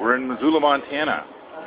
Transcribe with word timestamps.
we're 0.00 0.16
in 0.16 0.28
Missoula, 0.28 0.60
Montana, 0.60 1.24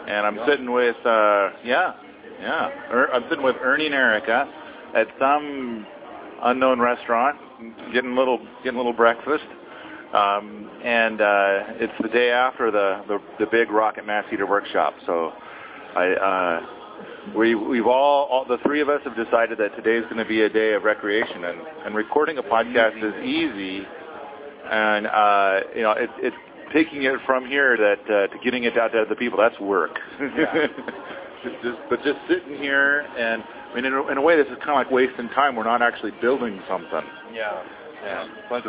and 0.07 0.25
I'm 0.25 0.39
sitting 0.47 0.71
with 0.71 0.95
uh, 1.05 1.49
yeah, 1.63 1.93
yeah. 2.39 2.69
Er, 2.91 3.09
I'm 3.13 3.23
sitting 3.29 3.43
with 3.43 3.55
Ernie 3.61 3.87
and 3.87 3.95
Erica 3.95 4.51
at 4.95 5.07
some 5.19 5.85
unknown 6.43 6.79
restaurant, 6.79 7.37
getting 7.93 8.11
a 8.11 8.15
little 8.15 8.39
getting 8.63 8.77
little 8.77 8.93
breakfast. 8.93 9.45
Um, 10.13 10.69
and 10.83 11.21
uh, 11.21 11.63
it's 11.79 11.93
the 12.01 12.09
day 12.09 12.31
after 12.31 12.69
the, 12.69 13.03
the 13.07 13.19
the 13.39 13.45
big 13.49 13.71
Rocket 13.71 14.05
Mass 14.05 14.25
Heater 14.29 14.45
workshop, 14.45 14.93
so 15.05 15.31
I 15.95 16.11
uh, 16.11 17.35
we 17.37 17.55
we've 17.55 17.87
all, 17.87 18.25
all 18.25 18.45
the 18.45 18.57
three 18.65 18.81
of 18.81 18.89
us 18.89 19.01
have 19.05 19.15
decided 19.15 19.57
that 19.59 19.75
today 19.75 19.97
is 19.97 20.03
going 20.05 20.17
to 20.17 20.25
be 20.25 20.41
a 20.41 20.49
day 20.49 20.73
of 20.73 20.83
recreation, 20.83 21.45
and 21.45 21.59
and 21.85 21.95
recording 21.95 22.37
a 22.37 22.43
podcast 22.43 22.97
is 22.97 23.23
easy, 23.23 23.85
and 24.69 25.07
uh, 25.07 25.59
you 25.75 25.83
know 25.83 25.91
it, 25.91 26.09
it's 26.17 26.35
taking 26.73 27.03
it 27.03 27.19
from 27.25 27.45
here 27.45 27.77
that 27.77 28.01
uh, 28.05 28.27
to 28.27 28.43
getting 28.43 28.63
it 28.63 28.77
out 28.77 28.91
to 28.93 29.01
other 29.01 29.15
people 29.15 29.37
that's 29.39 29.59
work. 29.59 29.97
just, 31.43 31.79
but 31.89 32.03
just 32.03 32.19
sitting 32.27 32.57
here 32.57 33.01
and 33.17 33.43
I 33.43 33.75
mean 33.75 33.85
in 33.85 33.93
a, 33.93 34.07
in 34.07 34.17
a 34.17 34.21
way 34.21 34.35
this 34.37 34.47
is 34.47 34.57
kind 34.63 34.71
of 34.71 34.75
like 34.75 34.91
wasting 34.91 35.29
time. 35.29 35.55
We're 35.55 35.63
not 35.63 35.81
actually 35.81 36.11
building 36.21 36.61
something. 36.67 37.01
Yeah, 37.33 37.63
yeah. 38.03 38.27
But 38.49 38.63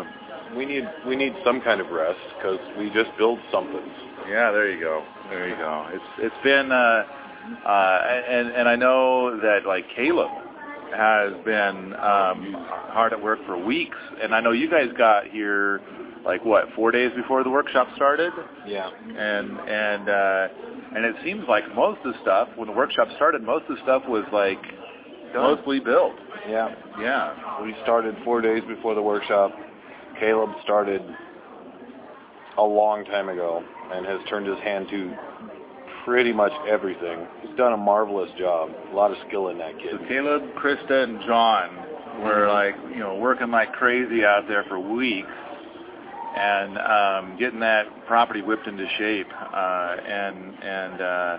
we 0.56 0.66
need 0.66 0.84
we 1.06 1.16
need 1.16 1.34
some 1.45 1.61
kind 1.61 1.80
of 1.80 1.88
rest 1.88 2.20
because 2.37 2.59
we 2.78 2.91
just 2.91 3.11
build 3.19 3.38
something. 3.51 3.83
Yeah, 4.28 4.53
there 4.53 4.70
you 4.70 4.80
go. 4.80 5.05
There 5.28 5.48
you 5.48 5.56
go. 5.56 5.89
It's 5.92 6.05
it's 6.19 6.45
been 6.45 6.70
uh, 6.70 7.05
uh, 7.66 8.00
and 8.28 8.48
and 8.48 8.69
I 8.69 8.77
know 8.77 9.39
that 9.41 9.66
like 9.66 9.84
Caleb 9.97 10.30
has 10.95 11.32
been 11.45 11.92
um, 11.95 12.55
hard 12.92 13.12
at 13.12 13.23
work 13.23 13.38
for 13.46 13.62
weeks, 13.62 13.96
and 14.23 14.34
I 14.34 14.41
know 14.41 14.52
you 14.52 14.70
guys 14.70 14.88
got 14.96 15.27
here 15.27 15.80
like 16.24 16.45
what 16.45 16.66
four 16.77 16.91
days 16.92 17.10
before 17.16 17.42
the 17.42 17.50
workshop 17.50 17.88
started. 17.96 18.33
Yeah. 18.66 18.88
And 18.88 19.59
and 19.59 20.09
uh, 20.09 20.48
and 20.95 21.05
it 21.05 21.16
seems 21.24 21.45
like 21.48 21.64
most 21.74 21.98
of 22.05 22.12
the 22.12 22.20
stuff 22.23 22.48
when 22.56 22.69
the 22.69 22.74
workshop 22.74 23.08
started, 23.17 23.42
most 23.42 23.64
of 23.69 23.77
the 23.77 23.83
stuff 23.83 24.02
was 24.06 24.25
like 24.33 24.61
Done. 25.33 25.56
mostly 25.56 25.80
built. 25.80 26.14
Yeah. 26.48 26.75
Yeah. 27.00 27.62
We 27.62 27.74
started 27.83 28.14
four 28.24 28.41
days 28.41 28.62
before 28.69 28.95
the 28.95 29.02
workshop. 29.02 29.52
Caleb 30.20 30.50
started 30.62 31.02
a 32.58 32.62
long 32.62 33.05
time 33.05 33.28
ago 33.28 33.64
and 33.92 34.06
has 34.06 34.20
turned 34.28 34.47
his 34.47 34.58
hand 34.58 34.86
to 34.91 35.14
pretty 36.05 36.33
much 36.33 36.53
everything. 36.69 37.27
He's 37.42 37.56
done 37.56 37.72
a 37.72 37.77
marvelous 37.77 38.31
job. 38.39 38.70
A 38.92 38.95
lot 38.95 39.11
of 39.11 39.17
skill 39.28 39.48
in 39.48 39.58
that 39.58 39.78
kid. 39.78 39.92
So 39.92 40.08
Caleb, 40.08 40.42
Krista, 40.56 41.05
and 41.05 41.20
John 41.27 41.77
were 42.22 42.48
like 42.48 42.75
you 42.91 42.98
know 42.98 43.17
working 43.17 43.50
like 43.50 43.72
crazy 43.72 44.25
out 44.25 44.47
there 44.48 44.64
for 44.69 44.78
weeks 44.78 45.28
and 46.34 46.78
um, 46.78 47.39
getting 47.39 47.61
that 47.61 47.84
property 48.06 48.42
whipped 48.42 48.67
into 48.67 48.86
shape. 48.98 49.28
Uh, 49.30 49.97
and 50.06 50.55
and 50.62 51.00
uh, 51.00 51.39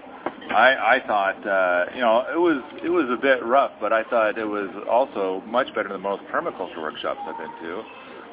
I, 0.52 0.96
I 0.96 1.02
thought 1.08 1.48
uh, 1.48 1.86
you 1.96 2.02
know 2.02 2.26
it 2.32 2.40
was 2.40 2.64
it 2.84 2.90
was 2.90 3.10
a 3.10 3.22
bit 3.22 3.44
rough, 3.44 3.72
but 3.80 3.92
I 3.92 4.04
thought 4.04 4.38
it 4.38 4.46
was 4.46 4.70
also 4.90 5.42
much 5.48 5.74
better 5.76 5.90
than 5.90 6.02
most 6.02 6.24
permaculture 6.32 6.82
workshops 6.82 7.20
I've 7.26 7.38
been 7.38 7.70
to. 7.70 7.84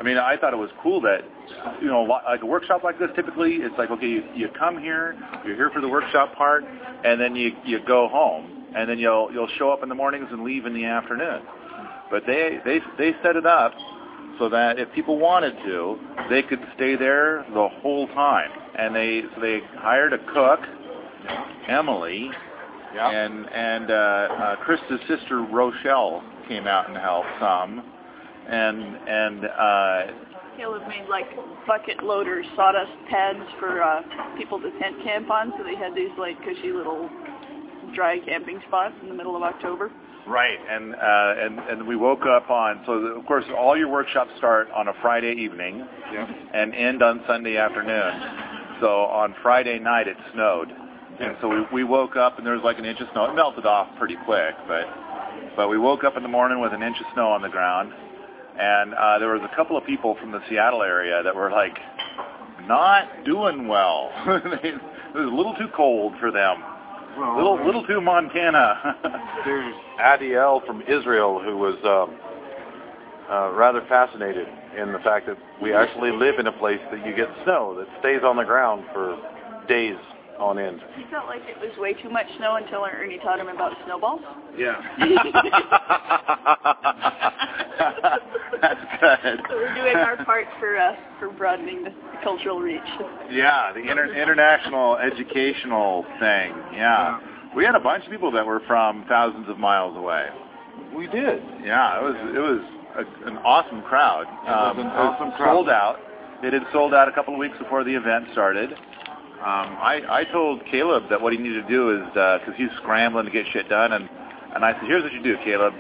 I 0.01 0.03
mean, 0.03 0.17
I 0.17 0.37
thought 0.39 0.55
it 0.55 0.57
was 0.57 0.71
cool 0.83 1.03
that, 1.03 1.21
you 1.83 1.89
know, 1.89 2.03
like 2.03 2.41
a 2.43 2.47
workshop 2.47 2.83
like 2.83 2.99
this, 2.99 3.11
typically 3.15 3.57
it's 3.57 3.75
like, 3.77 3.91
okay, 3.91 4.07
you, 4.09 4.25
you 4.35 4.49
come 4.59 4.79
here, 4.81 5.15
you're 5.45 5.57
here 5.57 5.71
for 5.71 5.83
the 5.83 5.89
workshop 5.89 6.35
part, 6.35 6.65
and 7.05 7.21
then 7.21 7.37
you 7.37 7.53
you 7.67 7.81
go 7.87 8.09
home, 8.09 8.65
and 8.75 8.89
then 8.89 8.99
you'll 8.99 9.31
you'll 9.31 9.49
show 9.59 9.71
up 9.71 9.83
in 9.83 9.91
the 9.91 9.95
mornings 9.95 10.27
and 10.31 10.43
leave 10.43 10.65
in 10.65 10.73
the 10.73 10.87
afternoon. 10.87 11.43
But 12.11 12.23
they 12.27 12.61
they 12.65 12.81
they 12.97 13.13
set 13.23 13.37
it 13.37 13.45
up 13.45 13.73
so 14.39 14.49
that 14.49 14.79
if 14.79 14.91
people 14.95 15.19
wanted 15.19 15.53
to, 15.67 15.99
they 16.31 16.43
could 16.43 16.61
stay 16.77 16.97
there 16.97 17.45
the 17.53 17.69
whole 17.83 18.07
time. 18.09 18.51
And 18.79 18.97
they 18.97 19.23
so 19.35 19.41
they 19.43 19.61
hired 19.77 20.15
a 20.15 20.19
cook, 20.33 20.61
Emily, 21.69 22.31
Yeah. 22.95 23.11
and 23.11 23.47
and 23.53 23.91
uh, 23.91 23.95
uh, 23.95 24.57
Krista's 24.65 25.01
sister 25.07 25.43
Rochelle 25.43 26.23
came 26.49 26.67
out 26.67 26.89
and 26.89 26.97
helped 26.97 27.29
some, 27.39 27.85
and 28.51 28.97
and 29.09 29.45
uh, 29.47 30.03
Caleb 30.57 30.83
made 30.89 31.09
like 31.09 31.27
bucket 31.67 32.03
loader 32.03 32.43
sawdust 32.57 32.93
pads 33.09 33.39
for 33.59 33.83
uh, 33.83 34.03
people 34.37 34.61
to 34.61 34.71
tent 34.79 34.97
camp 35.05 35.31
on, 35.31 35.53
so 35.57 35.65
they 35.65 35.77
had 35.77 35.95
these 35.95 36.11
like 36.19 36.37
cushy 36.45 36.73
little 36.73 37.09
dry 37.95 38.19
camping 38.25 38.61
spots 38.69 38.95
in 39.03 39.09
the 39.09 39.15
middle 39.15 39.37
of 39.37 39.43
October. 39.43 39.91
right, 40.27 40.59
and 40.69 40.95
uh, 40.95 41.45
and 41.45 41.59
and 41.71 41.87
we 41.89 41.97
woke 41.97 42.27
up 42.27 42.51
on 42.51 42.83
so 42.87 42.93
of 42.93 43.27
course 43.27 43.45
all 43.57 43.77
your 43.77 43.89
workshops 43.89 44.31
start 44.39 44.69
on 44.75 44.89
a 44.89 44.93
Friday 45.01 45.33
evening 45.39 45.85
Yeah. 46.13 46.27
and 46.55 46.75
end 46.75 47.03
on 47.03 47.23
Sunday 47.27 47.57
afternoon. 47.57 48.13
So 48.81 48.87
on 49.07 49.35
Friday 49.43 49.79
night 49.79 50.09
it 50.09 50.17
snowed, 50.35 50.69
and 51.21 51.37
so 51.41 51.49
we 51.49 51.65
we 51.73 51.85
woke 51.85 52.17
up 52.17 52.39
and 52.39 52.47
there 52.47 52.55
was 52.55 52.65
like 52.65 52.79
an 52.79 52.85
inch 52.85 53.01
of 53.01 53.09
snow. 53.13 53.25
It 53.31 53.35
melted 53.35 53.67
off 53.67 53.89
pretty 53.99 54.17
quick, 54.25 54.55
but 54.69 54.87
but 55.57 55.69
we 55.69 55.79
woke 55.79 56.05
up 56.05 56.17
in 56.17 56.23
the 56.23 56.29
morning 56.29 56.61
with 56.61 56.73
an 56.73 56.83
inch 56.83 56.97
of 57.01 57.07
snow 57.15 57.31
on 57.31 57.43
the 57.43 57.49
ground, 57.49 57.93
and 58.61 58.95
uh, 58.95 59.19
there 59.19 59.33
was 59.33 59.43
a 59.51 59.57
couple 59.57 59.77
of 59.77 59.85
people 59.87 60.17
from 60.21 60.33
the 60.33 60.41
Seattle 60.49 60.83
area 60.83 61.23
that 61.23 61.35
were 61.35 61.51
like 61.51 61.79
not 62.67 63.25
doing 63.25 63.67
well. 63.69 64.11
It 65.13 65.19
was 65.19 65.33
a 65.33 65.35
little 65.35 65.55
too 65.55 65.67
cold 65.75 66.15
for 66.21 66.31
them. 66.31 66.63
A 66.63 67.37
little 67.37 67.59
little 67.67 67.85
too 67.85 68.01
Montana. 68.01 68.97
There's 69.45 69.75
Adiel 69.99 70.65
from 70.65 70.83
Israel 70.83 71.43
who 71.43 71.57
was 71.57 71.75
um, 71.83 72.17
uh, 73.29 73.51
rather 73.55 73.85
fascinated 73.89 74.47
in 74.79 74.93
the 74.93 75.01
fact 75.01 75.27
that 75.27 75.37
we 75.61 75.75
actually 75.75 76.13
live 76.13 76.39
in 76.39 76.47
a 76.47 76.53
place 76.53 76.79
that 76.93 77.05
you 77.05 77.13
get 77.17 77.27
snow 77.43 77.75
that 77.77 77.89
stays 77.99 78.21
on 78.23 78.37
the 78.37 78.45
ground 78.45 78.85
for 78.93 79.19
days 79.67 79.97
on 80.41 80.59
end. 80.59 80.81
He 80.97 81.05
felt 81.11 81.27
like 81.27 81.43
it 81.47 81.59
was 81.61 81.77
way 81.79 81.93
too 81.95 82.11
much 82.11 82.27
snow 82.39 82.57
until 82.57 82.85
Ernie 82.85 83.19
taught 83.19 83.39
him 83.39 83.49
about 83.49 83.73
snowballs. 83.85 84.21
yeah. 84.57 84.81
That's 88.61 88.81
good. 89.01 89.41
So 89.49 89.57
we're 89.57 89.75
doing 89.75 89.97
our 89.97 90.23
part 90.25 90.47
for 90.59 90.77
uh, 90.77 90.95
for 91.19 91.31
broadening 91.31 91.85
the 91.85 91.93
cultural 92.23 92.61
reach. 92.61 92.81
Yeah, 93.31 93.73
the 93.73 93.81
inter- 93.81 94.13
international 94.15 94.97
educational 94.99 96.05
thing. 96.19 96.53
Yeah. 96.75 97.21
We 97.57 97.65
had 97.65 97.75
a 97.75 97.81
bunch 97.81 98.05
of 98.05 98.11
people 98.11 98.31
that 98.33 98.47
were 98.47 98.61
from 98.67 99.05
thousands 99.09 99.49
of 99.49 99.59
miles 99.59 99.97
away. 99.97 100.29
We 100.95 101.07
did. 101.07 101.43
Yeah, 101.65 101.99
it 101.99 102.03
was 102.03 102.17
it 102.35 102.39
was 102.39 102.61
a, 102.97 103.29
an 103.29 103.39
awesome 103.39 103.83
crowd. 103.83 104.27
Um, 104.47 104.77
was 104.77 104.85
an 104.85 104.87
it 104.87 104.95
awesome 104.95 105.33
crowd. 105.33 105.55
Sold 105.55 105.69
out. 105.69 105.97
It 106.43 106.53
had 106.53 106.63
sold 106.73 106.95
out 106.95 107.09
a 107.09 107.13
couple 107.13 107.35
of 107.35 107.41
weeks 107.41 107.59
before 107.59 107.85
the 107.85 107.95
event 107.95 108.27
started. 108.33 108.71
Um, 109.41 109.77
I, 109.81 110.03
I 110.09 110.25
told 110.33 110.61
Caleb 110.71 111.05
that 111.09 111.21
what 111.21 111.33
he 111.33 111.39
needed 111.39 111.63
to 111.63 111.69
do 111.69 111.97
is 111.97 112.07
because 112.13 112.55
he's 112.57 112.69
scrambling 112.83 113.25
to 113.25 113.31
get 113.31 113.47
shit 113.53 113.69
done, 113.69 113.93
and 113.93 114.09
and 114.55 114.65
I 114.65 114.73
said, 114.75 114.83
here's 114.87 115.03
what 115.03 115.13
you 115.13 115.23
do, 115.23 115.37
Caleb. 115.45 115.73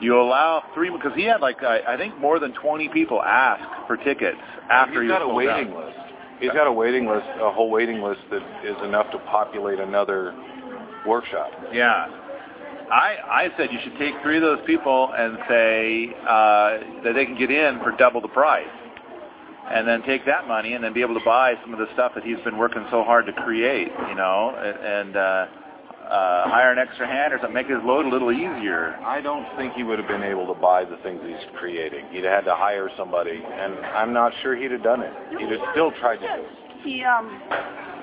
You 0.00 0.20
allow 0.20 0.62
three 0.74 0.90
because 0.90 1.12
he 1.14 1.24
had 1.24 1.40
like 1.40 1.62
I, 1.62 1.94
I 1.94 1.96
think 1.96 2.18
more 2.18 2.38
than 2.40 2.52
20 2.54 2.88
people 2.88 3.22
ask 3.22 3.62
for 3.86 3.96
tickets 3.96 4.38
after 4.70 5.02
He's 5.02 5.02
he 5.02 5.08
got 5.08 5.22
a 5.22 5.28
waiting 5.28 5.72
out. 5.72 5.86
list. 5.86 5.98
He's 6.40 6.52
got 6.52 6.66
a 6.66 6.72
waiting 6.72 7.06
list, 7.06 7.26
a 7.40 7.50
whole 7.52 7.70
waiting 7.70 8.00
list 8.00 8.20
that 8.30 8.42
is 8.64 8.76
enough 8.84 9.10
to 9.12 9.18
populate 9.30 9.80
another 9.80 10.34
workshop. 11.06 11.50
Yeah. 11.72 12.06
I 12.90 13.16
I 13.28 13.48
said 13.56 13.70
you 13.72 13.78
should 13.82 13.98
take 13.98 14.14
three 14.22 14.36
of 14.36 14.42
those 14.42 14.60
people 14.66 15.12
and 15.16 15.36
say 15.48 16.14
uh, 16.22 17.02
that 17.04 17.12
they 17.14 17.26
can 17.26 17.36
get 17.36 17.50
in 17.50 17.80
for 17.80 17.90
double 17.98 18.20
the 18.20 18.28
price, 18.28 18.66
and 19.70 19.86
then 19.86 20.02
take 20.02 20.24
that 20.26 20.46
money 20.48 20.74
and 20.74 20.82
then 20.82 20.92
be 20.92 21.02
able 21.02 21.18
to 21.18 21.24
buy 21.24 21.54
some 21.62 21.72
of 21.72 21.78
the 21.78 21.86
stuff 21.94 22.12
that 22.14 22.24
he's 22.24 22.40
been 22.44 22.58
working 22.58 22.84
so 22.90 23.04
hard 23.04 23.26
to 23.26 23.32
create, 23.32 23.88
you 24.08 24.14
know, 24.14 24.50
and 24.56 25.16
uh, 25.16 25.46
uh, 26.08 26.48
hire 26.48 26.72
an 26.72 26.78
extra 26.78 27.06
hand 27.06 27.32
or 27.32 27.38
something, 27.38 27.54
make 27.54 27.68
his 27.68 27.82
load 27.84 28.06
a 28.06 28.08
little 28.08 28.32
easier. 28.32 28.96
I 29.04 29.20
don't 29.20 29.46
think 29.56 29.74
he 29.74 29.82
would 29.82 29.98
have 29.98 30.08
been 30.08 30.24
able 30.24 30.46
to 30.52 30.58
buy 30.58 30.84
the 30.84 30.96
things 31.02 31.20
he's 31.24 31.36
creating. 31.58 32.06
He'd 32.10 32.24
had 32.24 32.42
to 32.42 32.54
hire 32.54 32.88
somebody, 32.96 33.42
and 33.44 33.74
I'm 33.92 34.12
not 34.12 34.32
sure 34.42 34.56
he'd 34.56 34.72
have 34.72 34.82
done 34.82 35.02
it. 35.02 35.12
He'd 35.38 35.50
have 35.50 35.68
still 35.72 35.92
tried 36.00 36.16
to 36.16 36.26
do 36.26 36.42
it. 36.42 36.48
He 36.84 37.04
um, 37.04 37.28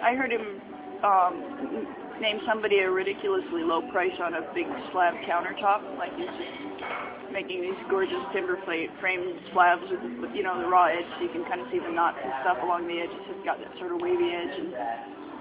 I 0.03 0.13
heard 0.15 0.31
him 0.31 0.61
um 1.03 1.87
name 2.21 2.39
somebody 2.47 2.79
a 2.79 2.89
ridiculously 2.89 3.63
low 3.63 3.81
price 3.91 4.15
on 4.21 4.35
a 4.35 4.41
big 4.53 4.67
slab 4.91 5.13
countertop, 5.27 5.97
like 5.97 6.15
he's 6.15 6.27
just 6.27 7.14
making 7.35 7.59
these 7.61 7.75
gorgeous 7.91 8.23
timber 8.31 8.55
fla- 8.63 8.87
framed 9.03 9.35
slabs 9.51 9.83
with, 9.91 9.99
with 10.23 10.31
you 10.33 10.41
know 10.41 10.55
the 10.57 10.67
raw 10.71 10.87
edge, 10.87 11.03
so 11.19 11.23
you 11.27 11.29
can 11.35 11.43
kind 11.45 11.59
of 11.59 11.67
see 11.69 11.79
the 11.83 11.91
knots 11.91 12.17
and 12.23 12.31
stuff 12.41 12.57
along 12.63 12.87
the 12.87 12.95
edges. 12.97 13.19
It's 13.29 13.43
got 13.45 13.59
that 13.59 13.75
sort 13.77 13.91
of 13.91 13.99
wavy 13.99 14.31
edge, 14.31 14.55
and 14.55 14.71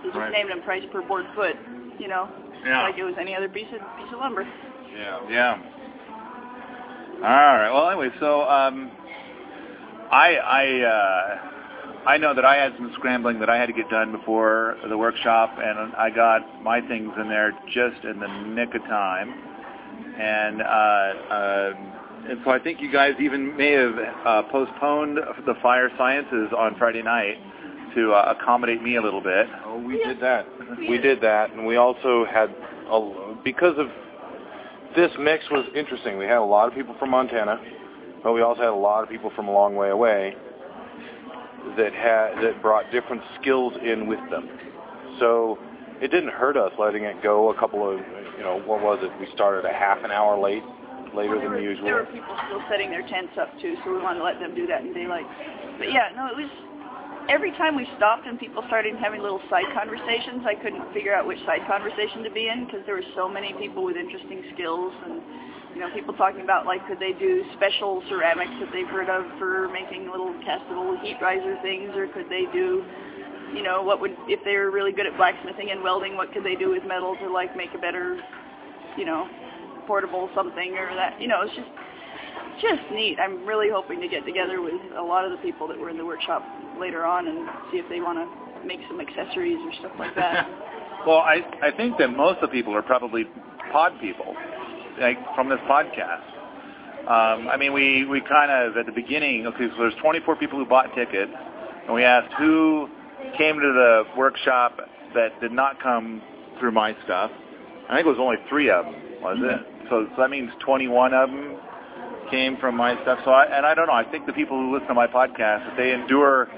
he 0.03 0.11
just 0.11 0.19
Right. 0.19 0.33
named 0.35 0.51
him 0.51 0.61
price 0.67 0.83
per 0.93 1.01
board 1.07 1.25
foot, 1.39 1.55
you 2.03 2.09
know, 2.09 2.29
Yeah. 2.67 2.83
like 2.83 2.99
it 2.99 3.05
was 3.05 3.15
any 3.17 3.35
other 3.35 3.49
piece 3.49 3.71
of 3.73 3.79
piece 3.97 4.13
of 4.13 4.19
lumber. 4.19 4.43
Yeah. 4.93 5.21
Yeah. 5.31 5.59
All 7.23 7.31
right. 7.31 7.71
Well, 7.73 7.89
anyway, 7.89 8.11
so 8.21 8.43
um, 8.51 8.91
I 10.11 10.37
I 10.37 10.65
uh, 10.83 11.39
I 12.07 12.19
know 12.19 12.35
that 12.35 12.45
I 12.45 12.57
had 12.57 12.75
some 12.77 12.93
scrambling 12.99 13.39
that 13.39 13.49
I 13.49 13.57
had 13.57 13.67
to 13.67 13.73
get 13.73 13.89
done 13.89 14.13
before 14.13 14.77
the 14.89 14.99
workshop, 14.99 15.57
and 15.59 15.95
I 15.97 16.11
got 16.11 16.63
my 16.63 16.81
things 16.83 17.13
in 17.19 17.29
there 17.29 17.53
just 17.73 18.05
in 18.05 18.21
the 18.21 18.29
nick 18.29 18.75
of 18.75 18.83
time, 18.85 19.33
and 20.19 20.63
uh, 20.63 20.65
uh, 20.65 21.73
and 22.29 22.41
so 22.45 22.51
I 22.51 22.59
think 22.59 22.81
you 22.81 22.91
guys 22.91 23.13
even 23.21 23.57
may 23.57 23.73
have 23.73 23.95
uh, 24.25 24.43
postponed 24.51 25.19
the 25.47 25.55
fire 25.63 25.91
sciences 25.99 26.49
on 26.57 26.75
Friday 26.79 27.03
night 27.03 27.37
to 27.95 28.13
uh, 28.13 28.35
accommodate 28.39 28.83
me 28.83 28.97
a 28.97 29.03
little 29.03 29.21
bit. 29.21 29.47
Oh, 29.65 29.79
we 29.79 29.99
did 29.99 30.21
that. 30.21 30.47
We 30.89 30.99
did 30.99 31.21
that, 31.21 31.53
and 31.53 31.67
we 31.67 31.77
also 31.77 32.25
had 32.25 32.55
a, 32.91 33.35
because 33.45 33.79
of 33.79 33.89
this 34.97 35.11
mix 35.19 35.45
was 35.51 35.67
interesting. 35.75 36.19
We 36.19 36.25
had 36.25 36.39
a 36.39 36.45
lot 36.45 36.69
of 36.69 36.75
people 36.75 36.97
from 36.99 37.11
Montana, 37.11 37.61
but 38.23 38.33
we 38.33 38.41
also 38.41 38.63
had 38.63 38.71
a 38.71 38.75
lot 38.75 39.03
of 39.03 39.11
people 39.11 39.31
from 39.37 39.49
a 39.49 39.53
long 39.53 39.77
way 39.77 39.91
away 39.91 40.35
that 41.77 41.93
had 41.93 42.43
that 42.43 42.63
brought 42.63 42.91
different 42.91 43.23
skills 43.41 43.75
in 43.83 44.07
with 44.07 44.21
them. 44.31 44.49
So 45.19 45.59
it 46.01 46.11
didn't 46.11 46.33
hurt 46.33 46.57
us 46.57 46.73
letting 46.79 47.05
it 47.05 47.23
go 47.23 47.51
a 47.51 47.59
couple 47.59 47.89
of 47.89 47.99
you 48.37 48.43
know 48.43 48.61
what 48.67 48.83
was 48.83 48.99
it? 49.03 49.11
We 49.21 49.29
started 49.35 49.65
a 49.65 49.73
half 49.73 50.03
an 50.05 50.11
hour 50.11 50.39
late 50.39 50.63
later 51.15 51.39
there 51.39 51.47
than 51.47 51.59
were, 51.59 51.61
usual. 51.61 51.87
There 51.87 52.03
were 52.03 52.11
people 52.11 52.35
still 52.47 52.63
setting 52.69 52.91
their 52.91 53.07
tents 53.07 53.39
up 53.39 53.49
too, 53.61 53.77
so 53.85 53.95
we 53.95 54.03
wanted 54.03 54.19
to 54.19 54.27
let 54.27 54.41
them 54.41 54.55
do 54.55 54.67
that 54.67 54.83
in 54.83 54.93
daylight. 54.93 55.27
But 55.79 55.93
yeah, 55.93 56.11
no, 56.17 56.27
it 56.27 56.37
was 56.37 56.51
every 57.29 57.53
time 57.57 57.77
we 57.77 57.87
stopped 57.97 58.27
and 58.27 58.39
people 58.39 58.63
started 58.67 58.97
having 58.97 59.23
little 59.23 59.41
side 59.49 59.71
conversations, 59.73 60.45
I 60.45 60.55
couldn't 60.59 60.85
figure 60.93 61.15
out 61.15 61.27
which 61.27 61.41
side 61.47 61.63
conversation 61.67 62.23
to 62.25 62.31
be 62.31 62.49
in 62.49 62.67
because 62.67 62.83
there 62.87 62.95
were 62.95 63.11
so 63.15 63.29
many 63.29 63.55
people 63.55 63.85
with 63.85 63.97
interesting 63.97 64.43
skills 64.55 64.93
and 65.07 65.23
you 65.75 65.81
know 65.81 65.91
people 65.95 66.15
talking 66.15 66.43
about 66.43 66.67
like 66.67 66.87
could 66.87 67.01
they 67.01 67.13
do 67.19 67.43
special 67.57 68.03
ceramics 68.09 68.55
that 68.61 68.71
they've 68.73 68.91
heard 68.91 69.11
of 69.11 69.27
for 69.39 69.69
making 69.69 70.07
little 70.11 70.31
castable 70.47 70.95
heat 71.03 71.19
riser 71.21 71.59
things 71.63 71.91
or 71.97 72.07
could 72.09 72.31
they 72.31 72.47
do 72.53 72.85
you 73.55 73.63
know 73.63 73.83
what 73.83 74.01
would 74.01 74.17
if 74.27 74.41
they 74.45 74.57
were 74.57 74.71
really 74.71 74.93
good 74.93 75.07
at 75.07 75.17
blacksmithing 75.17 75.71
and 75.71 75.83
welding 75.83 76.17
what 76.17 76.33
could 76.33 76.45
they 76.45 76.55
do 76.55 76.71
with 76.71 76.85
metal 76.85 77.17
to 77.21 77.31
like 77.31 77.57
make 77.57 77.71
a 77.75 77.79
better 77.79 78.19
you 78.97 79.05
know 79.05 79.29
portable 79.87 80.31
something 80.35 80.75
or 80.77 80.95
that? 80.95 81.21
You 81.21 81.29
know 81.29 81.43
it's 81.43 81.55
just 81.55 81.69
just 82.61 82.83
neat. 82.93 83.19
I'm 83.19 83.45
really 83.47 83.69
hoping 83.73 84.01
to 84.01 84.09
get 84.09 84.25
together 84.25 84.63
with 84.63 84.81
a 84.97 85.03
lot 85.03 85.25
of 85.25 85.33
the 85.33 85.39
people 85.39 85.67
that 85.69 85.79
were 85.79 85.91
in 85.91 85.99
the 85.99 86.07
workshop 86.07 86.43
later 86.79 87.05
on 87.05 87.27
and 87.27 87.49
see 87.73 87.79
if 87.79 87.89
they 87.89 88.01
want 88.01 88.19
to 88.19 88.67
make 88.67 88.81
some 88.89 89.01
accessories 89.01 89.59
or 89.59 89.73
stuff 89.81 89.93
like 89.99 90.15
that. 90.15 90.49
Well 91.07 91.19
i 91.19 91.43
i 91.61 91.71
think 91.77 91.99
that 91.99 92.09
most 92.09 92.41
of 92.41 92.49
the 92.49 92.55
people 92.55 92.75
are 92.75 92.81
probably 92.81 93.25
pod 93.71 93.93
people 94.01 94.35
like 94.99 95.19
from 95.35 95.49
this 95.49 95.59
podcast. 95.69 96.25
Um, 97.05 97.49
I 97.49 97.59
mean, 97.59 97.75
we, 97.75 98.07
we 98.07 98.23
kind 98.23 98.51
of, 98.51 98.79
at 98.79 98.87
the 98.87 98.93
beginning, 98.93 99.47
okay, 99.49 99.69
so 99.69 99.77
there's 99.77 99.95
24 100.01 100.37
people 100.37 100.59
who 100.59 100.65
bought 100.65 100.95
tickets, 100.95 101.33
and 101.85 101.95
we 101.95 102.03
asked 102.03 102.33
who 102.39 102.89
came 103.37 103.57
to 103.57 103.73
the 103.73 104.05
workshop 104.17 104.79
that 105.15 105.41
did 105.41 105.53
not 105.53 105.83
come 105.83 106.23
through 106.59 106.73
my 106.73 106.97
stuff. 107.05 107.31
I 107.89 107.97
think 107.97 108.07
it 108.07 108.11
was 108.11 108.19
only 108.21 108.37
three 108.49 108.71
of 108.71 108.85
them, 108.85 108.95
was 109.21 109.39
it? 109.41 109.89
So, 109.91 110.07
so 110.15 110.23
that 110.23 110.31
means 110.31 110.51
21 110.65 111.15
of 111.15 111.31
them 111.31 111.57
came 112.31 112.57
from 112.57 112.77
my 112.77 113.01
stuff. 113.03 113.19
So, 113.25 113.31
I, 113.31 113.45
and 113.45 113.67
I 113.67 113.75
don't 113.75 113.87
know. 113.87 113.93
I 113.93 114.05
think 114.05 114.27
the 114.27 114.33
people 114.33 114.57
who 114.57 114.73
listen 114.73 114.89
to 114.89 114.95
my 114.95 115.07
podcast, 115.07 115.71
if 115.71 115.77
they 115.77 115.93
endure 115.93 116.49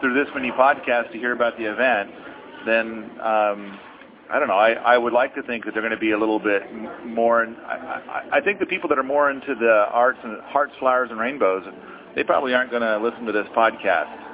through 0.00 0.14
this 0.14 0.28
many 0.34 0.50
podcasts 0.50 1.12
to 1.12 1.18
hear 1.18 1.32
about 1.32 1.56
the 1.56 1.64
event, 1.64 2.10
then 2.66 3.10
um, 3.20 3.78
I 4.30 4.38
don't 4.38 4.48
know. 4.48 4.54
I, 4.54 4.72
I 4.72 4.98
would 4.98 5.12
like 5.12 5.34
to 5.36 5.42
think 5.42 5.64
that 5.64 5.72
they're 5.72 5.82
going 5.82 5.92
to 5.92 5.98
be 5.98 6.12
a 6.12 6.18
little 6.18 6.38
bit 6.38 6.62
more. 7.04 7.44
In, 7.44 7.56
I, 7.56 8.22
I, 8.32 8.38
I 8.38 8.40
think 8.40 8.58
the 8.58 8.66
people 8.66 8.88
that 8.90 8.98
are 8.98 9.04
more 9.04 9.30
into 9.30 9.54
the 9.54 9.86
arts 9.90 10.18
and 10.22 10.40
hearts, 10.42 10.72
flowers, 10.78 11.08
and 11.10 11.18
rainbows, 11.18 11.64
they 12.14 12.24
probably 12.24 12.54
aren't 12.54 12.70
going 12.70 12.82
to 12.82 12.98
listen 12.98 13.24
to 13.24 13.32
this 13.32 13.46
podcast 13.56 14.33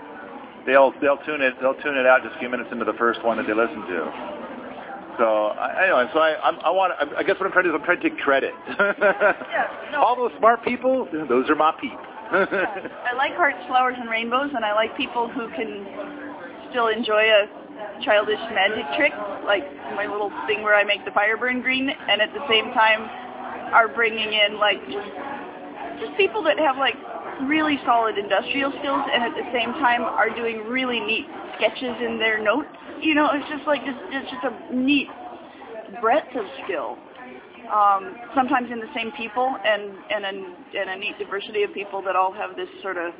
they'll 0.67 0.93
they'll 1.01 1.21
tune 1.25 1.41
it 1.41 1.55
they'll 1.61 1.79
tune 1.83 1.97
it 1.97 2.07
out 2.07 2.23
just 2.23 2.37
a 2.37 2.39
few 2.39 2.49
minutes 2.49 2.71
into 2.73 2.85
the 2.85 2.97
first 2.99 3.23
one 3.25 3.37
that 3.39 3.47
they 3.47 3.55
listen 3.55 3.81
to. 3.87 4.01
So 5.19 5.53
I, 5.53 5.85
anyway, 5.85 6.07
so 6.12 6.19
I 6.21 6.41
I'm, 6.41 6.59
I 6.61 6.71
want 6.71 6.93
I 6.97 7.23
guess 7.23 7.37
what 7.39 7.47
I'm 7.47 7.53
trying 7.53 7.65
to 7.65 7.71
do 7.71 7.77
is 7.77 7.81
I'm 7.81 7.85
trying 7.85 8.01
to 8.01 8.09
take 8.09 8.19
credit. 8.19 8.55
yeah, 8.69 9.91
no. 9.93 10.01
All 10.05 10.17
those 10.17 10.33
smart 10.39 10.65
people, 10.65 11.09
those 11.29 11.49
are 11.51 11.57
my 11.57 11.73
people. 11.81 12.01
I 12.31 13.12
like 13.17 13.35
hearts, 13.35 13.59
flowers, 13.67 13.97
and 13.99 14.09
rainbows, 14.09 14.51
and 14.55 14.65
I 14.65 14.73
like 14.73 14.97
people 14.97 15.29
who 15.29 15.51
can 15.51 15.85
still 16.71 16.87
enjoy 16.87 17.27
a 17.27 17.51
childish 18.05 18.39
magic 18.55 18.87
trick, 18.97 19.12
like 19.45 19.67
my 19.97 20.07
little 20.07 20.31
thing 20.47 20.62
where 20.62 20.75
I 20.75 20.85
make 20.85 21.05
the 21.05 21.11
fire 21.11 21.37
burn 21.37 21.61
green, 21.61 21.91
and 21.91 22.21
at 22.23 22.33
the 22.33 22.47
same 22.49 22.73
time 22.73 23.11
are 23.75 23.89
bringing 23.89 24.33
in 24.33 24.59
like 24.59 24.81
just 25.99 26.17
people 26.17 26.43
that 26.45 26.59
have 26.59 26.77
like 26.77 26.97
really 27.47 27.79
solid 27.85 28.19
industrial 28.19 28.71
skills 28.81 29.05
and 29.13 29.23
at 29.23 29.35
the 29.35 29.47
same 29.53 29.73
time 29.75 30.03
are 30.03 30.31
doing 30.31 30.65
really 30.67 31.01
neat 31.01 31.27
sketches 31.57 31.97
in 32.05 32.19
their 32.19 32.43
notes. 32.43 32.69
You 33.01 33.15
know, 33.15 33.31
it's 33.33 33.49
just 33.49 33.67
like 33.67 33.85
just 33.85 33.99
it's 34.11 34.31
just 34.31 34.45
a 34.45 34.75
neat 34.75 35.09
breadth 36.01 36.35
of 36.37 36.45
skill. 36.65 36.99
Um, 37.73 38.17
sometimes 38.35 38.71
in 38.73 38.81
the 38.81 38.91
same 38.95 39.13
people 39.13 39.47
and 39.65 39.95
and 40.11 40.25
a, 40.25 40.79
and 40.79 40.91
a 40.91 40.97
neat 40.97 41.19
diversity 41.19 41.63
of 41.63 41.73
people 41.73 42.03
that 42.03 42.17
all 42.17 42.33
have 42.33 42.57
this 42.57 42.69
sort 42.83 42.97
of 42.97 43.13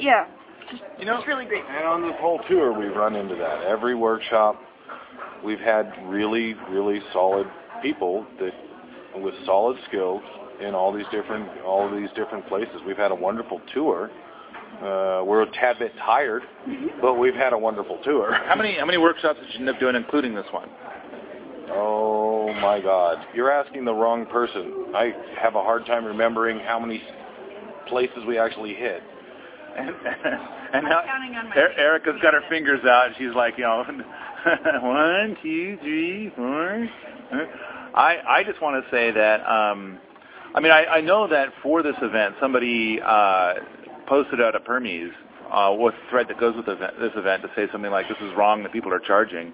yeah, 0.00 0.26
just, 0.70 0.82
you 0.98 1.06
know, 1.06 1.18
it's 1.18 1.26
really 1.26 1.46
great. 1.46 1.64
And 1.68 1.86
on 1.86 2.02
this 2.02 2.16
whole 2.20 2.40
tour, 2.48 2.72
we've 2.78 2.94
run 2.94 3.16
into 3.16 3.34
that. 3.36 3.64
Every 3.64 3.94
workshop, 3.94 4.60
we've 5.44 5.60
had 5.60 5.92
really, 6.04 6.54
really 6.70 7.00
solid 7.12 7.46
people 7.82 8.26
that 8.40 8.52
with 9.16 9.34
solid 9.46 9.76
skills 9.88 10.22
in 10.60 10.74
all 10.74 10.92
these 10.92 11.06
different 11.12 11.48
all 11.62 11.90
these 11.94 12.10
different 12.14 12.46
places. 12.48 12.76
We've 12.86 12.96
had 12.96 13.12
a 13.12 13.14
wonderful 13.14 13.60
tour. 13.72 14.10
Uh, 14.78 15.24
we're 15.24 15.42
a 15.42 15.50
tad 15.52 15.78
bit 15.78 15.92
tired, 15.98 16.42
but 17.00 17.14
we've 17.14 17.34
had 17.34 17.52
a 17.52 17.58
wonderful 17.58 17.98
tour. 18.04 18.32
How 18.46 18.54
many 18.54 18.78
how 18.78 18.86
many 18.86 18.98
workshops 18.98 19.40
did 19.40 19.52
you 19.54 19.60
end 19.60 19.68
up 19.68 19.80
doing, 19.80 19.96
including 19.96 20.34
this 20.34 20.46
one? 20.50 20.68
Oh 21.70 22.52
my 22.54 22.80
God, 22.80 23.18
you're 23.34 23.50
asking 23.50 23.84
the 23.84 23.92
wrong 23.92 24.26
person. 24.26 24.86
I 24.94 25.12
have 25.40 25.54
a 25.54 25.62
hard 25.62 25.84
time 25.86 26.04
remembering 26.04 26.60
how 26.60 26.78
many 26.78 27.02
places 27.88 28.18
we 28.26 28.38
actually 28.38 28.74
hit. 28.74 29.02
And, 29.76 29.90
and 30.74 30.84
now, 30.84 31.02
er, 31.56 31.68
Erica's 31.76 32.20
got 32.22 32.34
her 32.34 32.42
fingers 32.48 32.80
out. 32.84 33.08
And 33.08 33.16
she's 33.18 33.34
like, 33.34 33.54
you 33.58 33.64
know, 33.64 33.84
one, 34.82 35.36
two, 35.42 35.78
three, 35.80 36.32
four. 36.36 36.88
I 37.94 38.18
I 38.26 38.44
just 38.44 38.60
want 38.62 38.82
to 38.82 38.90
say 38.90 39.10
that 39.10 39.46
um, 39.46 39.98
I 40.54 40.60
mean, 40.60 40.72
I, 40.72 40.84
I 40.86 41.00
know 41.00 41.28
that 41.28 41.48
for 41.62 41.82
this 41.82 41.96
event, 42.00 42.36
somebody 42.40 43.00
uh, 43.04 43.54
posted 44.06 44.40
out 44.40 44.54
a 44.54 44.60
Permies 44.60 45.10
uh, 45.50 45.74
with 45.78 45.94
a 45.94 46.10
thread 46.10 46.26
that 46.28 46.40
goes 46.40 46.56
with 46.56 46.66
this 46.66 47.12
event 47.16 47.42
to 47.42 47.50
say 47.54 47.70
something 47.70 47.90
like, 47.90 48.08
"This 48.08 48.18
is 48.20 48.34
wrong. 48.36 48.62
that 48.62 48.72
people 48.72 48.92
are 48.92 48.98
charging." 49.00 49.52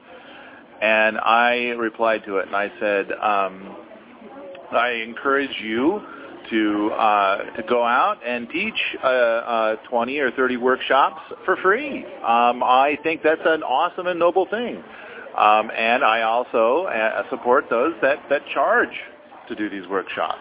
And 0.81 1.19
I 1.19 1.75
replied 1.79 2.25
to 2.27 2.39
it, 2.39 2.47
and 2.47 2.57
I 2.57 2.71
said, 2.79 3.13
um, 3.13 3.77
"I 4.71 4.91
encourage 5.07 5.61
you 5.61 6.01
to 6.51 6.91
uh, 6.93 7.39
to 7.57 7.63
go 7.65 7.83
out 7.83 8.19
and 8.25 8.49
teach 8.51 8.79
uh, 9.03 9.07
uh, 9.07 9.77
20 9.89 10.19
or 10.19 10.31
30 10.31 10.57
workshops 10.59 11.21
for 11.45 11.57
free. 11.57 12.05
Um, 12.05 12.63
I 12.63 12.99
think 13.03 13.23
that's 13.23 13.41
an 13.45 13.63
awesome 13.63 14.07
and 14.07 14.19
noble 14.19 14.47
thing." 14.47 14.83
Um, 15.37 15.73
and 15.77 16.05
I 16.05 16.23
also 16.23 16.85
uh, 16.85 17.29
support 17.29 17.65
those 17.69 17.95
that, 18.03 18.19
that 18.31 18.43
charge 18.55 18.97
to 19.49 19.57
do 19.57 19.69
these 19.69 19.89
workshops. 19.89 20.39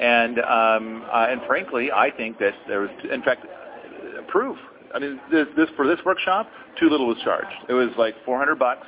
And 0.00 0.38
um, 0.38 1.04
uh, 1.12 1.26
and 1.28 1.40
frankly, 1.46 1.90
I 1.90 2.10
think 2.10 2.38
that 2.38 2.54
there 2.68 2.80
was, 2.80 2.90
in 3.12 3.22
fact, 3.22 3.44
proof. 4.28 4.56
I 4.94 4.98
mean, 4.98 5.20
this, 5.30 5.46
this 5.56 5.68
for 5.76 5.86
this 5.86 5.98
workshop, 6.04 6.48
too 6.78 6.88
little 6.88 7.06
was 7.06 7.18
charged. 7.24 7.52
It 7.68 7.74
was 7.74 7.90
like 7.98 8.14
400 8.24 8.58
bucks 8.58 8.86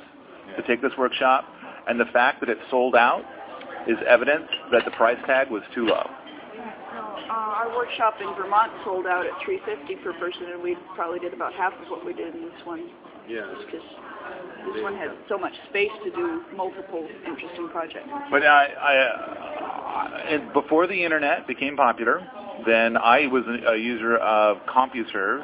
to 0.55 0.63
take 0.63 0.81
this 0.81 0.93
workshop, 0.97 1.45
and 1.87 1.99
the 1.99 2.09
fact 2.13 2.39
that 2.39 2.49
it 2.49 2.57
sold 2.69 2.95
out 2.95 3.23
is 3.87 3.97
evidence 4.07 4.47
that 4.71 4.85
the 4.85 4.91
price 4.91 5.17
tag 5.25 5.49
was 5.49 5.63
too 5.73 5.85
low. 5.85 6.09
Uh, 7.29 7.33
our 7.33 7.75
workshop 7.75 8.15
in 8.19 8.27
Vermont 8.35 8.71
sold 8.83 9.07
out 9.07 9.25
at 9.25 9.31
350 9.45 10.03
per 10.03 10.13
person, 10.19 10.51
and 10.51 10.61
we 10.61 10.75
probably 10.95 11.19
did 11.19 11.33
about 11.33 11.53
half 11.53 11.73
of 11.73 11.87
what 11.89 12.05
we 12.05 12.13
did 12.13 12.35
in 12.35 12.41
this 12.41 12.65
one. 12.65 12.89
Yeah. 13.27 13.47
Because 13.65 13.85
this 14.73 14.83
one 14.83 14.95
had 14.95 15.11
so 15.27 15.37
much 15.37 15.53
space 15.69 15.91
to 16.03 16.11
do 16.11 16.43
multiple 16.55 17.07
interesting 17.25 17.69
projects. 17.69 18.07
But 18.29 18.45
I, 18.45 18.65
I, 18.65 20.35
uh, 20.35 20.53
before 20.53 20.87
the 20.87 21.03
internet 21.03 21.47
became 21.47 21.75
popular, 21.75 22.25
then 22.65 22.97
I 22.97 23.27
was 23.27 23.43
a 23.67 23.75
user 23.75 24.17
of 24.17 24.57
CompuServe, 24.67 25.43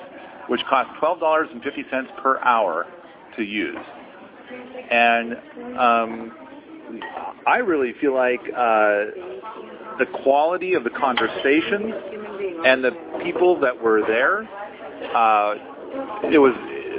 which 0.50 0.62
cost 0.70 0.90
twelve 1.00 1.20
dollars 1.20 1.50
and 1.52 1.62
fifty 1.64 1.84
cents 1.92 2.10
per 2.22 2.40
hour 2.40 2.86
to 3.36 3.44
use, 3.44 3.78
and 4.92 5.34
um, 5.78 6.32
I 7.46 7.58
really 7.58 7.94
feel 8.00 8.14
like 8.14 8.42
uh, 8.56 9.06
the 10.00 10.06
quality 10.24 10.74
of 10.74 10.84
the 10.84 10.90
conversations 10.92 11.94
and 12.66 12.84
the 12.84 12.92
people 13.24 13.60
that 13.60 13.82
were 13.82 14.02
there, 14.02 14.44
uh, 15.16 15.56
it 16.32 16.38
was 16.38 16.54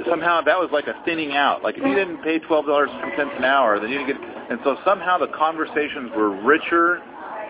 somehow 0.07 0.41
that 0.41 0.57
was 0.57 0.69
like 0.71 0.87
a 0.87 0.95
thinning 1.05 1.33
out. 1.33 1.63
Like 1.63 1.77
if 1.77 1.83
you 1.83 1.95
didn't 1.95 2.23
pay 2.23 2.39
twelve 2.39 2.65
dollars 2.65 2.89
and 2.91 3.11
cents 3.17 3.31
an 3.37 3.45
hour, 3.45 3.79
then 3.79 3.89
you 3.89 3.99
didn't 3.99 4.21
get. 4.21 4.51
And 4.51 4.59
so 4.63 4.77
somehow 4.85 5.17
the 5.17 5.27
conversations 5.27 6.11
were 6.15 6.29
richer 6.43 6.97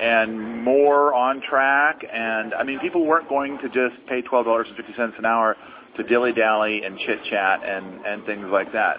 and 0.01 0.63
more 0.63 1.13
on 1.13 1.41
track. 1.41 2.03
And 2.11 2.53
I 2.53 2.63
mean, 2.63 2.79
people 2.79 3.05
weren't 3.05 3.29
going 3.29 3.57
to 3.59 3.67
just 3.67 3.99
pay 4.07 4.21
twelve 4.21 4.45
dollars 4.45 4.67
and 4.67 4.77
fifty 4.77 4.93
cents 4.95 5.15
an 5.17 5.25
hour 5.25 5.55
to 5.97 6.03
dilly 6.03 6.33
dally 6.33 6.83
and 6.83 6.97
chit 6.99 7.19
chat 7.29 7.61
and 7.63 8.05
and 8.05 8.25
things 8.25 8.47
like 8.51 8.71
that. 8.73 8.97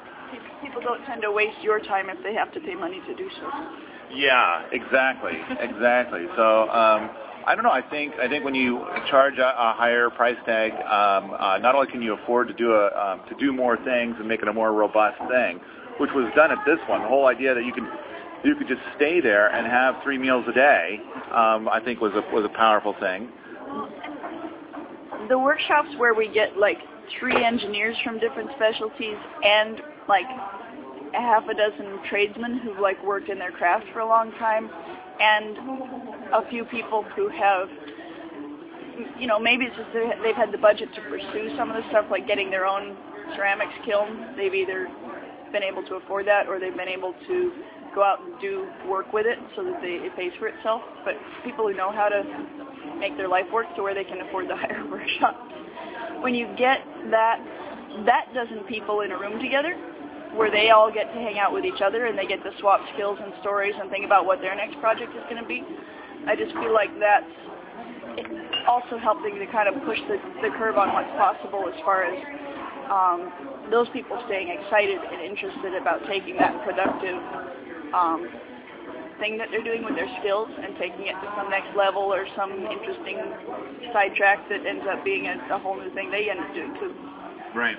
People 0.62 0.80
don't 0.83 1.04
tend 1.07 1.23
to 1.23 1.33
waste 1.33 1.61
your 1.62 1.80
time 1.80 2.11
if 2.11 2.23
they 2.23 2.35
have 2.35 2.52
to 2.52 2.61
pay 2.61 2.75
money 2.75 3.00
to 3.07 3.14
do 3.16 3.28
so. 3.40 3.49
Yeah, 4.12 4.66
exactly, 4.73 5.33
exactly. 5.61 6.26
So, 6.37 6.69
um, 6.69 7.11
I 7.47 7.54
don't 7.54 7.64
know. 7.64 7.70
I 7.70 7.82
think 7.82 8.14
I 8.20 8.28
think 8.28 8.44
when 8.44 8.54
you 8.54 8.85
charge 9.09 9.38
a, 9.38 9.49
a 9.49 9.75
higher 9.76 10.11
price 10.11 10.37
tag, 10.44 10.73
um, 10.73 11.32
uh, 11.38 11.59
not 11.59 11.75
only 11.75 11.90
can 11.90 12.02
you 12.02 12.14
afford 12.14 12.49
to 12.49 12.54
do 12.54 12.73
a 12.73 12.87
um, 12.88 13.20
to 13.28 13.35
do 13.37 13.52
more 13.52 13.76
things 13.78 14.16
and 14.18 14.28
make 14.28 14.42
it 14.42 14.49
a 14.49 14.52
more 14.52 14.73
robust 14.73 15.18
thing, 15.28 15.61
which 15.99 16.11
was 16.14 16.30
done 16.37 16.50
at 16.50 16.59
this 16.66 16.78
one. 16.88 17.02
The 17.02 17.09
whole 17.09 17.26
idea 17.26 17.54
that 17.54 17.64
you 17.64 17.73
can 17.73 17.88
you 18.44 18.54
could 18.56 18.68
just 18.68 18.82
stay 18.97 19.20
there 19.20 19.49
and 19.54 19.66
have 19.66 19.97
three 20.02 20.18
meals 20.18 20.44
a 20.49 20.52
day, 20.52 21.00
um, 21.32 21.68
I 21.68 21.80
think 21.82 22.00
was 22.00 22.12
a 22.12 22.35
was 22.35 22.44
a 22.44 22.56
powerful 22.56 22.94
thing. 23.00 23.28
The 25.28 25.38
workshops 25.38 25.88
where 25.97 26.14
we 26.14 26.28
get 26.28 26.59
like 26.59 26.78
three 27.18 27.42
engineers 27.42 27.97
from 28.04 28.18
different 28.18 28.50
specialties 28.56 29.16
and 29.44 29.80
like 30.09 30.26
a 31.14 31.20
half 31.20 31.44
a 31.49 31.54
dozen 31.54 32.00
tradesmen 32.09 32.59
who've 32.59 32.78
like 32.78 33.02
worked 33.04 33.28
in 33.28 33.38
their 33.38 33.50
craft 33.50 33.87
for 33.92 34.00
a 34.00 34.06
long 34.06 34.30
time 34.32 34.70
and 35.21 35.57
a 36.33 36.49
few 36.49 36.65
people 36.65 37.05
who 37.15 37.29
have 37.29 37.69
you 39.19 39.27
know 39.27 39.39
maybe 39.39 39.65
it's 39.65 39.77
just 39.77 39.89
they've 40.23 40.37
had 40.37 40.53
the 40.53 40.59
budget 40.59 40.89
to 40.95 41.00
pursue 41.03 41.55
some 41.57 41.71
of 41.71 41.77
the 41.77 41.89
stuff 41.91 42.07
like 42.11 42.27
getting 42.27 42.50
their 42.50 42.67
own 42.67 42.97
ceramics 43.37 43.75
kiln. 43.85 44.35
They've 44.37 44.55
either 44.55 44.89
been 45.53 45.62
able 45.62 45.83
to 45.85 45.97
afford 45.97 46.27
that 46.27 46.49
or 46.49 46.59
they've 46.59 46.77
been 46.77 46.89
able 46.89 47.15
to 47.27 47.53
go 47.95 48.05
out 48.05 48.21
and 48.23 48.41
do 48.41 48.69
work 48.89 49.12
with 49.12 49.27
it 49.27 49.39
so 49.57 49.65
that 49.65 49.81
they, 49.83 49.99
it 50.07 50.15
pays 50.17 50.33
for 50.39 50.47
itself. 50.47 50.83
But 51.05 51.15
people 51.45 51.67
who 51.67 51.75
know 51.75 51.91
how 51.91 52.09
to 52.09 52.23
make 52.99 53.17
their 53.17 53.29
life 53.29 53.47
work 53.53 53.67
to 53.77 53.83
where 53.83 53.95
they 53.95 54.05
can 54.05 54.21
afford 54.21 54.49
the 54.49 54.57
higher 54.57 54.85
workshops. 54.89 55.39
When 56.21 56.35
you 56.35 56.47
get 56.57 56.81
that 57.11 57.41
that 58.07 58.33
dozen 58.33 58.61
people 58.69 59.00
in 59.00 59.11
a 59.11 59.19
room 59.19 59.41
together 59.41 59.77
where 60.34 60.50
they 60.50 60.70
all 60.70 60.92
get 60.92 61.12
to 61.12 61.18
hang 61.18 61.38
out 61.38 61.52
with 61.52 61.64
each 61.64 61.80
other 61.82 62.06
and 62.06 62.18
they 62.18 62.26
get 62.26 62.42
to 62.44 62.50
swap 62.60 62.80
skills 62.94 63.18
and 63.22 63.32
stories 63.40 63.75
and 63.80 63.90
think 63.90 64.04
about 64.04 64.26
what 64.26 64.40
their 64.40 64.54
next 64.54 64.78
project 64.80 65.10
is 65.14 65.22
going 65.28 65.42
to 65.42 65.49
be. 65.49 65.62
I 66.26 66.37
just 66.37 66.52
feel 66.52 66.72
like 66.72 66.90
that's 67.00 67.26
also 68.68 68.99
helping 68.99 69.38
to 69.38 69.46
kind 69.46 69.68
of 69.68 69.82
push 69.84 69.99
the, 70.08 70.18
the 70.42 70.50
curve 70.58 70.76
on 70.76 70.92
what's 70.92 71.10
possible 71.16 71.64
as 71.66 71.75
far 71.84 72.04
as 72.04 72.16
um, 72.90 73.32
those 73.70 73.88
people 73.92 74.20
staying 74.26 74.49
excited 74.49 74.99
and 74.99 75.22
interested 75.22 75.75
about 75.75 76.02
taking 76.06 76.37
that 76.37 76.54
productive 76.64 77.18
um, 77.94 78.28
thing 79.18 79.38
that 79.38 79.49
they're 79.50 79.64
doing 79.64 79.84
with 79.84 79.94
their 79.94 80.10
skills 80.20 80.49
and 80.49 80.75
taking 80.78 81.06
it 81.06 81.14
to 81.20 81.28
some 81.37 81.50
next 81.50 81.76
level 81.76 82.02
or 82.02 82.26
some 82.37 82.50
interesting 82.50 83.18
sidetrack 83.92 84.49
that 84.49 84.66
ends 84.66 84.84
up 84.90 85.04
being 85.04 85.26
a, 85.26 85.37
a 85.54 85.58
whole 85.58 85.76
new 85.78 85.92
thing 85.94 86.10
they 86.10 86.30
end 86.30 86.40
up 86.40 86.52
doing 86.54 86.75
too. 86.80 86.94
Right. 87.54 87.76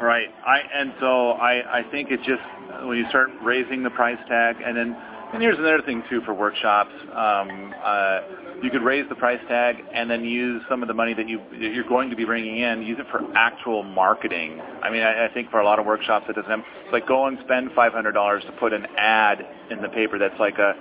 Right. 0.00 0.28
I 0.46 0.60
and 0.74 0.94
so 0.98 1.32
I 1.32 1.80
I 1.80 1.90
think 1.90 2.10
it 2.10 2.20
just 2.20 2.42
when 2.86 2.96
you 2.96 3.08
start 3.10 3.28
raising 3.42 3.82
the 3.82 3.90
price 3.90 4.18
tag 4.28 4.56
and 4.64 4.76
then 4.76 4.96
and 5.32 5.40
here's 5.40 5.58
another 5.58 5.82
thing 5.82 6.02
too 6.10 6.22
for 6.22 6.34
workshops. 6.34 6.90
Um, 7.12 7.72
uh, 7.84 8.20
you 8.62 8.70
could 8.70 8.82
raise 8.82 9.08
the 9.08 9.14
price 9.14 9.40
tag 9.46 9.76
and 9.94 10.10
then 10.10 10.24
use 10.24 10.62
some 10.68 10.82
of 10.82 10.88
the 10.88 10.94
money 10.94 11.14
that 11.14 11.28
you 11.28 11.40
you're 11.52 11.88
going 11.88 12.10
to 12.10 12.16
be 12.16 12.24
bringing 12.24 12.58
in, 12.58 12.82
use 12.82 12.98
it 12.98 13.06
for 13.10 13.20
actual 13.36 13.84
marketing. 13.84 14.60
I 14.82 14.90
mean, 14.90 15.02
I, 15.02 15.26
I 15.26 15.28
think 15.32 15.50
for 15.50 15.60
a 15.60 15.64
lot 15.64 15.78
of 15.78 15.86
workshops, 15.86 16.26
it 16.28 16.34
doesn't. 16.34 16.50
Have, 16.50 16.64
like 16.92 17.06
go 17.06 17.26
and 17.26 17.38
spend 17.44 17.70
five 17.76 17.92
hundred 17.92 18.12
dollars 18.12 18.42
to 18.46 18.52
put 18.52 18.72
an 18.72 18.86
ad 18.96 19.46
in 19.70 19.80
the 19.80 19.88
paper 19.88 20.18
that's 20.18 20.38
like 20.40 20.58
a 20.58 20.72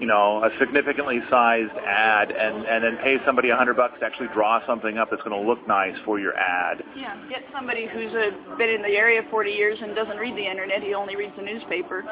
you 0.00 0.06
know, 0.06 0.42
a 0.44 0.50
significantly 0.60 1.18
sized 1.28 1.72
ad 1.84 2.30
and, 2.30 2.64
and 2.66 2.84
then 2.84 2.96
pay 3.02 3.16
somebody 3.26 3.50
a 3.50 3.56
hundred 3.56 3.76
bucks 3.76 3.94
to 4.00 4.06
actually 4.06 4.28
draw 4.32 4.64
something 4.66 4.96
up 4.98 5.10
that's 5.10 5.22
going 5.22 5.34
to 5.40 5.48
look 5.48 5.66
nice 5.66 5.96
for 6.04 6.20
your 6.20 6.34
ad. 6.36 6.82
Yeah, 6.96 7.16
get 7.28 7.42
somebody 7.52 7.86
who's 7.92 8.12
uh, 8.14 8.56
been 8.56 8.70
in 8.70 8.82
the 8.82 8.94
area 8.96 9.22
40 9.30 9.50
years 9.50 9.78
and 9.82 9.96
doesn't 9.96 10.16
read 10.18 10.36
the 10.36 10.48
internet. 10.48 10.82
He 10.82 10.94
only 10.94 11.16
reads 11.16 11.32
the 11.36 11.42
newspaper. 11.42 12.04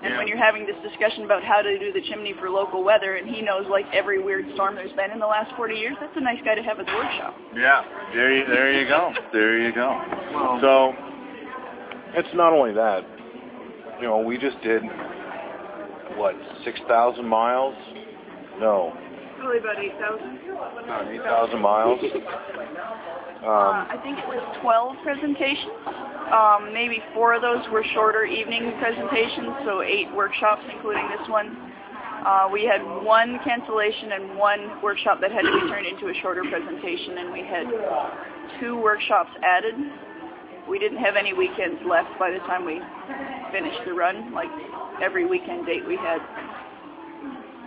And 0.00 0.12
Yeah. 0.12 0.18
when 0.18 0.28
you're 0.28 0.38
having 0.38 0.64
this 0.66 0.76
discussion 0.88 1.24
about 1.24 1.42
how 1.42 1.60
to 1.62 1.76
do 1.78 1.92
the 1.92 2.02
chimney 2.08 2.32
for 2.38 2.48
local 2.50 2.84
weather, 2.84 3.16
and 3.16 3.28
he 3.28 3.42
knows 3.42 3.66
like 3.68 3.84
every 3.92 4.22
weird 4.22 4.44
storm 4.54 4.76
there's 4.76 4.92
been 4.92 5.10
in 5.10 5.18
the 5.18 5.26
last 5.26 5.50
40 5.56 5.74
years, 5.74 5.96
that's 6.00 6.16
a 6.16 6.20
nice 6.20 6.38
guy 6.44 6.54
to 6.54 6.62
have 6.62 6.78
at 6.78 6.86
the 6.86 6.92
workshop. 6.92 7.34
Yeah. 7.56 7.82
There 8.14 8.32
you, 8.36 8.46
there 8.46 8.72
you 8.80 8.86
go. 8.86 9.12
There 9.32 9.58
you 9.58 9.72
go. 9.72 9.88
Well, 10.34 10.58
So, 10.60 10.92
It's 12.14 12.28
not 12.34 12.52
only 12.52 12.72
that. 12.74 13.04
You 14.00 14.06
know, 14.06 14.18
we 14.18 14.38
just 14.38 14.60
did 14.62 14.82
what 16.18 16.34
six 16.64 16.78
thousand 16.88 17.26
miles? 17.26 17.74
No, 18.58 18.92
Probably 19.38 19.58
about 19.58 19.78
8,000. 19.78 20.50
about 20.50 21.08
eight 21.08 21.22
thousand 21.22 21.60
miles. 21.62 22.00
Uh, 22.02 23.46
Um, 23.46 23.86
I 23.86 23.96
think 24.02 24.18
it 24.18 24.26
was 24.26 24.42
12 24.60 24.96
presentations. 25.04 25.70
Um, 26.34 26.74
maybe 26.74 26.98
four 27.14 27.34
of 27.34 27.40
those 27.42 27.62
were 27.70 27.84
shorter 27.94 28.24
evening 28.24 28.72
presentations, 28.80 29.54
so 29.64 29.80
eight 29.82 30.10
workshops, 30.12 30.62
including 30.74 31.06
this 31.16 31.28
one. 31.28 31.56
Uh, 32.26 32.48
we 32.52 32.64
had 32.64 32.82
one 33.06 33.38
cancellation 33.44 34.10
and 34.10 34.36
one 34.36 34.82
workshop 34.82 35.20
that 35.20 35.30
had 35.30 35.42
to 35.42 35.52
be 35.52 35.68
turned 35.70 35.86
into 35.86 36.08
a 36.08 36.14
shorter 36.20 36.42
presentation, 36.50 37.18
and 37.18 37.32
we 37.32 37.46
had 37.46 37.66
two 38.58 38.76
workshops 38.76 39.30
added. 39.44 39.74
We 40.68 40.78
didn't 40.78 40.98
have 40.98 41.16
any 41.16 41.32
weekends 41.32 41.80
left 41.88 42.10
by 42.18 42.30
the 42.30 42.38
time 42.40 42.64
we 42.64 42.80
finished 43.52 43.80
the 43.86 43.92
run. 43.92 44.32
Like 44.32 44.50
every 45.02 45.26
weekend 45.26 45.66
date 45.66 45.86
we 45.86 45.96
had 45.96 46.18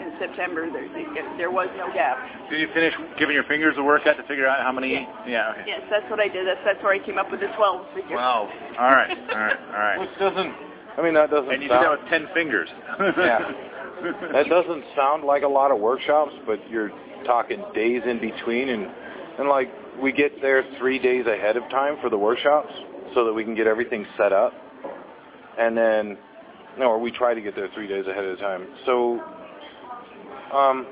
in 0.01 0.13
September, 0.19 0.69
there, 0.71 0.89
there 1.37 1.51
was 1.51 1.69
no 1.77 1.93
gap. 1.93 2.17
did 2.49 2.59
you 2.59 2.67
finish 2.73 2.93
giving 3.19 3.35
your 3.35 3.43
fingers 3.43 3.75
a 3.77 3.83
workout 3.83 4.17
to 4.17 4.23
figure 4.23 4.47
out 4.47 4.61
how 4.61 4.71
many? 4.71 5.07
Yeah. 5.27 5.51
Okay. 5.51 5.63
Yes, 5.67 5.81
that's 5.91 6.09
what 6.09 6.19
I 6.19 6.27
did. 6.27 6.47
That's, 6.47 6.59
that's 6.65 6.81
where 6.83 6.93
I 6.93 6.99
came 7.05 7.17
up 7.19 7.29
with 7.29 7.39
the 7.39 7.47
12 7.55 7.85
figure. 7.93 8.15
Wow. 8.15 8.49
All 8.79 8.91
right. 8.91 9.09
All 9.31 9.37
right. 9.39 9.59
All 9.67 9.73
right. 9.79 9.99
which 9.99 10.09
doesn't. 10.19 10.53
I 10.97 11.01
mean, 11.03 11.13
that 11.13 11.29
doesn't 11.29 11.51
And 11.51 11.61
you 11.61 11.69
did 11.69 11.75
that 11.77 11.83
sound. 11.83 11.99
with 12.01 12.09
ten 12.09 12.27
fingers. 12.33 12.69
Yeah. 13.17 13.51
That 14.33 14.49
doesn't 14.49 14.83
sound 14.95 15.25
like 15.25 15.43
a 15.43 15.47
lot 15.47 15.69
of 15.69 15.77
workshops, 15.79 16.31
but 16.47 16.57
you're 16.71 16.89
talking 17.23 17.63
days 17.75 18.01
in 18.07 18.19
between, 18.19 18.69
and 18.69 18.87
and 19.37 19.47
like 19.47 19.69
we 20.01 20.11
get 20.11 20.41
there 20.41 20.63
three 20.79 20.97
days 20.97 21.27
ahead 21.27 21.55
of 21.55 21.61
time 21.69 21.97
for 22.01 22.09
the 22.09 22.17
workshops, 22.17 22.73
so 23.13 23.25
that 23.25 23.33
we 23.33 23.43
can 23.43 23.55
get 23.55 23.67
everything 23.67 24.05
set 24.17 24.31
up, 24.33 24.53
and 25.59 25.77
then, 25.77 26.17
no, 26.77 26.85
or 26.85 26.99
we 26.99 27.11
try 27.11 27.33
to 27.33 27.41
get 27.41 27.55
there 27.55 27.67
three 27.73 27.87
days 27.87 28.05
ahead 28.07 28.23
of 28.25 28.39
time. 28.39 28.67
So, 28.85 29.19
um, 30.53 30.85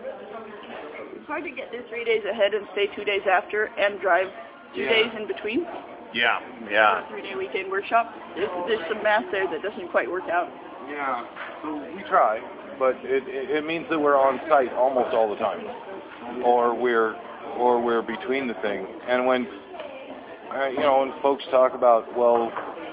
It's 1.16 1.28
hard 1.28 1.44
to 1.44 1.52
get 1.52 1.72
there 1.72 1.84
three 1.90 2.04
days 2.06 2.24
ahead 2.30 2.54
and 2.54 2.66
stay 2.74 2.88
two 2.96 3.04
days 3.04 3.22
after 3.30 3.66
and 3.78 4.00
drive 4.02 4.28
two 4.76 4.82
Yeah. 4.82 4.90
days 4.90 5.12
in 5.18 5.28
between. 5.28 5.68
Yeah. 6.14 6.40
Yeah. 6.70 7.08
Three-day 7.10 7.36
weekend 7.36 7.70
workshop. 7.72 8.14
There's, 8.36 8.50
there's 8.68 8.88
some 8.90 9.04
math 9.04 9.26
there 9.32 9.48
that 9.48 9.62
doesn't 9.62 9.90
quite 9.90 10.10
work 10.10 10.28
out. 10.30 10.50
yeah, 10.90 11.24
so 11.62 11.76
we 11.96 12.02
try, 12.10 12.40
but 12.80 12.96
it, 13.04 13.24
it 13.28 13.52
it 13.58 13.64
means 13.66 13.86
that 13.92 14.00
we're 14.00 14.18
on 14.18 14.40
site 14.50 14.74
almost 14.74 15.14
all 15.14 15.30
the 15.30 15.36
time, 15.36 15.62
or 16.44 16.74
we're 16.74 17.14
or 17.60 17.80
we're 17.80 18.02
between 18.02 18.48
the 18.48 18.56
thing. 18.56 18.88
And 19.08 19.28
when 19.28 19.48
uh, 20.56 20.68
you 20.68 20.80
know 20.80 21.00
when 21.00 21.22
folks 21.22 21.44
talk 21.52 21.74
about 21.74 22.16
well, 22.18 22.52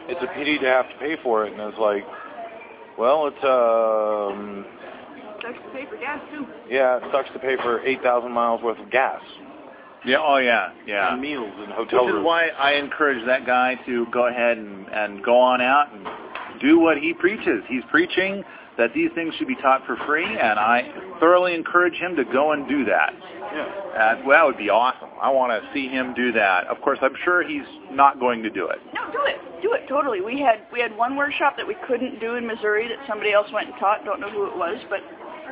it's 0.08 0.22
a 0.22 0.34
pity 0.34 0.58
to 0.58 0.66
have 0.66 0.88
to 0.88 0.94
pay 0.98 1.16
for 1.22 1.46
it, 1.46 1.52
and 1.52 1.60
it's 1.62 1.78
like, 1.78 2.04
well, 2.98 3.26
it's 3.26 3.44
um 3.44 4.64
Sucks 5.42 5.58
to 5.64 5.70
pay 5.72 5.86
for 5.88 5.96
gas 5.98 6.20
too. 6.32 6.46
yeah, 6.68 6.96
it 6.96 7.02
sucks 7.12 7.28
to 7.32 7.38
pay 7.38 7.56
for 7.56 7.80
eight 7.86 8.02
thousand 8.02 8.32
miles 8.32 8.62
worth 8.62 8.78
of 8.78 8.90
gas 8.90 9.20
Yeah. 10.04 10.16
Oh 10.20 10.38
yeah. 10.38 10.70
Yeah. 10.86 11.12
and 11.12 11.20
meals 11.20 11.52
and 11.58 11.72
hotel 11.72 12.06
Which 12.06 12.14
is 12.14 12.25
why 12.25 12.48
I 12.48 12.72
encourage 12.75 13.25
that 13.26 13.46
guy 13.46 13.75
to 13.86 14.06
go 14.12 14.28
ahead 14.28 14.56
and, 14.58 14.88
and 14.88 15.22
go 15.25 15.38
on 15.38 15.60
out 15.60 15.92
and 15.92 16.06
do 16.60 16.78
what 16.80 16.96
he 16.98 17.12
preaches. 17.12 17.62
He's 17.68 17.82
preaching 17.90 18.42
that 18.78 18.92
these 18.94 19.10
things 19.14 19.34
should 19.38 19.48
be 19.48 19.56
taught 19.56 19.84
for 19.86 19.96
free, 20.06 20.25
and 20.25 20.58
I 20.58 20.82
thoroughly 21.20 21.54
encourage 21.54 21.94
him 21.94 22.16
to 22.16 22.25
go 22.25 22.52
and 22.52 22.66
do 22.68 22.84
that. 22.86 23.12
Yeah. 23.52 23.66
Uh, 23.96 24.22
well, 24.26 24.38
that 24.38 24.46
would 24.46 24.58
be 24.58 24.70
awesome. 24.70 25.10
I 25.20 25.30
want 25.30 25.50
to 25.50 25.60
see 25.72 25.88
him 25.88 26.14
do 26.14 26.32
that. 26.32 26.66
Of 26.66 26.80
course, 26.82 26.98
I'm 27.02 27.16
sure 27.24 27.46
he's 27.46 27.66
not 27.90 28.20
going 28.20 28.42
to 28.42 28.50
do 28.50 28.68
it. 28.68 28.78
No, 28.92 29.10
do 29.10 29.22
it. 29.24 29.40
Do 29.62 29.72
it 29.72 29.88
totally. 29.88 30.20
We 30.20 30.40
had 30.40 30.66
we 30.72 30.80
had 30.80 30.94
one 30.96 31.16
workshop 31.16 31.56
that 31.56 31.66
we 31.66 31.76
couldn't 31.88 32.20
do 32.20 32.34
in 32.34 32.46
Missouri 32.46 32.88
that 32.88 32.98
somebody 33.08 33.32
else 33.32 33.48
went 33.52 33.68
and 33.68 33.78
taught. 33.80 34.04
Don't 34.04 34.20
know 34.20 34.30
who 34.30 34.44
it 34.46 34.56
was, 34.56 34.76
but 34.90 35.00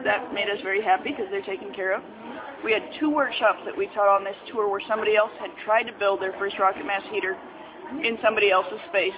that 0.04 0.34
made 0.34 0.50
us 0.50 0.60
very 0.62 0.82
happy 0.82 1.10
because 1.10 1.26
they're 1.30 1.46
taken 1.46 1.72
care 1.72 1.94
of. 1.94 2.02
We 2.64 2.72
had 2.72 2.82
two 2.98 3.10
workshops 3.10 3.60
that 3.64 3.76
we 3.76 3.86
taught 3.88 4.08
on 4.08 4.24
this 4.24 4.36
tour 4.50 4.68
where 4.68 4.80
somebody 4.88 5.16
else 5.16 5.32
had 5.38 5.50
tried 5.64 5.84
to 5.84 5.92
build 5.92 6.20
their 6.20 6.32
first 6.38 6.58
rocket 6.58 6.84
mass 6.86 7.02
heater 7.10 7.36
in 8.02 8.18
somebody 8.22 8.50
else's 8.50 8.80
space. 8.88 9.16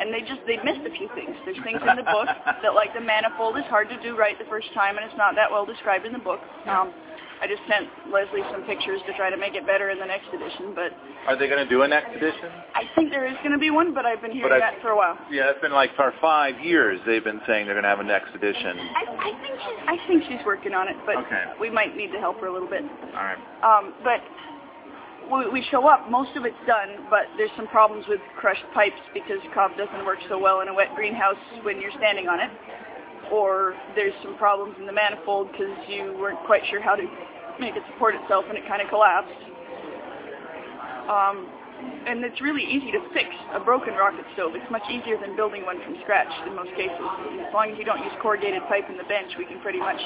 And 0.00 0.14
they 0.14 0.20
just, 0.20 0.40
they 0.46 0.56
missed 0.62 0.86
a 0.86 0.94
few 0.96 1.10
things. 1.14 1.36
There's 1.44 1.58
things 1.64 1.82
in 1.82 1.96
the 1.96 2.06
book 2.06 2.28
that 2.62 2.74
like 2.74 2.94
the 2.94 3.00
manifold 3.00 3.58
is 3.58 3.64
hard 3.66 3.88
to 3.90 4.00
do 4.00 4.16
right 4.16 4.38
the 4.38 4.48
first 4.48 4.72
time 4.72 4.96
and 4.96 5.04
it's 5.04 5.18
not 5.18 5.34
that 5.34 5.50
well 5.50 5.66
described 5.66 6.06
in 6.06 6.12
the 6.12 6.22
book. 6.22 6.40
Um, 6.66 6.92
I 7.40 7.46
just 7.46 7.62
sent 7.70 7.86
Leslie 8.10 8.42
some 8.50 8.62
pictures 8.64 9.00
to 9.06 9.12
try 9.14 9.30
to 9.30 9.36
make 9.36 9.54
it 9.54 9.64
better 9.66 9.90
in 9.90 9.98
the 9.98 10.06
next 10.06 10.26
edition, 10.34 10.74
but 10.74 10.90
Are 11.26 11.36
they 11.38 11.46
going 11.48 11.62
to 11.62 11.68
do 11.70 11.82
a 11.82 11.88
next 11.88 12.10
edition? 12.16 12.50
I 12.74 12.82
think 12.96 13.10
there 13.10 13.26
is 13.26 13.36
going 13.46 13.52
to 13.52 13.58
be 13.58 13.70
one, 13.70 13.94
but 13.94 14.04
I've 14.06 14.20
been 14.20 14.32
hearing 14.32 14.52
I- 14.52 14.58
that 14.58 14.82
for 14.82 14.90
a 14.90 14.96
while. 14.96 15.16
Yeah, 15.30 15.50
it's 15.50 15.60
been 15.60 15.72
like 15.72 15.94
for 15.94 16.12
five 16.20 16.58
years 16.60 16.98
they've 17.06 17.22
been 17.22 17.40
saying 17.46 17.66
they're 17.66 17.74
going 17.78 17.86
to 17.86 17.90
have 17.94 18.00
a 18.00 18.04
next 18.04 18.34
edition. 18.34 18.78
I, 18.78 19.30
I 19.30 19.30
think 19.42 19.54
she's 19.62 19.78
I 19.86 19.96
think 20.08 20.24
she's 20.28 20.44
working 20.44 20.74
on 20.74 20.88
it, 20.88 20.96
but 21.06 21.16
Okay. 21.26 21.44
we 21.60 21.70
might 21.70 21.96
need 21.96 22.10
to 22.12 22.18
help 22.18 22.40
her 22.40 22.46
a 22.48 22.52
little 22.52 22.68
bit. 22.68 22.82
All 23.14 23.22
right. 23.22 23.38
Um, 23.62 23.94
but 24.02 24.20
we, 25.30 25.60
we 25.60 25.66
show 25.70 25.86
up, 25.86 26.10
most 26.10 26.34
of 26.36 26.44
it's 26.44 26.58
done, 26.66 27.06
but 27.10 27.26
there's 27.36 27.50
some 27.56 27.68
problems 27.68 28.06
with 28.08 28.20
crushed 28.36 28.64
pipes 28.74 28.98
because 29.14 29.38
cob 29.54 29.76
doesn't 29.76 30.04
work 30.06 30.18
so 30.28 30.38
well 30.38 30.60
in 30.60 30.68
a 30.68 30.74
wet 30.74 30.88
greenhouse 30.96 31.36
when 31.62 31.80
you're 31.80 31.92
standing 31.98 32.28
on 32.28 32.40
it. 32.40 32.50
Or 33.32 33.74
there's 33.94 34.14
some 34.22 34.36
problems 34.36 34.76
in 34.78 34.86
the 34.86 34.92
manifold 34.92 35.52
because 35.52 35.76
you 35.88 36.16
weren't 36.18 36.40
quite 36.46 36.62
sure 36.70 36.80
how 36.80 36.96
to 36.96 37.04
make 37.60 37.76
it 37.76 37.82
support 37.92 38.14
itself, 38.14 38.44
and 38.48 38.56
it 38.56 38.66
kind 38.66 38.80
of 38.80 38.88
collapsed. 38.88 39.34
Um, 41.10 41.48
and 42.06 42.24
it's 42.24 42.40
really 42.40 42.64
easy 42.64 42.90
to 42.90 43.00
fix 43.14 43.28
a 43.54 43.60
broken 43.60 43.94
rocket 43.94 44.24
stove. 44.34 44.52
It's 44.54 44.70
much 44.70 44.82
easier 44.90 45.18
than 45.20 45.36
building 45.36 45.64
one 45.64 45.78
from 45.84 45.96
scratch 46.02 46.30
in 46.46 46.54
most 46.54 46.70
cases. 46.74 47.06
As 47.46 47.52
long 47.54 47.70
as 47.70 47.78
you 47.78 47.84
don't 47.84 48.02
use 48.02 48.12
corrugated 48.20 48.62
pipe 48.68 48.90
in 48.90 48.96
the 48.96 49.06
bench, 49.06 49.32
we 49.38 49.44
can 49.46 49.60
pretty 49.60 49.78
much 49.78 50.00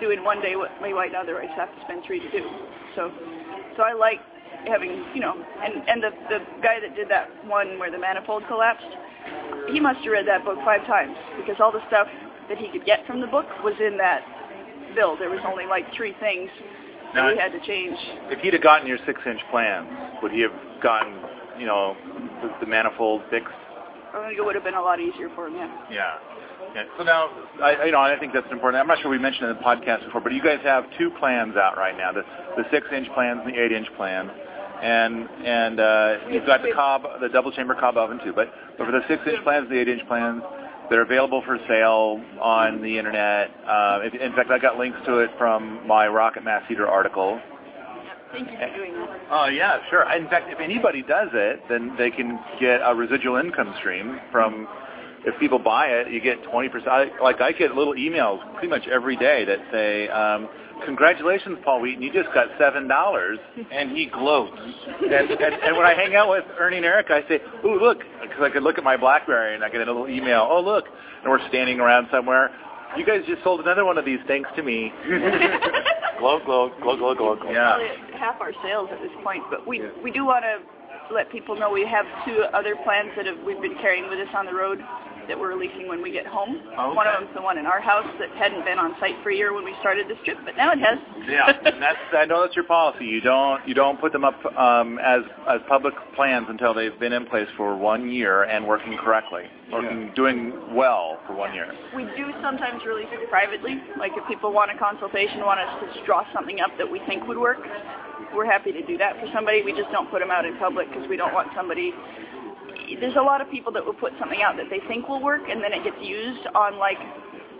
do 0.00 0.10
in 0.10 0.24
one 0.24 0.40
day 0.40 0.56
what 0.56 0.70
we 0.82 0.92
might 0.92 1.14
otherwise 1.14 1.52
have 1.54 1.70
to 1.70 1.80
spend 1.84 2.02
three 2.06 2.18
to 2.18 2.30
do. 2.30 2.42
So, 2.96 3.12
so 3.76 3.82
I 3.82 3.94
like 3.94 4.18
having, 4.66 5.04
you 5.14 5.20
know, 5.20 5.34
and 5.34 5.86
and 5.86 6.02
the 6.02 6.10
the 6.28 6.38
guy 6.62 6.80
that 6.80 6.96
did 6.96 7.08
that 7.10 7.30
one 7.46 7.78
where 7.78 7.90
the 7.90 7.98
manifold 7.98 8.42
collapsed, 8.48 8.90
he 9.70 9.78
must 9.78 10.02
have 10.02 10.12
read 10.12 10.26
that 10.26 10.44
book 10.44 10.58
five 10.64 10.86
times 10.86 11.14
because 11.36 11.60
all 11.60 11.70
the 11.70 11.84
stuff 11.86 12.08
that 12.48 12.58
he 12.58 12.68
could 12.68 12.84
get 12.84 13.06
from 13.06 13.20
the 13.20 13.26
book 13.26 13.46
was 13.62 13.74
in 13.80 13.96
that 13.98 14.22
bill. 14.94 15.16
There 15.16 15.30
was 15.30 15.40
only 15.46 15.66
like 15.66 15.84
three 15.94 16.14
things 16.20 16.50
that 17.14 17.22
Now, 17.22 17.32
we 17.32 17.38
had 17.38 17.52
to 17.52 17.60
change. 17.66 17.96
If 18.30 18.40
he'd 18.40 18.52
have 18.52 18.62
gotten 18.62 18.86
your 18.86 18.98
six-inch 19.06 19.40
plans, 19.50 19.88
would 20.22 20.32
he 20.32 20.40
have 20.40 20.52
gotten, 20.82 21.14
you 21.58 21.66
know, 21.66 21.96
the, 22.42 22.50
the 22.60 22.66
manifold 22.66 23.22
fixed? 23.30 23.52
I 24.14 24.28
think 24.28 24.38
it 24.38 24.44
would 24.44 24.54
have 24.54 24.64
been 24.64 24.74
a 24.74 24.82
lot 24.82 25.00
easier 25.00 25.28
for 25.34 25.48
him. 25.48 25.54
Yeah. 25.54 25.70
Yeah. 25.90 26.14
yeah. 26.74 26.82
So 26.96 27.02
now, 27.02 27.30
I, 27.62 27.84
you 27.86 27.92
know, 27.92 28.00
I 28.00 28.16
think 28.18 28.32
that's 28.32 28.50
important. 28.50 28.80
I'm 28.80 28.86
not 28.86 29.00
sure 29.00 29.10
we 29.10 29.18
mentioned 29.18 29.48
it 29.48 29.50
in 29.50 29.56
the 29.56 29.62
podcast 29.62 30.04
before, 30.04 30.20
but 30.20 30.32
you 30.32 30.42
guys 30.42 30.60
have 30.62 30.84
two 30.98 31.10
plans 31.18 31.56
out 31.56 31.76
right 31.76 31.96
now: 31.96 32.12
the 32.12 32.22
the 32.56 32.64
six-inch 32.70 33.08
plans 33.14 33.40
and 33.44 33.52
the 33.52 33.60
eight-inch 33.60 33.88
plan. 33.96 34.30
And 34.82 35.28
and 35.44 35.80
uh, 35.80 36.16
you've 36.30 36.46
got 36.46 36.62
the 36.62 36.70
cob, 36.74 37.02
the 37.20 37.28
double 37.28 37.50
chamber 37.52 37.74
cob 37.74 37.96
oven 37.96 38.20
too. 38.24 38.32
But, 38.34 38.52
but 38.76 38.86
for 38.86 38.92
the 38.92 39.00
six-inch 39.08 39.42
plans, 39.42 39.68
the 39.68 39.78
eight-inch 39.78 40.06
plans, 40.06 40.42
they're 40.90 41.02
available 41.02 41.42
for 41.44 41.58
sale 41.68 42.22
on 42.40 42.82
the 42.82 42.98
internet. 42.98 43.50
Uh, 43.66 44.00
if, 44.02 44.14
in 44.14 44.32
fact, 44.32 44.50
I 44.50 44.58
got 44.58 44.78
links 44.78 44.98
to 45.06 45.18
it 45.18 45.30
from 45.38 45.86
my 45.86 46.06
Rocket 46.08 46.44
Mass 46.44 46.62
Heater 46.68 46.86
article. 46.86 47.40
Thank 48.32 48.50
you 48.50 48.58
for 48.58 48.76
doing 48.76 48.94
that. 48.94 49.20
Oh 49.30 49.46
yeah, 49.46 49.78
sure. 49.90 50.10
In 50.12 50.28
fact, 50.28 50.50
if 50.50 50.58
anybody 50.58 51.02
does 51.02 51.28
it, 51.32 51.60
then 51.68 51.94
they 51.96 52.10
can 52.10 52.38
get 52.60 52.80
a 52.84 52.94
residual 52.94 53.36
income 53.36 53.74
stream 53.78 54.20
from. 54.32 54.66
If 55.26 55.38
people 55.40 55.58
buy 55.58 55.86
it, 55.86 56.12
you 56.12 56.20
get 56.20 56.42
20%. 56.44 57.20
Like 57.22 57.40
I 57.40 57.52
get 57.52 57.74
little 57.74 57.94
emails 57.94 58.40
pretty 58.54 58.68
much 58.68 58.86
every 58.88 59.16
day 59.16 59.44
that 59.46 59.58
say, 59.72 60.08
um, 60.08 60.48
"Congratulations, 60.84 61.58
Paul 61.64 61.80
Wheaton, 61.80 62.02
you 62.02 62.12
just 62.12 62.32
got 62.34 62.48
seven 62.58 62.86
dollars." 62.88 63.38
And 63.72 63.90
he 63.96 64.06
gloats. 64.06 64.60
And, 65.02 65.12
and, 65.12 65.40
and 65.40 65.76
when 65.76 65.86
I 65.86 65.94
hang 65.94 66.14
out 66.14 66.28
with 66.28 66.44
Ernie 66.58 66.76
and 66.76 66.84
Eric, 66.84 67.06
I 67.10 67.26
say, 67.26 67.40
"Ooh, 67.64 67.80
look," 67.80 68.00
because 68.20 68.42
I 68.42 68.50
could 68.50 68.62
look 68.62 68.76
at 68.76 68.84
my 68.84 68.96
BlackBerry 68.98 69.54
and 69.54 69.64
I 69.64 69.70
get 69.70 69.80
a 69.80 69.90
little 69.90 70.08
email. 70.08 70.46
Oh, 70.50 70.60
look, 70.60 70.84
and 71.22 71.30
we're 71.30 71.46
standing 71.48 71.80
around 71.80 72.08
somewhere. 72.12 72.50
You 72.96 73.06
guys 73.06 73.22
just 73.26 73.42
sold 73.42 73.60
another 73.60 73.84
one 73.84 73.96
of 73.98 74.04
these 74.04 74.20
thanks 74.26 74.48
to 74.56 74.62
me. 74.62 74.92
Gloat, 76.18 76.44
gloat, 76.44 76.80
gloat, 76.80 76.98
gloat, 77.00 77.18
gloat, 77.18 77.40
gloat. 77.40 77.52
Yeah. 77.52 77.74
Probably 77.74 78.18
half 78.18 78.40
our 78.40 78.52
sales 78.62 78.88
at 78.92 79.00
this 79.02 79.10
point, 79.24 79.42
but 79.50 79.66
we 79.66 79.82
we 80.02 80.12
do 80.12 80.24
want 80.24 80.44
to 80.44 80.62
let 81.12 81.30
people 81.30 81.58
know 81.58 81.70
we 81.70 81.84
have 81.84 82.06
two 82.24 82.44
other 82.54 82.76
plans 82.84 83.10
that 83.16 83.26
have, 83.26 83.36
we've 83.44 83.60
been 83.60 83.74
carrying 83.82 84.08
with 84.08 84.18
us 84.20 84.32
on 84.34 84.46
the 84.46 84.54
road 84.54 84.78
that 85.28 85.38
we're 85.38 85.54
releasing 85.54 85.88
when 85.88 86.02
we 86.02 86.10
get 86.12 86.26
home. 86.26 86.56
Okay. 86.56 86.96
One 86.96 87.06
of 87.06 87.14
them's 87.18 87.34
the 87.34 87.42
one 87.42 87.58
in 87.58 87.66
our 87.66 87.80
house 87.80 88.06
that 88.18 88.30
hadn't 88.36 88.64
been 88.64 88.78
on 88.78 88.94
site 89.00 89.16
for 89.22 89.30
a 89.30 89.36
year 89.36 89.52
when 89.52 89.64
we 89.64 89.74
started 89.80 90.08
this 90.08 90.18
trip, 90.24 90.38
but 90.44 90.56
now 90.56 90.72
it 90.72 90.78
has. 90.78 90.98
Yeah, 91.28 91.52
and 91.64 91.82
that's 91.82 91.98
I 92.12 92.24
know 92.24 92.42
that's 92.42 92.56
your 92.56 92.64
policy. 92.64 93.04
You 93.04 93.20
don't 93.20 93.66
you 93.66 93.74
don't 93.74 94.00
put 94.00 94.12
them 94.12 94.24
up 94.24 94.38
um, 94.56 94.98
as 94.98 95.22
as 95.48 95.60
public 95.68 95.94
plans 96.14 96.46
until 96.48 96.74
they've 96.74 96.98
been 96.98 97.12
in 97.12 97.26
place 97.26 97.48
for 97.56 97.76
one 97.76 98.10
year 98.10 98.44
and 98.44 98.66
working 98.66 98.96
correctly, 98.98 99.44
working 99.72 100.12
doing 100.14 100.74
well 100.74 101.18
for 101.26 101.34
one 101.34 101.54
year. 101.54 101.72
We 101.94 102.04
do 102.16 102.30
sometimes 102.42 102.82
release 102.86 103.08
it 103.10 103.28
privately. 103.30 103.80
Like 103.98 104.12
if 104.16 104.26
people 104.28 104.52
want 104.52 104.70
a 104.70 104.78
consultation, 104.78 105.40
want 105.40 105.60
us 105.60 105.80
to 105.80 106.04
draw 106.04 106.24
something 106.32 106.60
up 106.60 106.70
that 106.78 106.90
we 106.90 107.00
think 107.06 107.26
would 107.26 107.38
work, 107.38 107.58
we're 108.34 108.46
happy 108.46 108.72
to 108.72 108.82
do 108.84 108.98
that 108.98 109.18
for 109.20 109.26
somebody. 109.32 109.62
We 109.62 109.72
just 109.72 109.90
don't 109.92 110.10
put 110.10 110.20
them 110.20 110.30
out 110.30 110.44
in 110.44 110.56
public 110.58 110.88
because 110.88 111.08
we 111.08 111.16
don't 111.16 111.32
want 111.32 111.48
somebody. 111.54 111.92
There's 113.00 113.16
a 113.16 113.22
lot 113.22 113.40
of 113.40 113.50
people 113.50 113.72
that 113.72 113.84
will 113.84 113.94
put 113.94 114.12
something 114.18 114.42
out 114.42 114.56
that 114.56 114.66
they 114.70 114.80
think 114.88 115.08
will 115.08 115.22
work, 115.22 115.42
and 115.48 115.62
then 115.62 115.72
it 115.72 115.84
gets 115.84 115.96
used 116.00 116.46
on 116.54 116.78
like 116.78 116.98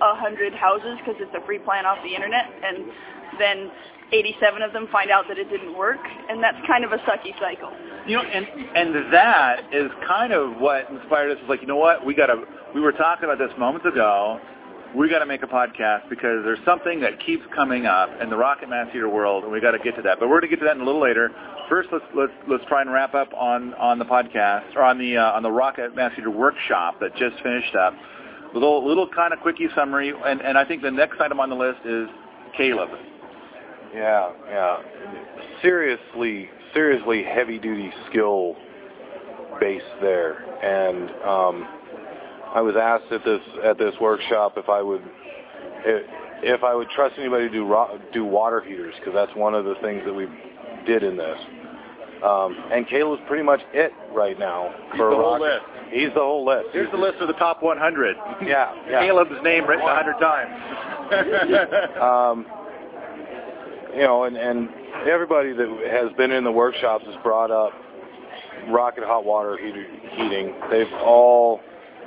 a 0.00 0.14
hundred 0.14 0.54
houses 0.54 0.99
because 0.99 1.21
it's 1.21 1.34
a 1.34 1.45
free 1.47 1.58
plan 1.58 1.87
off 1.87 1.99
the 2.02 2.15
internet, 2.15 2.47
and 2.63 2.84
then 3.39 3.71
87 4.13 4.63
of 4.63 4.73
them 4.73 4.89
find 4.93 5.10
out 5.10 5.25
that 5.28 5.39
it 5.39 5.50
didn't 5.50 5.76
work, 5.76 6.00
and 6.28 6.43
that's 6.43 6.58
kind 6.67 6.84
of 6.84 6.93
a 6.93 6.99
sucky 6.99 7.32
cycle. 7.41 7.73
You 8.06 8.17
know, 8.17 8.23
and 8.23 8.47
and 8.76 9.13
that 9.13 9.73
is 9.73 9.91
kind 10.06 10.32
of 10.32 10.60
what 10.60 10.91
inspired 10.91 11.30
us. 11.32 11.39
Is 11.43 11.49
like, 11.49 11.60
you 11.60 11.67
know 11.67 11.76
what? 11.76 12.04
We 12.04 12.15
got 12.15 12.26
to. 12.26 12.45
We 12.75 12.80
were 12.80 12.93
talking 12.93 13.25
about 13.25 13.39
this 13.39 13.56
moments 13.58 13.87
ago. 13.87 14.41
We 14.97 15.09
got 15.09 15.19
to 15.19 15.26
make 15.26 15.43
a 15.43 15.47
podcast 15.47 16.09
because 16.09 16.45
there's 16.45 16.65
something 16.65 17.00
that 17.00 17.19
keeps 17.25 17.43
coming 17.54 17.85
up 17.87 18.11
in 18.23 18.30
the 18.30 18.37
rocket 18.37 18.69
mass 18.69 18.87
heater 18.93 19.09
world, 19.09 19.43
and 19.43 19.52
we 19.52 19.61
got 19.61 19.73
to 19.73 19.78
get 19.78 19.97
to 19.97 20.02
that. 20.02 20.21
But 20.21 20.28
we're 20.28 20.41
going 20.41 20.50
to 20.50 20.57
get 20.57 20.61
to 20.61 20.67
that 20.67 20.76
in 20.76 20.83
a 20.83 20.85
little 20.85 21.00
later. 21.02 21.30
First, 21.69 21.89
let's 21.91 22.04
let's 22.15 22.33
let's 22.49 22.65
try 22.67 22.80
and 22.80 22.93
wrap 22.93 23.15
up 23.15 23.33
on 23.35 23.75
on 23.75 23.99
the 23.99 24.04
podcast 24.04 24.76
or 24.76 24.83
on 24.83 24.99
the 24.99 25.17
uh, 25.17 25.33
on 25.33 25.43
the 25.43 25.50
rocket 25.50 25.97
mass 25.97 26.13
heater 26.15 26.30
workshop 26.30 27.00
that 27.00 27.17
just 27.17 27.43
finished 27.43 27.75
up. 27.75 27.95
Little 28.52 28.87
little 28.87 29.09
kind 29.09 29.33
of 29.33 29.41
quickie 29.41 29.69
summary, 29.75 30.13
and 30.25 30.41
and 30.41 30.57
I 30.57 30.65
think 30.65 30.83
the 30.83 30.91
next 30.91 31.21
item 31.21 31.41
on 31.41 31.50
the 31.50 31.57
list 31.57 31.80
is 31.85 32.09
Caleb. 32.57 32.91
Yeah, 33.93 34.33
yeah. 34.49 34.76
Seriously, 35.61 36.50
seriously 36.73 37.25
heavy 37.25 37.59
duty 37.59 37.93
skill 38.11 38.57
base 39.61 39.83
there. 40.00 40.45
And 40.63 41.11
um 41.25 41.69
I 42.54 42.60
was 42.60 42.76
asked 42.80 43.12
at 43.12 43.25
this 43.25 43.40
at 43.64 43.78
this 43.78 43.95
workshop 44.00 44.54
if 44.56 44.69
I 44.69 44.80
would 44.80 45.02
if, 45.86 46.62
I 46.62 46.75
would 46.75 46.88
trust 46.90 47.17
anybody 47.19 47.49
to 47.49 47.52
do 47.52 47.67
ro- 47.67 47.99
do 48.12 48.25
water 48.25 48.60
heaters 48.60 48.95
because 48.99 49.12
that's 49.14 49.34
one 49.36 49.54
of 49.54 49.64
the 49.64 49.75
things 49.82 50.02
that 50.06 50.14
we 50.14 50.26
did 50.86 51.02
in 51.02 51.17
this. 51.17 51.38
Um, 52.25 52.56
and 52.73 52.88
Caleb's 52.88 53.23
pretty 53.28 53.43
much 53.43 53.60
it 53.75 53.93
right 54.14 54.38
now 54.38 54.75
for 54.97 55.10
the 55.10 55.17
whole 55.17 55.32
rocket- 55.38 55.43
list. 55.43 55.64
He's 55.90 56.08
the 56.08 56.21
whole 56.21 56.45
list. 56.47 56.69
Here's 56.73 56.90
the 56.90 56.97
list 56.97 57.19
of 57.21 57.28
the 57.28 57.34
top 57.34 57.62
100. 57.62 58.17
Yeah, 58.43 58.73
yeah. 58.88 59.00
Caleb's 59.06 59.30
name 59.45 59.67
written 59.67 59.84
100 59.84 60.19
times. 60.19 60.54
um, 62.00 62.47
you 63.95 64.02
know, 64.02 64.25
and, 64.25 64.36
and 64.36 64.71
everybody 65.08 65.52
that 65.52 65.69
has 65.90 66.10
been 66.17 66.32
in 66.32 66.43
the 66.43 66.50
workshops 66.50 67.04
has 67.06 67.14
brought 67.23 67.50
up 67.50 67.73
rocket 68.71 69.04
hot 69.04 69.25
water 69.25 69.56
heater, 69.58 69.86
heating. 70.17 70.54
They've 70.71 70.93
all, 70.95 71.60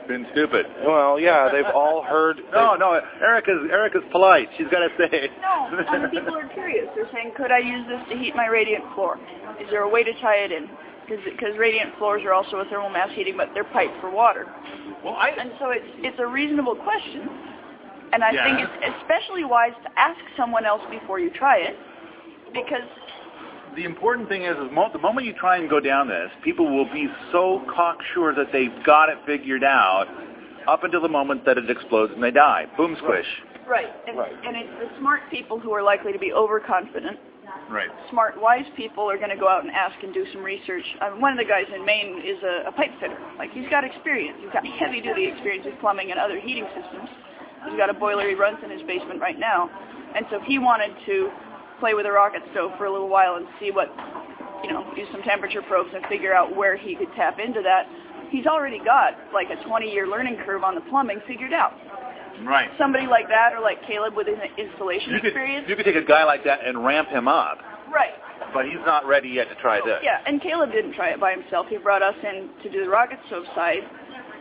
Been 0.08 0.26
stupid. 0.32 0.66
well, 0.86 1.20
yeah, 1.20 1.50
they've 1.52 1.66
all 1.74 2.02
heard. 2.04 2.40
No, 2.54 2.76
no, 2.76 3.00
Erica's 3.22 3.68
Erica's 3.70 4.04
polite. 4.12 4.48
She's 4.58 4.68
got 4.72 4.80
to 4.80 4.90
say. 4.98 5.30
No, 5.42 5.68
other 5.88 6.08
people 6.10 6.36
are 6.36 6.48
curious. 6.50 6.88
They're 6.96 7.10
saying, 7.14 7.34
could 7.36 7.52
I 7.52 7.60
use 7.60 7.86
this 7.88 8.00
to 8.10 8.18
heat 8.18 8.36
my 8.36 8.48
radiant 8.48 8.84
floor? 8.96 9.20
Is 9.60 9.68
there 9.70 9.82
a 9.84 9.90
way 9.90 10.04
to 10.04 10.14
tie 10.22 10.38
it 10.48 10.52
in? 10.52 10.70
Because 11.08 11.58
radiant 11.58 11.96
floors 11.98 12.22
are 12.26 12.34
also 12.34 12.58
a 12.58 12.66
thermal 12.66 12.90
mass 12.90 13.10
heating, 13.16 13.36
but 13.38 13.50
they're 13.54 13.64
piped 13.72 14.00
for 14.02 14.10
water. 14.10 14.46
well, 15.04 15.16
I 15.16 15.30
And 15.40 15.52
so 15.60 15.72
it's 15.72 15.86
it's 16.00 16.20
a 16.20 16.26
reasonable 16.26 16.76
question, 16.76 17.28
and 18.14 18.24
I 18.24 18.32
Yeah. 18.32 18.44
think 18.44 18.68
it's 18.68 18.96
especially 19.02 19.44
wise 19.46 19.74
to 19.84 19.90
ask 20.00 20.20
someone 20.36 20.66
else 20.66 20.82
before 20.90 21.20
you 21.20 21.30
try 21.32 21.58
it, 21.60 21.78
because 22.54 22.88
the 23.78 23.86
important 23.86 24.28
thing 24.28 24.44
is, 24.44 24.58
is 24.58 24.68
mo- 24.74 24.90
the 24.92 25.00
moment 25.00 25.26
you 25.28 25.34
try 25.34 25.58
and 25.58 25.70
go 25.70 25.80
down 25.80 26.08
this, 26.10 26.30
people 26.44 26.66
will 26.76 26.92
be 26.92 27.08
so 27.32 27.64
cocksure 27.74 28.34
that 28.36 28.48
they've 28.52 28.74
got 28.86 29.08
it 29.10 29.18
figured 29.26 29.64
out, 29.64 30.08
up 30.68 30.84
until 30.84 31.00
the 31.02 31.08
moment 31.08 31.46
that 31.46 31.58
it 31.58 31.70
explodes 31.70 32.12
and 32.14 32.22
they 32.22 32.32
die. 32.32 32.66
Boom, 32.76 32.98
squish. 33.00 33.26
right, 33.70 33.88
and, 34.08 34.18
Right. 34.18 34.34
and 34.44 34.56
it's 34.58 34.74
the 34.82 34.90
smart 35.00 35.22
people 35.30 35.60
who 35.60 35.72
are 35.74 35.84
likely 35.84 36.12
to 36.12 36.20
be 36.20 36.34
overconfident. 36.34 37.18
Right. 37.70 37.90
Smart, 38.10 38.40
wise 38.42 38.66
people 38.76 39.10
are 39.10 39.18
going 39.18 39.30
to 39.30 39.36
go 39.38 39.48
out 39.48 39.64
and 39.64 39.72
ask 39.72 39.96
and 40.04 40.14
do 40.14 40.26
some 40.34 40.44
research. 40.44 40.84
Um, 41.02 41.22
one 41.22 41.32
of 41.32 41.38
the 41.38 41.46
guys 41.48 41.66
in 41.74 41.86
Maine 41.86 42.20
is 42.26 42.42
a, 42.44 42.68
a 42.68 42.72
pipe 42.72 42.92
fitter. 43.00 43.18
Like 43.38 43.52
he's 43.52 43.68
got 43.70 43.84
experience. 43.84 44.38
He's 44.42 44.52
got 44.52 44.66
heavy-duty 44.66 45.26
experience 45.28 45.66
with 45.66 45.80
plumbing 45.80 46.12
and 46.12 46.20
other 46.20 46.40
heating 46.40 46.66
systems. 46.76 47.08
He's 47.70 47.78
got 47.78 47.90
a 47.90 47.94
boiler 47.94 48.28
he 48.28 48.36
runs 48.36 48.58
in 48.64 48.70
his 48.72 48.82
basement 48.84 49.20
right 49.20 49.38
now, 49.40 49.70
and 50.16 50.26
so 50.32 50.40
he 50.46 50.60
wanted 50.60 50.92
to 51.06 51.30
play 51.80 51.94
with 51.94 52.06
a 52.06 52.12
rocket 52.12 52.42
stove 52.52 52.72
for 52.78 52.86
a 52.86 52.92
little 52.92 53.10
while 53.10 53.36
and 53.36 53.48
see 53.60 53.72
what, 53.72 53.90
you 54.64 54.72
know, 54.72 54.86
use 54.96 55.08
some 55.12 55.22
temperature 55.24 55.62
probes 55.62 55.90
and 55.94 56.06
figure 56.08 56.34
out 56.34 56.56
where 56.56 56.78
he 56.78 56.96
could 56.96 57.12
tap 57.16 57.40
into 57.40 57.62
that. 57.62 57.88
He's 58.30 58.46
already 58.46 58.80
got 58.80 59.14
like 59.34 59.48
a 59.50 59.58
20-year 59.68 60.08
learning 60.08 60.38
curve 60.46 60.64
on 60.64 60.76
the 60.76 60.82
plumbing 60.90 61.22
figured 61.28 61.54
out. 61.54 61.74
Right. 62.44 62.70
Somebody 62.78 63.08
like 63.08 63.28
that, 63.30 63.54
or 63.54 63.62
like 63.62 63.82
Caleb 63.88 64.16
with 64.16 64.28
his 64.28 64.38
installation 64.58 65.12
You 65.12 65.20
could 65.20 65.28
experience, 65.28 65.66
you 65.68 65.76
could 65.76 65.86
take 65.86 65.96
a 65.96 66.06
guy 66.06 66.24
like 66.24 66.44
that 66.44 66.66
and 66.66 66.86
ramp 66.86 67.10
him 67.10 67.28
up, 67.28 67.58
right? 67.92 68.14
but 68.54 68.66
he's 68.66 68.82
not 68.86 69.06
ready 69.06 69.30
yet 69.30 69.50
to 69.50 69.56
try 69.56 69.80
this. 69.84 70.00
Yeah, 70.04 70.20
and 70.26 70.42
Caleb 70.42 70.72
didn't 70.72 70.94
try 70.94 71.10
it 71.10 71.20
by 71.20 71.32
himself. 71.32 71.68
He 71.70 71.78
brought 71.78 72.02
us 72.02 72.16
in 72.24 72.50
to 72.64 72.70
do 72.70 72.84
the 72.84 72.90
rocket 72.90 73.20
stove 73.28 73.46
side, 73.56 73.84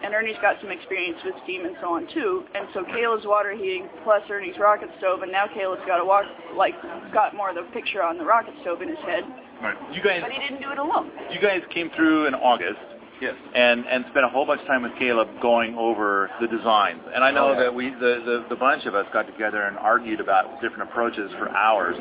and 0.07 0.15
Ernie's 0.15 0.39
got 0.41 0.55
some 0.63 0.71
experience 0.71 1.19
with 1.25 1.35
steam 1.43 1.67
and 1.67 1.75
so 1.83 1.91
on 1.99 2.07
too. 2.15 2.45
And 2.55 2.69
so 2.73 2.85
Caleb's 2.85 3.27
water 3.27 3.51
heating 3.59 3.89
plus 4.05 4.23
Ernie's 4.31 4.55
rocket 4.59 4.89
stove, 4.99 5.23
and 5.23 5.33
now 5.33 5.47
Caleb's 5.53 5.83
got 5.85 6.01
a 6.01 6.05
walk 6.05 6.25
like 6.55 6.75
got 7.13 7.35
more 7.35 7.51
of 7.51 7.57
the 7.57 7.67
picture 7.75 8.03
on 8.03 8.17
the 8.17 8.25
rocket 8.25 8.55
stove 8.63 8.83
in 8.83 8.89
his 8.89 8.99
head. 9.03 9.25
Right. 9.61 9.75
You 9.93 10.01
guys 10.03 10.23
But 10.23 10.31
he 10.31 10.39
didn't 10.39 10.63
do 10.63 10.71
it 10.71 10.79
alone. 10.79 11.11
you 11.33 11.41
guys 11.41 11.61
came 11.75 11.91
through 11.97 12.27
in 12.29 12.35
August, 12.35 12.79
Yes. 13.21 13.35
And 13.55 13.87
and 13.87 14.05
spent 14.11 14.27
a 14.27 14.29
whole 14.29 14.45
bunch 14.45 14.61
of 14.61 14.67
time 14.67 14.83
with 14.83 14.93
Caleb 14.99 15.29
going 15.41 15.75
over 15.77 16.31
the 16.41 16.47
designs. 16.47 17.01
And 17.15 17.25
I 17.25 17.31
know 17.31 17.49
oh, 17.49 17.53
yeah. 17.53 17.61
that 17.61 17.75
we 17.75 17.91
the, 17.91 18.23
the 18.25 18.47
the 18.51 18.57
bunch 18.57 18.85
of 18.85 18.95
us 18.95 19.07
got 19.13 19.27
together 19.27 19.63
and 19.63 19.79
argued 19.79 20.21
about 20.21 20.61
different 20.61 20.91
approaches 20.91 21.31
for 21.39 21.49
hours. 21.49 21.97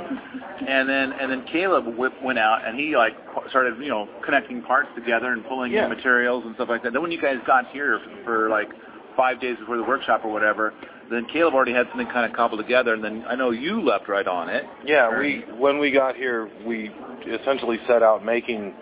and 0.68 0.90
then 0.90 1.14
and 1.14 1.32
then 1.32 1.46
Caleb 1.52 1.98
whip, 1.98 2.14
went 2.24 2.40
out 2.40 2.68
and 2.68 2.78
he 2.78 2.98
like 2.98 3.14
started 3.50 3.78
you 3.82 3.90
know 3.90 4.10
connecting 4.26 4.62
parts 4.62 4.90
together 4.96 5.32
and 5.32 5.46
pulling 5.46 5.72
yeah. 5.72 5.86
in 5.86 5.90
materials 5.90 6.44
and 6.46 6.56
stuff 6.56 6.70
like 6.70 6.84
that. 6.84 6.94
Then 6.94 7.02
when 7.02 7.12
you 7.12 7.22
guys 7.22 7.38
got 7.48 7.68
here 7.72 8.00
for, 8.04 8.24
for 8.24 8.50
like 8.50 8.70
five 9.16 9.40
days 9.40 9.58
before 9.58 9.78
the 9.78 9.84
workshop 9.84 10.22
or 10.26 10.32
whatever, 10.32 10.74
then 11.10 11.26
Caleb 11.32 11.54
already 11.54 11.74
had 11.74 11.88
something 11.90 12.08
kind 12.08 12.30
of 12.30 12.36
cobbled 12.36 12.60
together, 12.60 12.94
and 12.94 13.04
then 13.04 13.24
I 13.28 13.36
know 13.36 13.52
you 13.52 13.82
left 13.82 14.10
right 14.10 14.28
on 14.28 14.50
it. 14.50 14.66
Yeah, 14.86 15.18
we 15.18 15.44
when 15.58 15.80
we 15.80 15.92
got 15.92 16.16
here, 16.16 16.50
we 16.66 16.92
essentially 17.28 17.78
set 17.88 18.04
out 18.04 18.26
making 18.26 18.74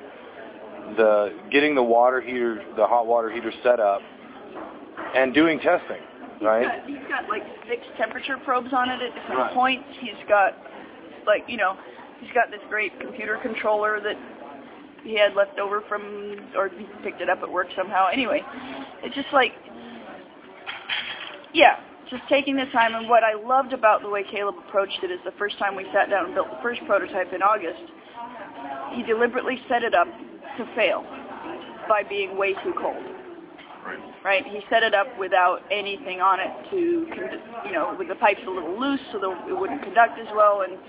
the 0.95 1.33
getting 1.51 1.75
the 1.75 1.83
water 1.83 2.21
heater, 2.21 2.63
the 2.75 2.85
hot 2.85 3.07
water 3.07 3.31
heater 3.31 3.51
set 3.63 3.79
up, 3.79 4.01
and 5.15 5.33
doing 5.33 5.59
testing. 5.59 6.01
Right. 6.41 6.83
He's 6.85 6.97
got, 6.97 7.01
he's 7.01 7.09
got 7.09 7.29
like 7.29 7.43
six 7.69 7.81
temperature 7.97 8.37
probes 8.43 8.73
on 8.73 8.89
it 8.89 9.01
at 9.01 9.15
different 9.15 9.39
right. 9.39 9.53
points. 9.53 9.85
He's 10.01 10.27
got 10.27 10.53
like 11.25 11.43
you 11.47 11.57
know, 11.57 11.77
he's 12.19 12.31
got 12.33 12.51
this 12.51 12.61
great 12.69 12.99
computer 12.99 13.39
controller 13.41 13.99
that 14.01 14.17
he 15.03 15.19
had 15.19 15.35
left 15.35 15.59
over 15.59 15.81
from, 15.87 16.39
or 16.55 16.69
he 16.69 16.85
picked 17.03 17.21
it 17.21 17.29
up 17.29 17.39
at 17.43 17.51
work 17.51 17.67
somehow. 17.75 18.07
Anyway, 18.11 18.41
it's 19.03 19.13
just 19.15 19.27
like, 19.33 19.51
yeah, 21.53 21.79
just 22.09 22.23
taking 22.29 22.55
the 22.55 22.65
time. 22.71 22.95
And 22.95 23.09
what 23.09 23.23
I 23.23 23.33
loved 23.35 23.73
about 23.73 24.01
the 24.01 24.09
way 24.09 24.23
Caleb 24.29 24.55
approached 24.67 24.99
it 25.03 25.11
is 25.11 25.19
the 25.25 25.33
first 25.37 25.59
time 25.59 25.75
we 25.75 25.85
sat 25.93 26.09
down 26.09 26.25
and 26.25 26.33
built 26.33 26.47
the 26.49 26.61
first 26.61 26.81
prototype 26.85 27.33
in 27.33 27.41
August, 27.41 27.83
he 28.95 29.03
deliberately 29.03 29.59
set 29.67 29.83
it 29.83 29.93
up 29.93 30.07
to 30.57 30.65
fail 30.75 31.03
by 31.87 32.03
being 32.07 32.37
way 32.37 32.53
too 32.63 32.73
cold. 32.79 33.03
Right. 33.83 33.99
right. 34.23 34.47
He 34.47 34.61
set 34.69 34.81
it 34.83 34.95
up 34.95 35.07
without 35.19 35.59
anything 35.69 36.21
on 36.21 36.39
it 36.39 36.51
to, 36.71 37.03
you 37.67 37.73
know, 37.73 37.93
with 37.99 38.07
the 38.07 38.15
pipes 38.15 38.39
a 38.47 38.49
little 38.49 38.79
loose 38.79 39.01
so 39.11 39.19
that 39.19 39.27
it 39.49 39.59
wouldn't 39.59 39.83
conduct 39.83 40.17
as 40.19 40.27
well. 40.33 40.63
And, 40.63 40.79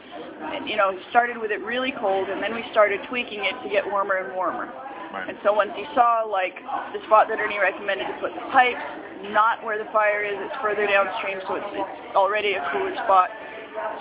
and, 0.54 0.70
you 0.70 0.76
know, 0.76 0.92
he 0.92 0.98
started 1.10 1.36
with 1.38 1.50
it 1.50 1.58
really 1.66 1.92
cold, 1.98 2.28
and 2.28 2.40
then 2.40 2.54
we 2.54 2.62
started 2.70 3.00
tweaking 3.08 3.42
it 3.42 3.58
to 3.64 3.68
get 3.68 3.84
warmer 3.84 4.22
and 4.22 4.32
warmer. 4.36 4.70
Right. 5.10 5.28
And 5.28 5.38
so 5.42 5.52
once 5.52 5.72
he 5.74 5.84
saw, 5.94 6.22
like, 6.22 6.54
the 6.94 7.02
spot 7.06 7.26
that 7.30 7.42
Ernie 7.42 7.58
recommended 7.58 8.06
to 8.06 8.16
put 8.22 8.30
the 8.30 8.46
pipes, 8.54 8.82
not 9.34 9.64
where 9.64 9.78
the 9.78 9.90
fire 9.90 10.22
is, 10.22 10.38
it's 10.38 10.54
further 10.62 10.86
downstream, 10.86 11.42
so 11.50 11.58
it's, 11.58 11.66
it's 11.74 12.14
already 12.14 12.54
a 12.54 12.62
cooler 12.70 12.94
spot 13.02 13.30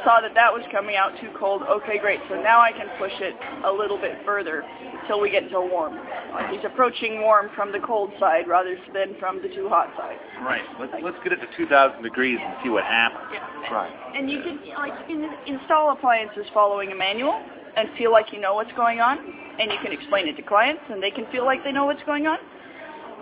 saw 0.03 0.21
that 0.21 0.33
that 0.35 0.53
was 0.53 0.61
coming 0.71 0.95
out 0.95 1.11
too 1.19 1.29
cold. 1.37 1.63
Okay, 1.63 1.97
great. 1.97 2.19
So 2.29 2.35
now 2.35 2.61
I 2.61 2.71
can 2.71 2.87
push 2.97 3.13
it 3.19 3.33
a 3.65 3.71
little 3.71 3.97
bit 3.97 4.17
further 4.25 4.63
until 5.01 5.19
we 5.19 5.31
get 5.31 5.49
to 5.49 5.61
warm. 5.61 5.97
Like 6.31 6.49
he's 6.49 6.63
approaching 6.65 7.21
warm 7.21 7.49
from 7.55 7.71
the 7.71 7.79
cold 7.79 8.11
side 8.19 8.47
rather 8.47 8.77
than 8.93 9.15
from 9.19 9.41
the 9.41 9.49
too 9.49 9.69
hot 9.69 9.89
side. 9.97 10.17
Right. 10.41 10.61
Let's, 10.79 10.93
let's 11.01 11.17
get 11.23 11.33
it 11.33 11.41
to 11.41 11.47
2,000 11.57 12.03
degrees 12.03 12.39
and 12.41 12.55
see 12.63 12.69
what 12.69 12.83
happens. 12.83 13.25
Yeah. 13.33 13.73
Right. 13.73 13.93
And 14.15 14.29
you 14.29 14.41
can 14.41 14.59
like 14.77 14.93
you 15.09 15.17
can 15.17 15.31
install 15.47 15.91
appliances 15.91 16.45
following 16.53 16.91
a 16.91 16.95
manual 16.95 17.41
and 17.75 17.89
feel 17.97 18.11
like 18.11 18.27
you 18.31 18.39
know 18.39 18.53
what's 18.53 18.73
going 18.73 18.99
on, 18.99 19.17
and 19.17 19.71
you 19.71 19.77
can 19.81 19.91
explain 19.91 20.27
it 20.27 20.35
to 20.37 20.43
clients, 20.43 20.83
and 20.91 21.01
they 21.01 21.09
can 21.09 21.25
feel 21.31 21.43
like 21.43 21.63
they 21.63 21.71
know 21.71 21.85
what's 21.85 22.03
going 22.05 22.27
on. 22.27 22.37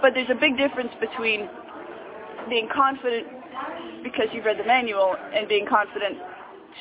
But 0.01 0.13
there's 0.13 0.29
a 0.29 0.35
big 0.35 0.57
difference 0.57 0.91
between 0.99 1.47
being 2.49 2.67
confident 2.73 3.27
because 4.03 4.27
you've 4.33 4.45
read 4.45 4.59
the 4.59 4.65
manual 4.65 5.15
and 5.33 5.47
being 5.47 5.65
confident 5.65 6.17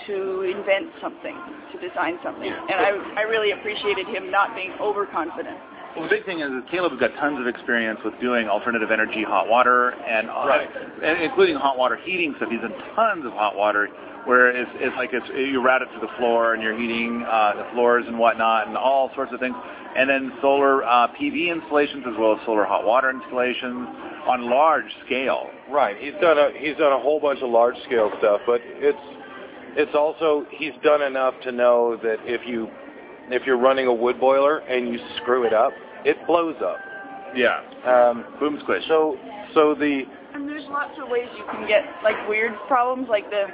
to 0.07 0.43
invent 0.43 0.91
something, 1.01 1.37
to 1.73 1.89
design 1.89 2.19
something. 2.23 2.51
And 2.51 2.79
I, 2.81 2.91
I 3.17 3.23
really 3.23 3.53
appreciated 3.53 4.07
him 4.07 4.31
not 4.31 4.55
being 4.55 4.73
overconfident. 4.81 5.59
Well, 5.97 6.05
the 6.05 6.11
big 6.11 6.25
thing 6.25 6.39
is 6.39 6.51
that 6.51 6.71
Caleb 6.71 6.93
has 6.93 7.01
got 7.01 7.19
tons 7.19 7.41
of 7.41 7.49
experience 7.49 7.99
with 8.05 8.15
doing 8.21 8.49
alternative 8.49 8.91
energy 8.93 9.25
hot 9.25 9.49
water 9.49 9.91
and, 9.91 10.31
uh, 10.31 10.47
right. 10.47 10.69
and 11.03 11.23
including 11.23 11.57
hot 11.57 11.77
water 11.77 11.99
heating 12.05 12.35
stuff. 12.37 12.49
He's 12.51 12.61
done 12.61 12.75
tons 12.95 13.27
of 13.27 13.33
hot 13.33 13.57
water 13.57 13.89
where 14.25 14.55
it's, 14.55 14.71
it's 14.75 14.95
like 14.97 15.11
it's, 15.13 15.27
you 15.35 15.61
route 15.63 15.83
it 15.83 15.87
to 15.87 16.01
the 16.01 16.13
floor 16.17 16.55
and 16.55 16.63
you're 16.63 16.79
heating 16.79 17.25
uh, 17.29 17.55
the 17.57 17.67
floors 17.75 18.05
and 18.07 18.19
whatnot 18.19 18.69
and 18.69 18.77
all 18.77 19.11
sorts 19.17 19.33
of 19.33 19.41
things. 19.41 19.57
And 19.97 20.09
then 20.09 20.33
solar 20.41 20.85
uh, 20.85 21.09
PV 21.21 21.51
installations 21.51 22.05
as 22.07 22.15
well 22.17 22.35
as 22.35 22.47
solar 22.47 22.65
hot 22.65 22.87
water 22.87 23.11
installations 23.11 23.89
on 24.29 24.49
large 24.49 24.87
scale. 25.07 25.51
Right. 25.69 25.97
He's 25.99 26.15
done 26.21 26.39
a 26.39 26.51
he's 26.57 26.77
done 26.77 26.93
a 26.93 27.01
whole 27.01 27.19
bunch 27.19 27.41
of 27.43 27.51
large 27.51 27.75
scale 27.87 28.13
stuff, 28.19 28.43
but 28.47 28.61
it's 28.63 28.99
it's 29.77 29.95
also 29.95 30.47
he's 30.51 30.73
done 30.83 31.03
enough 31.03 31.35
to 31.43 31.53
know 31.53 31.99
that 32.03 32.19
if 32.25 32.47
you 32.47 32.69
if 33.31 33.47
you're 33.47 33.59
running 33.59 33.87
a 33.87 33.95
wood 33.95 34.19
boiler 34.19 34.59
and 34.59 34.89
you 34.89 34.99
screw 35.17 35.45
it 35.45 35.53
up, 35.53 35.73
it 36.05 36.17
blows 36.27 36.57
up. 36.65 36.79
Yeah. 37.35 37.61
Um, 37.87 38.25
Boom 38.41 38.59
squish. 38.63 38.83
So 38.89 39.17
so 39.55 39.75
the 39.75 40.03
and 40.35 40.49
there's 40.49 40.67
lots 40.69 40.99
of 41.01 41.09
ways 41.09 41.29
you 41.37 41.45
can 41.51 41.67
get 41.67 41.85
like 42.03 42.17
weird 42.29 42.53
problems 42.69 43.09
like 43.09 43.29
the 43.31 43.47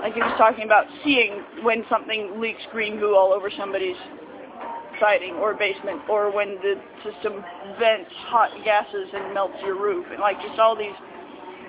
like 0.00 0.14
he 0.14 0.20
was 0.20 0.34
talking 0.38 0.64
about 0.64 0.86
seeing 1.04 1.42
when 1.62 1.84
something 1.88 2.40
leaks 2.40 2.62
green 2.72 2.98
goo 2.98 3.14
all 3.14 3.32
over 3.32 3.50
somebody's 3.56 3.96
siding 5.00 5.34
or 5.34 5.54
basement 5.54 6.00
or 6.08 6.32
when 6.32 6.56
the 6.62 6.74
system 7.04 7.44
vents 7.78 8.10
hot 8.26 8.50
gases 8.64 9.08
and 9.12 9.34
melts 9.34 9.56
your 9.62 9.80
roof 9.80 10.06
and 10.10 10.20
like 10.20 10.40
just 10.40 10.58
all 10.58 10.76
these 10.76 10.96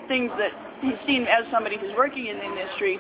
things 0.08 0.32
that 0.38 0.52
he's 0.82 0.98
seen 1.06 1.24
as 1.24 1.44
somebody 1.52 1.78
who's 1.78 1.96
working 1.98 2.28
in 2.28 2.38
the 2.38 2.46
industry 2.46 3.00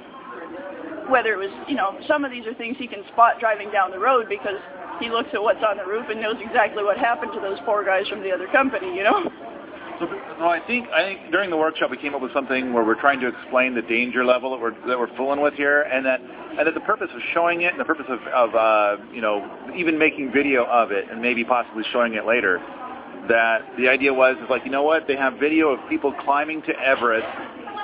whether 1.10 1.33
it 1.33 1.39
was, 1.39 1.51
you 1.67 1.75
know, 1.75 1.97
some 2.07 2.25
of 2.25 2.31
these 2.31 2.45
are 2.45 2.53
things 2.53 2.75
he 2.77 2.88
can 2.88 3.03
spot 3.13 3.39
driving 3.39 3.71
down 3.71 3.91
the 3.91 3.99
road 3.99 4.27
because 4.29 4.60
he 4.99 5.10
looks 5.10 5.29
at 5.33 5.41
what's 5.41 5.63
on 5.63 5.77
the 5.77 5.86
roof 5.86 6.05
and 6.10 6.21
knows 6.21 6.36
exactly 6.39 6.83
what 6.83 6.97
happened 6.97 7.31
to 7.33 7.39
those 7.39 7.57
poor 7.65 7.86
guys 7.86 8.07
from 8.07 8.21
the 8.21 8.31
other 8.31 8.47
company, 8.47 8.95
you 8.95 9.03
know? 9.03 9.29
So, 9.99 10.05
so 10.38 10.45
I 10.45 10.60
think 10.67 10.88
I 10.89 11.01
think 11.03 11.31
during 11.31 11.49
the 11.49 11.57
workshop 11.57 11.89
we 11.89 11.97
came 11.97 12.13
up 12.13 12.21
with 12.21 12.31
something 12.31 12.71
where 12.71 12.83
we're 12.83 12.99
trying 13.01 13.19
to 13.21 13.27
explain 13.27 13.73
the 13.73 13.81
danger 13.81 14.23
level 14.23 14.51
that 14.51 14.62
we're 14.62 14.75
that 14.88 14.97
we're 14.97 15.15
fooling 15.17 15.41
with 15.41 15.55
here, 15.55 15.81
and 15.81 16.05
that 16.05 16.21
and 16.21 16.67
that 16.67 16.75
the 16.75 16.81
purpose 16.81 17.10
of 17.15 17.21
showing 17.33 17.63
it 17.63 17.71
and 17.71 17.79
the 17.79 17.86
purpose 17.86 18.05
of 18.07 18.19
of 18.27 18.53
uh, 18.53 19.03
you 19.12 19.21
know 19.21 19.41
even 19.75 19.97
making 19.97 20.31
video 20.31 20.65
of 20.65 20.91
it 20.91 21.05
and 21.10 21.19
maybe 21.19 21.43
possibly 21.43 21.83
showing 21.91 22.13
it 22.13 22.27
later, 22.27 22.60
that 23.27 23.62
the 23.79 23.89
idea 23.89 24.13
was 24.13 24.38
is 24.38 24.49
like 24.51 24.63
you 24.65 24.71
know 24.71 24.83
what 24.83 25.07
they 25.07 25.15
have 25.15 25.33
video 25.39 25.69
of 25.69 25.89
people 25.89 26.13
climbing 26.23 26.62
to 26.62 26.79
Everest 26.79 27.25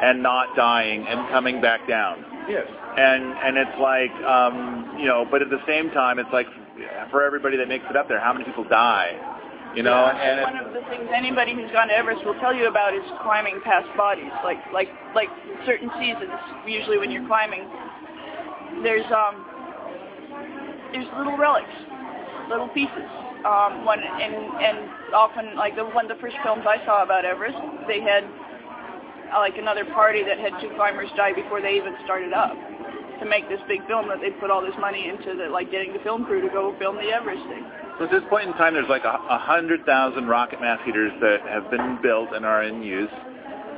and 0.04 0.22
not 0.22 0.56
dying 0.56 1.08
and 1.08 1.28
coming 1.30 1.62
back 1.62 1.88
down. 1.88 2.24
Yes. 2.50 2.68
And 2.98 3.24
and 3.24 3.58
it's 3.58 3.78
like 3.80 4.14
um, 4.24 4.98
you 5.00 5.06
know, 5.06 5.26
but 5.30 5.42
at 5.42 5.50
the 5.50 5.62
same 5.68 5.90
time, 5.92 6.20
it's 6.20 6.32
like 6.32 6.48
for 7.12 7.24
everybody 7.24 7.58
that 7.58 7.68
makes 7.68 7.86
it 7.90 7.96
up 7.96 8.08
there, 8.08 8.20
how 8.20 8.34
many 8.34 8.46
people 8.46 8.64
die? 8.64 9.18
You 9.76 9.82
know, 9.82 10.06
yeah, 10.06 10.22
and 10.22 10.42
one 10.42 10.58
of 10.58 10.74
the 10.74 10.82
things 10.90 11.10
anybody 11.10 11.56
who's 11.56 11.72
gone 11.72 11.88
to 11.88 11.96
Everest 11.96 12.24
will 12.26 12.38
tell 12.38 12.54
you 12.54 12.68
about 12.68 12.94
is 12.94 13.02
climbing 13.24 13.60
past 13.66 13.90
bodies. 13.98 14.30
Like 14.44 14.62
like 14.72 14.90
like 15.16 15.30
certain 15.66 15.90
seasons, 15.98 16.30
usually 16.68 17.00
when 17.00 17.10
you're 17.10 17.26
climbing, 17.26 17.66
there's 18.84 19.06
um 19.10 19.46
there's 20.94 21.10
little 21.18 21.38
relics, 21.38 21.74
little 22.50 22.70
pieces. 22.70 23.10
Um, 23.44 23.84
one 23.84 24.00
and 24.00 24.36
and 24.62 24.78
often 25.14 25.56
like 25.58 25.76
the 25.76 25.84
one 25.84 26.06
of 26.06 26.16
the 26.16 26.22
first 26.22 26.38
films 26.44 26.64
I 26.70 26.78
saw 26.86 27.02
about 27.02 27.26
Everest, 27.26 27.58
they 27.88 28.00
had 28.00 28.24
like 29.32 29.58
another 29.58 29.86
party 29.86 30.24
that 30.24 30.40
had 30.40 30.54
two 30.62 30.70
climbers 30.76 31.10
die 31.16 31.34
before 31.34 31.62
they 31.62 31.76
even 31.76 31.96
started 32.04 32.34
up 32.34 32.56
to 33.20 33.26
make 33.26 33.48
this 33.50 33.60
big 33.68 33.86
film 33.88 34.08
that 34.10 34.20
they 34.22 34.32
put 34.40 34.52
all 34.52 34.62
this 34.62 34.76
money 34.80 35.08
into 35.08 35.36
the 35.38 35.50
like 35.50 35.72
getting 35.72 35.94
the 35.94 36.00
film 36.00 36.26
crew 36.26 36.42
to 36.42 36.50
go 36.50 36.76
film 36.80 36.96
the 36.98 37.12
Everest 37.12 37.44
thing. 37.48 37.64
So 37.98 38.06
at 38.06 38.12
this 38.12 38.24
point 38.30 38.48
in 38.48 38.54
time, 38.54 38.74
there's 38.74 38.90
like 38.90 39.06
a, 39.06 39.20
a 39.30 39.38
hundred 39.38 39.86
thousand 39.86 40.28
rocket 40.28 40.60
mass 40.60 40.80
heaters 40.86 41.12
that 41.22 41.42
have 41.48 41.70
been 41.70 42.00
built 42.02 42.34
and 42.34 42.46
are 42.46 42.64
in 42.64 42.82
use, 42.82 43.10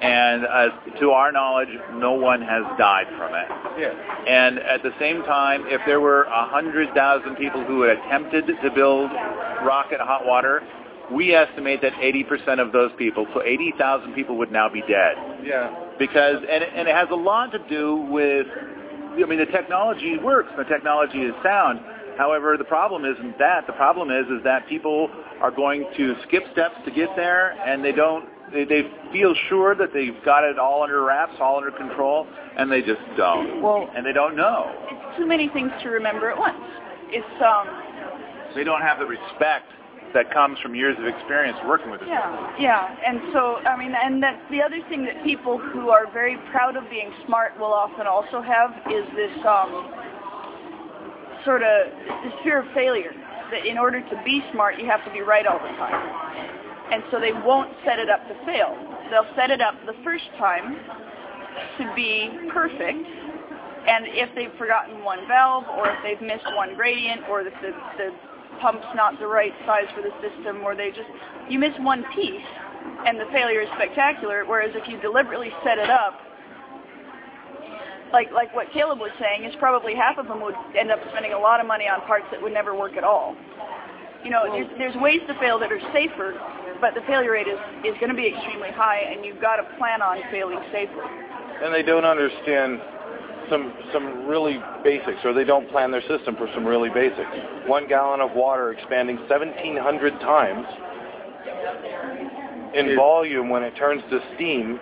and 0.02 0.46
uh, 0.46 0.70
to 1.00 1.12
our 1.12 1.32
knowledge, 1.32 1.70
no 1.96 2.14
one 2.14 2.42
has 2.42 2.64
died 2.78 3.08
from 3.18 3.34
it. 3.36 3.48
Yeah. 3.78 3.92
And 4.28 4.60
at 4.60 4.84
the 4.84 4.92
same 5.00 5.22
time, 5.24 5.66
if 5.68 5.82
there 5.86 6.00
were 6.00 6.24
a 6.24 6.46
hundred 6.48 6.94
thousand 6.96 7.36
people 7.36 7.64
who 7.66 7.82
had 7.82 7.98
attempted 7.98 8.48
to 8.48 8.72
build 8.72 9.12
rocket 9.64 10.00
hot 10.00 10.26
water, 10.26 10.64
we 11.12 11.34
estimate 11.34 11.82
that 11.82 11.94
80% 11.94 12.60
of 12.60 12.72
those 12.72 12.92
people, 12.98 13.28
so 13.34 13.44
80,000 13.44 14.14
people 14.14 14.38
would 14.38 14.52
now 14.52 14.70
be 14.70 14.82
dead. 14.82 15.16
Yeah. 15.44 15.74
Because, 16.00 16.38
and, 16.50 16.64
and 16.64 16.88
it 16.88 16.96
has 16.96 17.08
a 17.12 17.16
lot 17.16 17.52
to 17.52 17.60
do 17.70 17.96
with, 18.10 18.48
I 19.14 19.26
mean, 19.26 19.40
the 19.40 19.46
technology 19.46 20.18
works, 20.18 20.50
the 20.58 20.64
technology 20.66 21.20
is 21.20 21.34
sound. 21.44 21.80
However, 22.18 22.56
the 22.58 22.66
problem 22.66 23.04
isn't 23.04 23.38
that. 23.40 23.68
The 23.68 23.74
problem 23.74 24.10
is, 24.10 24.26
is 24.28 24.44
that 24.44 24.68
people 24.68 25.10
are 25.42 25.52
going 25.52 25.86
to 25.98 26.16
skip 26.28 26.44
steps 26.54 26.76
to 26.86 26.92
get 26.92 27.10
there, 27.16 27.52
and 27.52 27.84
they 27.84 27.92
don't, 27.92 28.26
they, 28.54 28.64
they 28.64 28.84
feel 29.12 29.36
sure 29.50 29.76
that 29.76 29.90
they've 29.94 30.16
got 30.24 30.44
it 30.44 30.58
all 30.58 30.84
under 30.84 31.04
wraps, 31.04 31.34
all 31.42 31.58
under 31.58 31.72
control, 31.72 32.26
and 32.58 32.72
they 32.72 32.82
just 32.82 33.02
don't. 33.18 33.62
Well, 33.62 33.90
and 33.96 34.06
they 34.06 34.14
don't 34.14 34.36
know. 34.36 34.72
It's 34.90 35.18
too 35.18 35.26
many 35.26 35.50
things 35.50 35.72
to 35.84 35.90
remember 35.90 36.32
at 36.32 36.38
once. 36.38 36.58
It's, 37.10 37.44
um, 37.44 37.68
they 38.56 38.64
don't 38.64 38.82
have 38.82 39.00
the 39.00 39.06
respect 39.06 39.68
that 40.16 40.34
comes 40.34 40.58
from 40.64 40.74
years 40.74 40.98
of 40.98 41.06
experience 41.06 41.58
working 41.68 41.92
with 41.92 42.00
this. 42.00 42.10
Yeah, 42.10 42.56
yeah, 42.58 42.96
and 43.06 43.20
so 43.32 43.58
I 43.68 43.78
mean, 43.78 43.94
and 43.94 44.24
that 44.24 44.42
the 44.50 44.64
other 44.64 44.80
thing 44.90 45.06
that 45.06 45.24
people 45.24 45.60
who 45.60 45.90
are 45.90 46.10
very 46.12 46.38
proud 46.50 46.76
of 46.76 46.90
being 46.90 47.12
smart 47.28 47.54
will 47.60 47.74
often 47.74 48.08
also 48.08 48.42
have 48.42 48.72
is 48.90 49.06
this 49.14 49.36
um, 49.46 49.92
sort 51.46 51.62
of 51.62 51.92
this 52.24 52.34
fear 52.44 52.64
of 52.64 52.68
failure. 52.74 53.14
That 53.52 53.68
in 53.68 53.78
order 53.78 54.02
to 54.02 54.22
be 54.26 54.42
smart, 54.52 54.80
you 54.80 54.88
have 54.88 55.06
to 55.06 55.12
be 55.12 55.22
right 55.22 55.46
all 55.46 55.60
the 55.60 55.76
time. 55.78 56.00
and 56.92 57.04
so 57.12 57.20
they 57.20 57.32
won't 57.32 57.72
set 57.86 58.00
it 58.00 58.10
up 58.10 58.28
to 58.28 58.36
fail. 58.46 58.76
They'll 59.10 59.30
set 59.36 59.52
it 59.52 59.62
up 59.62 59.76
the 59.86 59.96
first 60.04 60.26
time 60.38 60.78
to 61.78 61.94
be 61.96 62.30
perfect, 62.52 63.06
and 63.88 64.06
if 64.08 64.34
they've 64.36 64.54
forgotten 64.58 65.04
one 65.04 65.28
valve, 65.28 65.66
or 65.78 65.90
if 65.90 65.98
they've 66.04 66.22
missed 66.26 66.46
one 66.56 66.76
gradient, 66.76 67.22
or 67.30 67.42
if 67.42 67.54
the, 67.62 67.72
the 67.98 68.10
pump's 68.62 68.88
not 68.96 69.20
the 69.20 69.28
right 69.28 69.54
size 69.66 69.86
for 69.96 70.02
the 70.02 70.12
system, 70.22 70.64
or 70.64 70.76
they 70.76 70.90
just, 70.90 71.10
you 71.50 71.60
miss 71.60 71.74
one 71.80 72.04
piece, 72.14 72.46
and 73.06 73.20
the 73.20 73.26
failure 73.32 73.62
is 73.62 73.70
spectacular, 73.76 74.46
whereas 74.46 74.72
if 74.76 74.88
you 74.88 75.00
deliberately 75.02 75.52
set 75.64 75.78
it 75.78 75.90
up, 75.90 76.20
like 78.14 78.32
like 78.32 78.54
what 78.56 78.72
Caleb 78.72 79.00
was 79.00 79.12
saying, 79.20 79.44
is 79.44 79.56
probably 79.60 79.96
half 79.96 80.18
of 80.18 80.28
them 80.28 80.42
would 80.42 80.56
end 80.78 80.92
up 80.92 81.00
spending 81.10 81.34
a 81.34 81.40
lot 81.40 81.60
of 81.60 81.68
money 81.68 81.86
on 81.86 82.00
parts 82.02 82.26
that 82.32 82.42
would 82.42 82.54
never 82.54 82.76
work 82.76 82.96
at 82.96 83.04
all. 83.04 83.36
You 84.24 84.32
know, 84.32 84.44
there's, 84.52 84.68
there's 84.78 84.96
ways 84.96 85.22
to 85.28 85.38
fail 85.40 85.60
that 85.60 85.72
are 85.72 85.82
safer, 85.94 86.34
but 86.82 86.96
the 86.96 87.02
failure 87.02 87.32
rate 87.32 87.48
is, 87.48 87.60
is 87.84 87.94
going 88.00 88.10
to 88.10 88.16
be 88.16 88.28
extremely 88.28 88.72
high, 88.72 89.00
and 89.00 89.26
you've 89.26 89.42
got 89.42 89.58
to 89.58 89.64
plan 89.78 90.02
on 90.02 90.18
failing 90.32 90.60
safely. 90.72 91.06
And 91.62 91.74
they 91.74 91.84
don't 91.84 92.06
understand 92.06 92.82
some 93.50 93.74
some 93.94 94.28
really 94.28 94.60
basics, 94.84 95.20
or 95.24 95.34
they 95.34 95.44
don't 95.44 95.70
plan 95.72 95.92
their 95.92 96.02
system 96.02 96.36
for 96.36 96.48
some 96.54 96.66
really 96.66 96.90
basics. 96.90 97.30
One 97.68 97.88
gallon 97.88 98.22
of 98.22 98.32
water 98.34 98.72
expanding 98.72 99.18
1,700 99.18 100.20
times 100.20 100.66
in 102.76 102.96
volume 102.96 103.50
when 103.50 103.64
it 103.64 103.76
turns 103.76 104.04
to 104.10 104.20
steam 104.36 104.80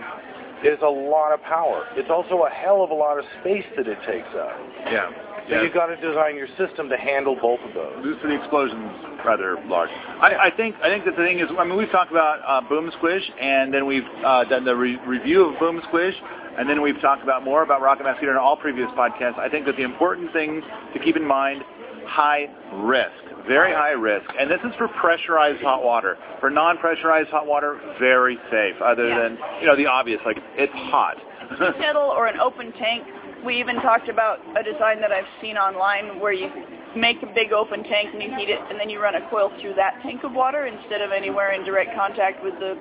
is 0.63 0.79
a 0.81 0.89
lot 0.89 1.33
of 1.33 1.41
power. 1.43 1.85
It's 1.95 2.09
also 2.09 2.43
a 2.43 2.49
hell 2.49 2.83
of 2.83 2.89
a 2.89 2.93
lot 2.93 3.19
of 3.19 3.25
space 3.41 3.65
that 3.77 3.87
it 3.87 3.97
takes 4.07 4.29
up. 4.35 4.57
Yeah. 4.89 5.09
So 5.49 5.61
you've 5.61 5.73
got 5.73 5.87
to 5.87 5.97
design 5.97 6.37
your 6.37 6.47
system 6.57 6.87
to 6.89 6.95
handle 6.97 7.35
both 7.35 7.59
of 7.67 7.73
those. 7.73 8.15
For 8.21 8.27
the 8.27 8.39
explosions 8.39 9.13
rather 9.25 9.57
large. 9.67 9.89
I, 10.21 10.47
I 10.47 10.51
think 10.55 10.75
I 10.83 10.89
think 10.89 11.05
that 11.05 11.15
the 11.17 11.23
thing 11.23 11.39
is, 11.39 11.47
I 11.57 11.63
mean, 11.63 11.77
we've 11.77 11.91
talked 11.91 12.11
about 12.11 12.39
uh, 12.47 12.67
Boom 12.67 12.91
Squish, 12.97 13.23
and 13.39 13.73
then 13.73 13.85
we've 13.85 14.07
uh, 14.23 14.43
done 14.45 14.65
the 14.65 14.75
re- 14.75 14.99
review 15.05 15.45
of 15.45 15.59
Boom 15.59 15.81
Squish, 15.87 16.15
and 16.57 16.69
then 16.69 16.81
we've 16.81 16.99
talked 17.01 17.23
about 17.23 17.43
more 17.43 17.63
about 17.63 17.81
Rocket 17.81 18.03
Mass 18.03 18.17
Heater 18.19 18.31
in 18.31 18.37
all 18.37 18.55
previous 18.57 18.89
podcasts. 18.91 19.37
I 19.39 19.49
think 19.49 19.65
that 19.65 19.75
the 19.75 19.83
important 19.83 20.31
thing 20.33 20.61
to 20.93 20.99
keep 20.99 21.15
in 21.15 21.25
mind, 21.25 21.63
high 22.05 22.47
risk, 22.75 23.11
very 23.47 23.73
high 23.73 23.91
risk, 23.91 24.29
and 24.39 24.49
this 24.49 24.59
is 24.63 24.71
for 24.77 24.87
pressurized 24.87 25.61
hot 25.61 25.83
water. 25.83 26.17
For 26.39 26.49
non-pressurized 26.49 27.29
hot 27.29 27.45
water, 27.47 27.79
very 27.99 28.37
safe. 28.51 28.81
Other 28.81 29.07
Yeah. 29.09 29.19
than 29.19 29.39
you 29.61 29.67
know 29.67 29.75
the 29.75 29.87
obvious, 29.87 30.21
like 30.25 30.37
it's 30.55 30.73
hot. 30.73 31.17
a 31.59 31.73
kettle 31.73 32.03
or 32.03 32.27
an 32.27 32.39
open 32.39 32.71
tank. 32.73 33.03
We 33.43 33.59
even 33.59 33.75
talked 33.81 34.07
about 34.07 34.39
a 34.57 34.63
design 34.63 35.01
that 35.01 35.11
I've 35.11 35.27
seen 35.41 35.57
online 35.57 36.19
where 36.21 36.31
you 36.31 36.49
make 36.95 37.21
a 37.21 37.25
big 37.25 37.51
open 37.51 37.83
tank 37.83 38.13
and 38.13 38.23
you 38.23 38.33
heat 38.37 38.49
it 38.49 38.59
and 38.69 38.79
then 38.79 38.89
you 38.89 39.01
run 39.01 39.15
a 39.15 39.29
coil 39.29 39.51
through 39.59 39.73
that 39.73 39.99
tank 40.01 40.23
of 40.23 40.31
water 40.31 40.65
instead 40.67 41.01
of 41.01 41.11
anywhere 41.11 41.51
in 41.51 41.65
direct 41.65 41.93
contact 41.95 42.41
with 42.43 42.53
the 42.59 42.77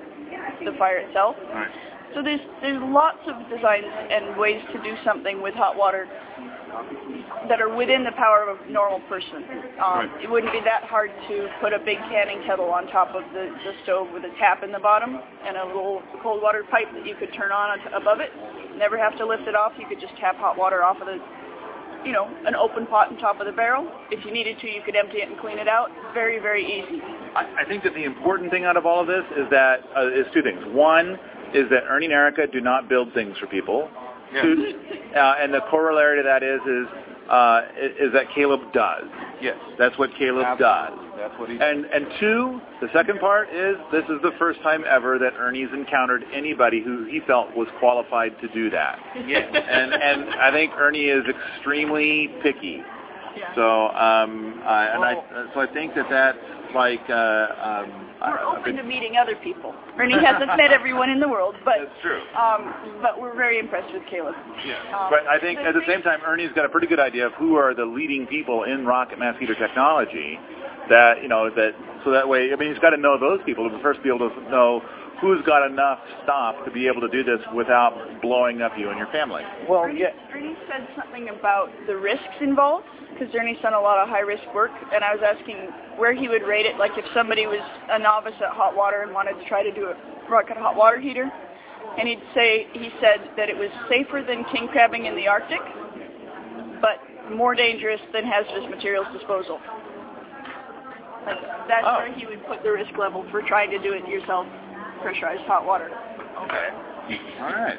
the 0.63 0.71
fire 0.77 0.97
itself. 0.97 1.35
Right. 1.53 1.67
So 2.15 2.21
there's 2.21 2.41
there's 2.61 2.81
lots 2.81 3.19
of 3.27 3.35
designs 3.49 3.85
and 3.89 4.37
ways 4.37 4.61
to 4.73 4.81
do 4.83 4.95
something 5.03 5.41
with 5.41 5.53
hot 5.55 5.75
water 5.75 6.07
that 7.49 7.61
are 7.61 7.69
within 7.69 8.03
the 8.03 8.11
power 8.13 8.49
of 8.49 8.57
a 8.61 8.71
normal 8.71 8.99
person. 9.07 9.43
Um, 9.77 10.09
Right. 10.09 10.23
It 10.23 10.29
wouldn't 10.29 10.51
be 10.51 10.61
that 10.65 10.83
hard 10.83 11.11
to 11.27 11.47
put 11.61 11.73
a 11.73 11.79
big 11.79 11.97
canning 12.09 12.41
kettle 12.45 12.71
on 12.71 12.87
top 12.87 13.13
of 13.13 13.23
the, 13.33 13.51
the 13.63 13.73
stove 13.83 14.07
with 14.13 14.23
a 14.23 14.33
tap 14.39 14.63
in 14.63 14.71
the 14.71 14.79
bottom 14.79 15.19
and 15.45 15.57
a 15.57 15.65
little 15.65 16.01
cold 16.21 16.41
water 16.41 16.63
pipe 16.69 16.87
that 16.93 17.05
you 17.05 17.15
could 17.15 17.33
turn 17.33 17.51
on 17.51 17.77
above 17.93 18.19
it. 18.19 18.31
Never 18.77 18.97
have 18.97 19.17
to 19.17 19.25
lift 19.25 19.43
it 19.43 19.55
off. 19.55 19.73
You 19.77 19.85
could 19.87 19.99
just 19.99 20.15
tap 20.17 20.37
hot 20.37 20.57
water 20.57 20.83
off 20.83 20.97
of 21.01 21.07
the, 21.07 21.19
you 22.05 22.11
know, 22.11 22.25
an 22.45 22.55
open 22.55 22.87
pot 22.87 23.11
on 23.11 23.17
top 23.17 23.39
of 23.39 23.45
the 23.45 23.51
barrel. 23.51 23.85
If 24.09 24.25
you 24.25 24.33
needed 24.33 24.57
to, 24.61 24.67
you 24.67 24.81
could 24.85 24.95
empty 24.95 25.17
it 25.17 25.29
and 25.29 25.37
clean 25.39 25.59
it 25.59 25.67
out. 25.67 25.89
Very, 26.13 26.39
very 26.39 26.65
easy. 26.65 27.01
I, 27.35 27.61
I 27.61 27.65
think 27.67 27.83
that 27.83 27.93
the 27.93 28.03
important 28.03 28.49
thing 28.51 28.65
out 28.65 28.77
of 28.77 28.85
all 28.85 29.01
of 29.01 29.07
this 29.07 29.23
is 29.37 29.45
that 29.51 29.81
uh, 29.95 30.07
is 30.09 30.25
two 30.33 30.41
things. 30.41 30.61
One 30.67 31.19
is 31.53 31.69
that 31.69 31.83
Ernie 31.89 32.05
and 32.05 32.13
Erica 32.13 32.47
do 32.47 32.61
not 32.61 32.89
build 32.89 33.13
things 33.13 33.37
for 33.37 33.47
people. 33.47 33.89
Two, 34.41 34.73
uh, 35.15 35.35
and 35.39 35.53
the 35.53 35.61
corollary 35.69 36.17
to 36.17 36.23
that 36.23 36.41
is 36.41 36.59
is 36.61 36.87
uh, 37.29 37.61
is 37.77 38.11
that 38.13 38.25
Caleb 38.35 38.73
does. 38.73 39.05
Yes. 39.41 39.57
That's 39.77 39.97
what 39.97 40.09
Caleb 40.17 40.57
does. 40.57 40.91
That's 41.17 41.39
what 41.39 41.49
he 41.49 41.57
And 41.59 41.85
and 41.85 42.07
two, 42.19 42.59
the 42.81 42.87
second 42.93 43.19
part 43.19 43.49
is 43.49 43.75
this 43.91 44.03
is 44.05 44.21
the 44.23 44.31
first 44.39 44.61
time 44.61 44.83
ever 44.89 45.19
that 45.19 45.33
Ernie's 45.37 45.69
encountered 45.73 46.23
anybody 46.33 46.81
who 46.83 47.05
he 47.05 47.21
felt 47.27 47.55
was 47.55 47.67
qualified 47.79 48.39
to 48.41 48.47
do 48.49 48.69
that. 48.71 48.99
Yes. 49.27 49.49
And 49.53 49.93
and 49.93 50.29
I 50.35 50.51
think 50.51 50.73
Ernie 50.75 51.05
is 51.05 51.23
extremely 51.27 52.29
picky. 52.41 52.81
Yeah. 53.37 53.55
So 53.55 53.87
um, 53.89 54.61
I, 54.65 54.89
and 54.91 54.99
Well- 54.99 55.25
I 55.31 55.53
so 55.53 55.59
I 55.61 55.67
think 55.73 55.95
that 55.95 56.07
that's 56.09 56.37
like 56.73 57.07
uh, 57.09 57.13
um, 57.13 58.09
We're 58.23 58.39
open 58.39 58.75
to 58.77 58.83
meeting 58.83 59.17
other 59.17 59.35
people. 59.43 59.75
Ernie 59.99 60.13
hasn't 60.13 60.47
met 60.55 60.71
everyone 60.71 61.09
in 61.09 61.19
the 61.19 61.27
world, 61.27 61.55
but 61.65 61.75
That's 61.79 62.01
true. 62.01 62.21
um, 62.39 62.73
but 63.01 63.19
we're 63.19 63.35
very 63.35 63.59
impressed 63.59 63.93
with 63.93 64.03
Caleb. 64.09 64.35
Yeah. 64.65 64.79
Um, 64.95 65.11
But 65.11 65.27
I 65.27 65.39
think 65.39 65.59
at 65.59 65.73
the 65.73 65.83
same 65.87 66.01
time, 66.01 66.21
Ernie's 66.25 66.51
got 66.55 66.65
a 66.65 66.69
pretty 66.69 66.87
good 66.87 66.99
idea 66.99 67.27
of 67.27 67.33
who 67.33 67.55
are 67.55 67.73
the 67.73 67.85
leading 67.85 68.25
people 68.25 68.63
in 68.63 68.85
rocket 68.85 69.19
mass 69.19 69.35
heater 69.39 69.55
technology. 69.55 70.39
That 70.89 71.21
you 71.21 71.29
know 71.29 71.49
that 71.49 71.71
so 72.03 72.11
that 72.11 72.27
way, 72.27 72.51
I 72.51 72.57
mean, 72.57 72.69
he's 72.69 72.79
got 72.79 72.89
to 72.89 72.97
know 72.97 73.17
those 73.17 73.39
people 73.45 73.69
to 73.69 73.79
first 73.81 74.03
be 74.03 74.09
able 74.09 74.29
to 74.29 74.41
know 74.51 74.81
who's 75.23 75.41
got 75.45 75.65
enough 75.65 75.99
stop 76.23 76.65
to 76.65 76.71
be 76.71 76.85
able 76.85 76.99
to 76.99 77.07
do 77.07 77.23
this 77.23 77.39
without 77.55 77.95
blowing 78.21 78.61
up 78.61 78.73
you 78.77 78.89
and 78.89 78.97
your 78.97 79.07
family. 79.07 79.41
Well, 79.69 79.83
Ernie, 79.83 80.01
yeah. 80.01 80.11
Ernie 80.35 80.55
said 80.67 80.85
something 80.99 81.29
about 81.29 81.69
the 81.87 81.95
risks 81.95 82.37
involved 82.41 82.85
because 83.13 83.33
Ernie's 83.33 83.61
done 83.61 83.73
a 83.73 83.79
lot 83.79 83.99
of 84.03 84.09
high 84.09 84.19
risk 84.27 84.43
work, 84.53 84.71
and 84.93 85.01
I 85.03 85.15
was 85.15 85.23
asking 85.23 85.55
where 85.95 86.13
he 86.13 86.27
would 86.27 86.43
rate 86.43 86.65
it. 86.65 86.77
Like 86.77 86.91
if 86.97 87.05
somebody 87.13 87.47
was 87.47 87.61
a 87.89 87.99
novice 87.99 88.35
at 88.43 88.51
hot 88.51 88.75
water 88.75 89.01
and 89.01 89.13
wanted 89.13 89.39
to 89.39 89.47
try 89.47 89.63
to 89.63 89.71
do 89.71 89.87
a 89.87 89.95
rocket 90.29 90.57
hot 90.57 90.75
water 90.75 90.99
heater, 90.99 91.31
and 91.97 92.07
he'd 92.07 92.21
say 92.35 92.67
he 92.73 92.89
said 92.99 93.31
that 93.37 93.47
it 93.49 93.55
was 93.55 93.69
safer 93.87 94.23
than 94.27 94.43
king 94.51 94.67
crabbing 94.67 95.05
in 95.05 95.15
the 95.15 95.27
Arctic, 95.27 95.61
but 96.81 96.99
more 97.31 97.55
dangerous 97.55 98.01
than 98.11 98.25
hazardous 98.25 98.69
materials 98.69 99.07
disposal. 99.13 99.59
Like 101.25 101.39
that's 101.69 101.85
Oh. 101.87 101.97
where 101.99 102.11
he 102.11 102.25
would 102.25 102.45
put 102.45 102.63
the 102.63 102.71
risk 102.71 102.97
level 102.97 103.23
for 103.31 103.41
trying 103.43 103.69
to 103.71 103.79
do 103.79 103.93
it 103.93 104.05
yourself, 104.07 104.45
pressurized 105.01 105.41
hot 105.43 105.65
water. 105.65 105.89
Okay. 106.45 106.69
All 107.39 107.51
right. 107.51 107.77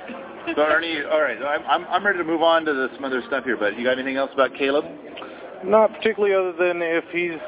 So 0.55 0.63
Ernie, 0.63 1.03
all 1.11 1.21
right. 1.21 1.39
So 1.41 1.47
I'm 1.47 1.63
I'm 1.67 1.87
I'm 1.89 2.05
ready 2.07 2.19
to 2.19 2.25
move 2.25 2.43
on 2.43 2.65
to 2.67 2.73
the, 2.75 2.89
some 2.95 3.05
other 3.05 3.23
stuff 3.27 3.45
here. 3.45 3.57
But 3.57 3.79
you 3.79 3.85
got 3.85 3.93
anything 3.99 4.17
else 4.17 4.31
about 4.35 4.55
Caleb? 4.55 4.85
Not 5.65 5.93
particularly 5.95 6.35
other 6.35 6.53
than 6.53 6.83
if 6.83 7.05
he's, 7.11 7.41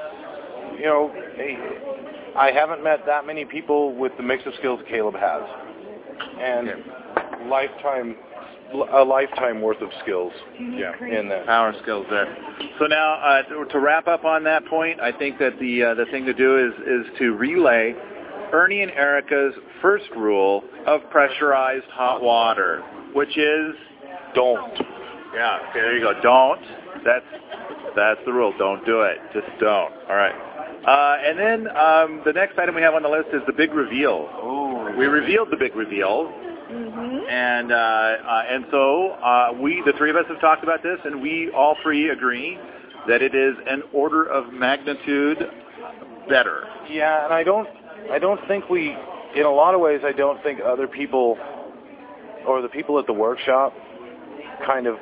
you 0.80 0.86
know, 0.86 1.12
he- 1.36 2.34
I 2.34 2.50
haven't 2.50 2.82
met 2.82 3.00
that 3.06 3.26
many 3.26 3.44
people 3.44 3.94
with 3.94 4.12
the 4.16 4.22
mix 4.22 4.44
of 4.46 4.54
skills 4.58 4.80
Caleb 4.88 5.14
has. 5.16 5.42
And 6.38 6.68
lifetime, 7.48 8.16
a 8.92 9.02
lifetime 9.04 9.60
worth 9.62 9.80
of 9.82 9.90
skills 10.02 10.32
Yeah. 10.58 10.92
in 11.04 11.28
that. 11.28 11.46
power 11.46 11.74
skills 11.82 12.06
there. 12.10 12.26
So 12.78 12.86
now, 12.86 13.14
uh, 13.14 13.42
to, 13.44 13.64
to 13.70 13.78
wrap 13.80 14.06
up 14.06 14.24
on 14.24 14.44
that 14.44 14.64
point, 14.66 15.00
I 15.00 15.12
think 15.12 15.38
that 15.38 15.58
the 15.60 15.82
uh, 15.82 15.94
the 15.94 16.06
thing 16.06 16.24
to 16.26 16.34
do 16.34 16.58
is 16.58 16.72
is 16.86 17.18
to 17.18 17.32
relay 17.34 17.94
Ernie 18.56 18.80
and 18.80 18.90
Erica's 18.92 19.54
first 19.82 20.06
rule 20.16 20.64
of 20.86 21.02
pressurized 21.10 21.84
hot 21.90 22.22
water, 22.22 22.82
which 23.12 23.36
is 23.36 23.74
Don't. 24.34 24.72
yeah. 25.34 25.58
Okay, 25.68 25.80
there 25.80 25.98
you 25.98 26.02
go. 26.02 26.14
Don't. 26.22 26.62
That's 27.04 27.26
that's 27.94 28.20
the 28.24 28.32
rule. 28.32 28.54
Don't 28.56 28.84
do 28.86 29.02
it. 29.02 29.18
Just 29.34 29.46
don't. 29.60 29.92
All 30.08 30.16
right. 30.16 30.34
Uh, 30.86 31.16
and 31.22 31.38
then 31.38 31.76
um, 31.76 32.22
the 32.24 32.32
next 32.32 32.58
item 32.58 32.74
we 32.74 32.80
have 32.80 32.94
on 32.94 33.02
the 33.02 33.08
list 33.10 33.28
is 33.34 33.42
the 33.46 33.52
big 33.52 33.74
reveal. 33.74 34.28
Oh. 34.32 34.94
We 34.96 35.04
revealed 35.04 35.48
the 35.50 35.56
big 35.58 35.76
reveal. 35.76 36.32
Mm-hmm. 36.70 37.28
And 37.28 37.72
uh, 37.72 37.74
uh, 37.76 38.42
and 38.50 38.64
so 38.70 39.10
uh, 39.10 39.52
we, 39.60 39.82
the 39.84 39.92
three 39.98 40.08
of 40.08 40.16
us, 40.16 40.24
have 40.28 40.40
talked 40.40 40.62
about 40.62 40.82
this, 40.82 40.98
and 41.04 41.20
we 41.20 41.50
all 41.54 41.76
three 41.82 42.08
agree 42.08 42.58
that 43.06 43.20
it 43.20 43.34
is 43.34 43.54
an 43.68 43.82
order 43.92 44.24
of 44.24 44.52
magnitude 44.52 45.38
better. 46.28 46.64
Yeah, 46.88 47.24
and 47.24 47.34
I 47.34 47.44
don't, 47.44 47.68
I 48.10 48.18
don't 48.18 48.40
think 48.48 48.68
we, 48.68 48.96
in 49.34 49.44
a 49.44 49.50
lot 49.50 49.74
of 49.74 49.80
ways, 49.80 50.00
I 50.04 50.12
don't 50.12 50.42
think 50.42 50.60
other 50.60 50.86
people, 50.86 51.38
or 52.46 52.62
the 52.62 52.68
people 52.68 52.98
at 52.98 53.06
the 53.06 53.12
workshop, 53.12 53.74
kind 54.64 54.86
of 54.86 54.96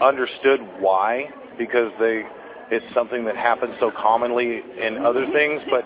understood 0.00 0.60
why 0.80 1.28
because 1.58 1.92
they, 2.00 2.24
it's 2.70 2.84
something 2.94 3.24
that 3.24 3.36
happens 3.36 3.74
so 3.80 3.90
commonly 3.90 4.62
in 4.80 4.98
other 5.04 5.26
things. 5.32 5.62
But 5.70 5.84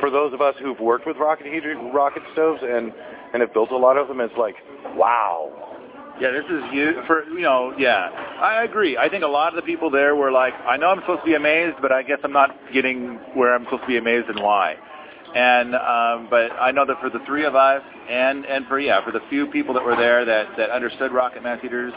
for 0.00 0.10
those 0.10 0.32
of 0.32 0.40
us 0.40 0.54
who've 0.60 0.80
worked 0.80 1.06
with 1.06 1.16
rocket 1.16 1.46
heater, 1.46 1.76
rocket 1.92 2.22
stoves, 2.32 2.60
and 2.62 2.92
and 3.32 3.42
have 3.42 3.52
built 3.52 3.70
a 3.70 3.76
lot 3.76 3.96
of 3.96 4.08
them, 4.08 4.20
it's 4.20 4.36
like, 4.38 4.54
wow. 4.94 5.52
Yeah, 6.18 6.30
this 6.30 6.44
is 6.44 6.62
you 6.72 7.02
for 7.06 7.24
you 7.24 7.42
know. 7.42 7.74
Yeah, 7.76 8.08
I 8.40 8.64
agree. 8.64 8.96
I 8.96 9.10
think 9.10 9.22
a 9.22 9.28
lot 9.28 9.50
of 9.52 9.56
the 9.56 9.66
people 9.66 9.90
there 9.90 10.16
were 10.16 10.32
like, 10.32 10.54
I 10.66 10.78
know 10.78 10.86
I'm 10.86 11.00
supposed 11.00 11.20
to 11.20 11.26
be 11.26 11.34
amazed, 11.34 11.76
but 11.82 11.92
I 11.92 12.02
guess 12.02 12.18
I'm 12.24 12.32
not 12.32 12.56
getting 12.72 13.16
where 13.34 13.54
I'm 13.54 13.64
supposed 13.64 13.82
to 13.82 13.88
be 13.88 13.98
amazed 13.98 14.28
and 14.28 14.40
why. 14.40 14.76
And 15.36 15.74
um, 15.74 16.28
but 16.30 16.50
I 16.58 16.70
know 16.70 16.86
that 16.86 16.98
for 17.00 17.10
the 17.10 17.18
three 17.26 17.44
of 17.44 17.54
us, 17.54 17.82
and 18.08 18.46
and 18.46 18.66
for 18.66 18.80
yeah, 18.80 19.04
for 19.04 19.12
the 19.12 19.20
few 19.28 19.46
people 19.48 19.74
that 19.74 19.84
were 19.84 19.94
there 19.94 20.24
that 20.24 20.46
that 20.56 20.70
understood 20.70 21.12
rocket 21.12 21.42
mass 21.42 21.60
heaters, 21.60 21.92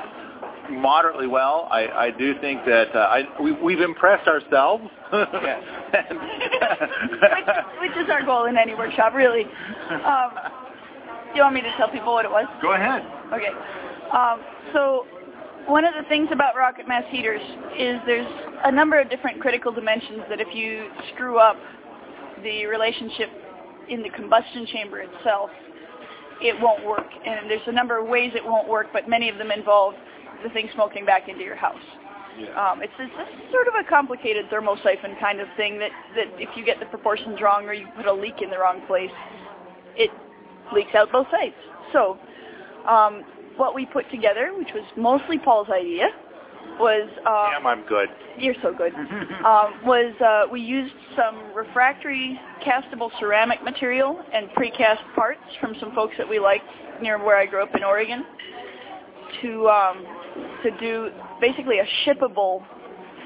moderately 0.70 1.28
well. 1.28 1.68
I, 1.72 1.88
I 1.88 2.12
do 2.12 2.34
think 2.42 2.66
that 2.66 2.96
uh, 2.96 3.00
I, 3.00 3.42
we, 3.42 3.52
we've 3.54 3.82
impressed 3.82 4.28
ourselves. 4.28 4.84
which, 5.12 5.24
which 7.80 7.98
is 7.98 8.10
our 8.10 8.24
goal 8.26 8.46
in 8.46 8.58
any 8.58 8.76
workshop, 8.76 9.14
really. 9.14 9.46
Um, 9.90 10.32
do 11.32 11.36
you 11.36 11.42
want 11.42 11.56
me 11.56 11.62
to 11.62 11.72
tell 11.78 11.90
people 11.90 12.14
what 12.14 12.26
it 12.26 12.32
was? 12.32 12.46
Go 12.62 12.74
ahead. 12.74 13.04
Okay. 13.34 13.52
Um, 14.12 14.42
so 14.74 15.06
one 15.68 15.86
of 15.86 15.94
the 15.94 16.08
things 16.10 16.30
about 16.32 16.56
rocket 16.56 16.88
mass 16.88 17.04
heaters 17.10 17.42
is 17.78 18.00
there's 18.06 18.28
a 18.66 18.72
number 18.72 19.00
of 19.00 19.10
different 19.10 19.40
critical 19.40 19.72
dimensions 19.72 20.24
that 20.30 20.40
if 20.40 20.54
you 20.54 20.90
screw 21.14 21.38
up 21.40 21.58
the 22.44 22.66
relationship 22.66 23.30
in 23.90 24.02
the 24.04 24.10
combustion 24.10 24.66
chamber 24.68 25.00
itself, 25.00 25.50
it 26.42 26.56
won't 26.62 26.86
work. 26.86 27.08
And 27.26 27.50
there's 27.50 27.68
a 27.68 27.72
number 27.72 27.98
of 27.98 28.08
ways 28.08 28.32
it 28.36 28.44
won't 28.44 28.68
work, 28.68 28.88
but 28.94 29.10
many 29.10 29.30
of 29.30 29.38
them 29.38 29.52
involve 29.52 29.94
the 30.44 30.50
thing 30.50 30.70
smoking 30.74 31.06
back 31.06 31.28
into 31.28 31.44
your 31.44 31.56
house. 31.56 31.82
Yeah. 32.40 32.72
Um, 32.72 32.82
it's, 32.82 32.94
it's 33.00 33.14
a 33.14 33.52
sort 33.52 33.68
of 33.68 33.74
a 33.76 33.84
complicated 33.90 34.46
thermosiphon 34.50 35.20
kind 35.20 35.42
of 35.42 35.48
thing 35.58 35.80
that, 35.80 35.92
that 36.16 36.28
if 36.40 36.50
you 36.56 36.64
get 36.64 36.80
the 36.80 36.86
proportions 36.86 37.42
wrong 37.42 37.66
or 37.66 37.74
you 37.74 37.88
put 37.98 38.06
a 38.06 38.14
leak 38.14 38.42
in 38.42 38.50
the 38.50 38.58
wrong 38.58 38.82
place, 38.88 39.12
it 39.96 40.10
leaks 40.74 40.96
out 40.96 41.12
both 41.12 41.28
sides. 41.32 41.56
So 41.92 42.18
um, 42.88 43.24
what 43.58 43.76
we 43.76 43.86
put 43.86 44.10
together, 44.10 44.54
which 44.58 44.70
was 44.74 44.86
mostly 44.96 45.38
Paul's 45.38 45.70
idea, 45.70 46.08
was 46.80 47.10
uh, 47.26 47.52
Damn, 47.52 47.68
I'm 47.68 47.86
good. 47.88 48.10
you're 48.38 48.56
so 48.62 48.74
good. 48.74 48.94
um, 49.46 49.80
was 49.84 50.14
uh, 50.22 50.52
we 50.52 50.62
used 50.62 50.94
some 51.16 51.54
refractory 51.56 52.40
castable 52.66 53.10
ceramic 53.20 53.64
material 53.64 54.20
and 54.34 54.50
precast 54.50 55.00
parts 55.16 55.42
from 55.60 55.76
some 55.80 55.94
folks 55.94 56.16
that 56.18 56.28
we 56.28 56.40
liked 56.40 56.66
near 57.02 57.24
where 57.24 57.38
I 57.38 57.46
grew 57.46 57.64
up 57.64 57.76
in 57.76 57.84
Oregon 57.84 58.24
to 59.42 59.68
um, 59.68 60.06
to 60.64 60.72
do 60.80 61.10
basically 61.42 61.80
a 61.80 61.86
shippable 62.06 62.64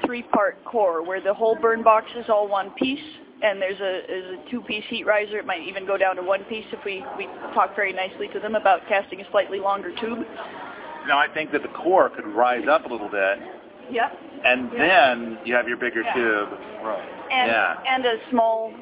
three-part 0.04 0.64
core 0.64 1.02
where 1.02 1.20
the 1.20 1.32
whole 1.32 1.56
burn 1.60 1.82
box 1.82 2.06
is 2.16 2.26
all 2.28 2.48
one 2.48 2.70
piece 2.72 2.98
and 3.42 3.60
there's 3.60 3.80
a, 3.80 4.00
there's 4.06 4.38
a 4.38 4.50
two-piece 4.50 4.84
heat 4.88 5.04
riser. 5.04 5.38
It 5.38 5.46
might 5.46 5.62
even 5.66 5.86
go 5.86 5.96
down 5.96 6.16
to 6.16 6.22
one 6.22 6.44
piece 6.44 6.64
if 6.72 6.84
we, 6.84 7.04
we 7.18 7.26
talk 7.52 7.74
very 7.76 7.92
nicely 7.92 8.28
to 8.32 8.40
them 8.40 8.54
about 8.54 8.80
casting 8.88 9.20
a 9.20 9.30
slightly 9.30 9.60
longer 9.60 9.92
tube. 10.00 10.24
Now 11.06 11.18
I 11.18 11.28
think 11.32 11.52
that 11.52 11.62
the 11.62 11.68
core 11.68 12.08
could 12.10 12.26
rise 12.26 12.66
up 12.68 12.84
a 12.86 12.88
little 12.88 13.08
bit, 13.08 13.38
Yep. 13.90 14.18
and 14.44 14.72
Yeah. 14.72 14.78
then 15.14 15.38
you 15.44 15.54
have 15.54 15.68
your 15.68 15.76
bigger 15.76 16.02
Yeah. 16.02 16.14
tube. 16.14 16.48
Right. 16.82 17.02
and 17.30 17.50
Yeah. 17.50 17.76
and 17.88 18.04
a 18.06 18.18
small 18.30 18.72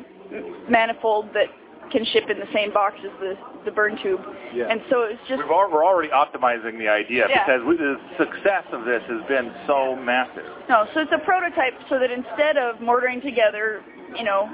manifold 0.69 1.33
that 1.35 1.49
can 1.91 2.05
ship 2.07 2.29
in 2.31 2.39
the 2.41 2.47
same 2.53 2.71
box 2.73 2.97
as 3.05 3.11
the 3.21 3.37
the 3.65 3.71
burn 3.71 3.97
tube. 3.99 4.21
Yeah. 4.53 4.67
And 4.69 4.83
so 4.91 5.03
it's 5.03 5.21
just 5.29 5.41
We've 5.41 5.51
al- 5.51 5.71
we're 5.71 5.85
already 5.85 6.09
optimizing 6.09 6.77
the 6.79 6.89
idea 6.89 7.29
Yeah. 7.29 7.45
because 7.45 7.63
we, 7.63 7.77
the 7.77 8.01
success 8.19 8.65
of 8.73 8.85
this 8.85 9.03
has 9.05 9.23
been 9.29 9.53
so 9.69 9.95
massive. 9.95 10.45
no, 10.69 10.85
so 10.93 11.01
it's 11.01 11.13
a 11.13 11.19
prototype 11.19 11.75
so 11.89 12.01
that 12.01 12.11
instead 12.11 12.57
of 12.57 12.81
mortaring 12.81 13.21
together, 13.21 13.83
you 14.17 14.25
know, 14.25 14.51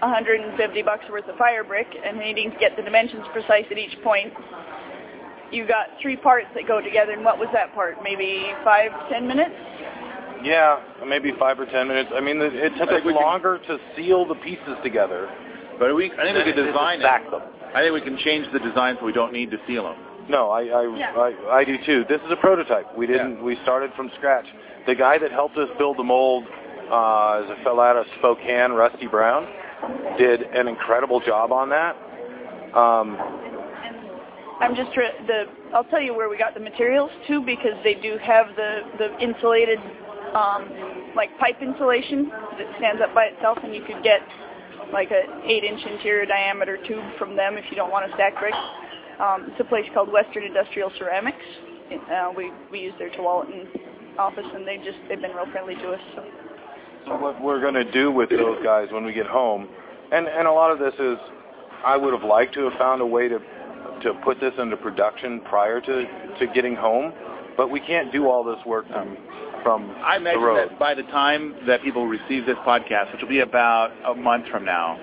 150 0.00 0.82
bucks 0.82 1.08
worth 1.08 1.28
of 1.28 1.36
fire 1.36 1.62
brick 1.62 1.86
and 2.04 2.18
needing 2.18 2.50
to 2.50 2.58
get 2.58 2.74
the 2.74 2.82
dimensions 2.82 3.24
precise 3.28 3.64
at 3.70 3.78
each 3.78 3.96
point, 4.02 4.32
you 5.52 5.66
got 5.66 5.86
three 6.00 6.16
parts 6.16 6.46
that 6.54 6.66
go 6.66 6.80
together. 6.80 7.12
And 7.12 7.24
what 7.24 7.38
was 7.38 7.48
that 7.52 7.74
part? 7.74 7.98
Maybe 8.02 8.52
five, 8.64 8.90
ten 9.10 9.26
minutes? 9.28 9.54
Yeah, 10.42 10.80
maybe 11.06 11.32
five 11.38 11.60
or 11.60 11.66
ten 11.66 11.86
minutes. 11.88 12.10
I 12.14 12.20
mean, 12.20 12.40
it, 12.40 12.54
it 12.54 12.70
took 12.70 12.88
us 12.88 12.88
think 12.88 13.04
we 13.04 13.12
can- 13.12 13.22
longer 13.22 13.58
to 13.66 13.78
seal 13.96 14.26
the 14.26 14.34
pieces 14.36 14.76
together. 14.82 15.30
But 15.78 15.94
we, 15.94 16.06
I 16.12 16.16
think 16.16 16.20
we 16.20 16.24
than 16.24 16.34
could 16.34 16.48
it 16.48 16.52
did 16.56 16.62
to 16.66 16.72
design 16.72 16.98
it. 16.98 17.02
stack 17.02 17.30
them. 17.30 17.40
I 17.74 17.80
think 17.82 17.94
we 17.94 18.00
can 18.02 18.18
change 18.18 18.46
the 18.52 18.58
design 18.58 18.96
so 19.00 19.06
we 19.06 19.12
don't 19.12 19.32
need 19.32 19.50
to 19.52 19.58
seal 19.66 19.84
them. 19.84 19.96
No, 20.28 20.50
I 20.50 20.62
I, 20.64 20.96
Yeah. 20.96 21.12
I 21.16 21.56
I 21.60 21.64
do 21.64 21.76
too. 21.86 22.04
This 22.08 22.20
is 22.26 22.30
a 22.30 22.36
prototype. 22.36 22.96
We 22.96 23.06
didn't. 23.06 23.42
We 23.42 23.56
started 23.62 23.90
from 23.96 24.10
scratch. 24.18 24.46
The 24.86 24.94
guy 24.94 25.18
that 25.18 25.30
helped 25.32 25.56
us 25.56 25.68
build 25.78 25.96
the 25.96 26.02
mold 26.04 26.44
uh, 26.90 27.42
is 27.44 27.50
a 27.50 27.56
fellow 27.64 27.82
out 27.82 27.96
of 27.96 28.06
Spokane, 28.18 28.72
Rusty 28.72 29.06
Brown. 29.06 29.46
Did 30.18 30.42
an 30.42 30.68
incredible 30.68 31.20
job 31.20 31.50
on 31.52 31.70
that. 31.70 31.96
Um, 32.76 33.16
And 33.16 33.51
I'm 34.62 34.76
just 34.76 34.92
try- 34.94 35.10
the. 35.26 35.44
I'll 35.74 35.84
tell 35.84 36.00
you 36.00 36.14
where 36.14 36.28
we 36.28 36.38
got 36.38 36.54
the 36.54 36.60
materials 36.60 37.10
too, 37.26 37.42
because 37.44 37.74
they 37.82 37.94
do 37.94 38.16
have 38.22 38.54
the 38.54 38.82
the 38.98 39.18
insulated, 39.18 39.78
um, 40.34 41.12
like 41.16 41.36
pipe 41.38 41.60
insulation 41.60 42.28
that 42.30 42.68
stands 42.78 43.02
up 43.02 43.12
by 43.12 43.24
itself, 43.24 43.58
and 43.64 43.74
you 43.74 43.82
could 43.82 44.02
get 44.04 44.20
like 44.92 45.10
a 45.10 45.22
eight-inch 45.44 45.80
interior 45.84 46.26
diameter 46.26 46.78
tube 46.86 47.04
from 47.18 47.34
them 47.34 47.56
if 47.56 47.64
you 47.70 47.76
don't 47.76 47.90
want 47.90 48.06
to 48.08 48.14
stack 48.14 48.38
brick. 48.38 48.54
Um, 49.18 49.48
it's 49.50 49.60
a 49.60 49.64
place 49.64 49.86
called 49.94 50.12
Western 50.12 50.44
Industrial 50.44 50.92
Ceramics. 50.96 51.44
Uh, 51.90 52.32
we 52.36 52.52
we 52.70 52.80
use 52.80 52.94
their 52.98 53.10
Tualatin 53.10 53.66
office, 54.18 54.46
and 54.54 54.66
they 54.66 54.76
just 54.78 54.98
they've 55.08 55.20
been 55.20 55.32
real 55.32 55.50
friendly 55.50 55.74
to 55.74 55.92
us. 55.92 56.00
So. 56.14 56.24
So 57.06 57.16
what 57.18 57.42
we're 57.42 57.60
going 57.60 57.74
to 57.74 57.90
do 57.90 58.12
with 58.12 58.30
those 58.30 58.62
guys 58.62 58.86
when 58.92 59.04
we 59.04 59.12
get 59.12 59.26
home, 59.26 59.68
and 60.12 60.28
and 60.28 60.46
a 60.46 60.52
lot 60.52 60.70
of 60.70 60.78
this 60.78 60.94
is, 61.00 61.18
I 61.84 61.96
would 61.96 62.12
have 62.12 62.22
liked 62.22 62.54
to 62.54 62.70
have 62.70 62.78
found 62.78 63.00
a 63.02 63.06
way 63.06 63.26
to 63.28 63.40
to 64.02 64.14
put 64.24 64.40
this 64.40 64.52
into 64.58 64.76
production 64.76 65.40
prior 65.40 65.80
to 65.80 66.04
to 66.38 66.46
getting 66.54 66.74
home, 66.76 67.12
but 67.56 67.70
we 67.70 67.80
can't 67.80 68.12
do 68.12 68.28
all 68.28 68.44
this 68.44 68.64
work 68.66 68.86
from 68.88 69.16
from 69.62 69.90
I 70.04 70.18
the 70.18 70.22
imagine 70.22 70.42
road. 70.42 70.70
that 70.70 70.78
by 70.78 70.94
the 70.94 71.04
time 71.04 71.54
that 71.66 71.82
people 71.82 72.06
receive 72.06 72.46
this 72.46 72.56
podcast, 72.66 73.12
which 73.12 73.22
will 73.22 73.28
be 73.28 73.40
about 73.40 73.92
a 74.04 74.14
month 74.14 74.46
from 74.48 74.64
now, 74.64 74.98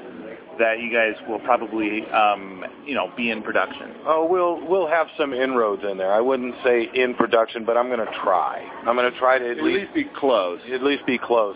that 0.60 0.80
you 0.82 0.92
guys 0.92 1.14
will 1.30 1.40
probably, 1.40 2.06
um, 2.08 2.66
you 2.86 2.94
know, 2.94 3.10
be 3.16 3.30
in 3.32 3.42
production. 3.42 3.94
Oh, 4.06 4.26
we'll 4.30 4.60
we'll 4.68 4.88
have 4.88 5.08
some 5.18 5.34
inroads 5.34 5.84
in 5.90 5.98
there. 5.98 6.12
I 6.14 6.20
wouldn't 6.20 6.56
say 6.66 6.90
in 6.94 7.14
production, 7.16 7.64
but 7.64 7.78
I'm 7.78 7.88
going 7.88 8.06
to 8.06 8.14
try. 8.22 8.62
I'm 8.86 8.98
going 8.98 9.10
to 9.12 9.18
try 9.18 9.40
to 9.40 9.46
at 9.52 9.58
At 9.60 9.64
least 9.64 9.94
least 9.94 9.94
be 9.94 10.04
close. 10.20 10.60
at 10.74 10.84
least 10.84 11.06
be 11.06 11.18
close. 11.18 11.56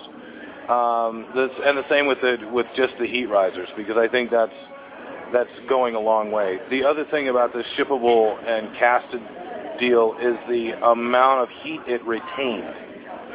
Um, 0.69 1.27
this 1.35 1.49
and 1.65 1.77
the 1.77 1.83
same 1.89 2.07
with 2.07 2.21
the 2.21 2.37
with 2.53 2.67
just 2.77 2.93
the 2.97 3.05
heat 3.05 3.25
risers 3.25 3.67
because 3.75 3.97
I 3.97 4.07
think 4.07 4.31
that's 4.31 4.53
that's 5.33 5.49
going 5.67 5.95
a 5.95 5.99
long 5.99 6.31
way. 6.31 6.59
The 6.69 6.85
other 6.85 7.05
thing 7.05 7.27
about 7.27 7.51
the 7.51 7.63
shippable 7.75 8.37
and 8.47 8.73
casted 8.77 9.21
deal 9.79 10.15
is 10.21 10.37
the 10.47 10.71
amount 10.91 11.41
of 11.41 11.49
heat 11.63 11.81
it 11.87 12.05
retains 12.05 12.75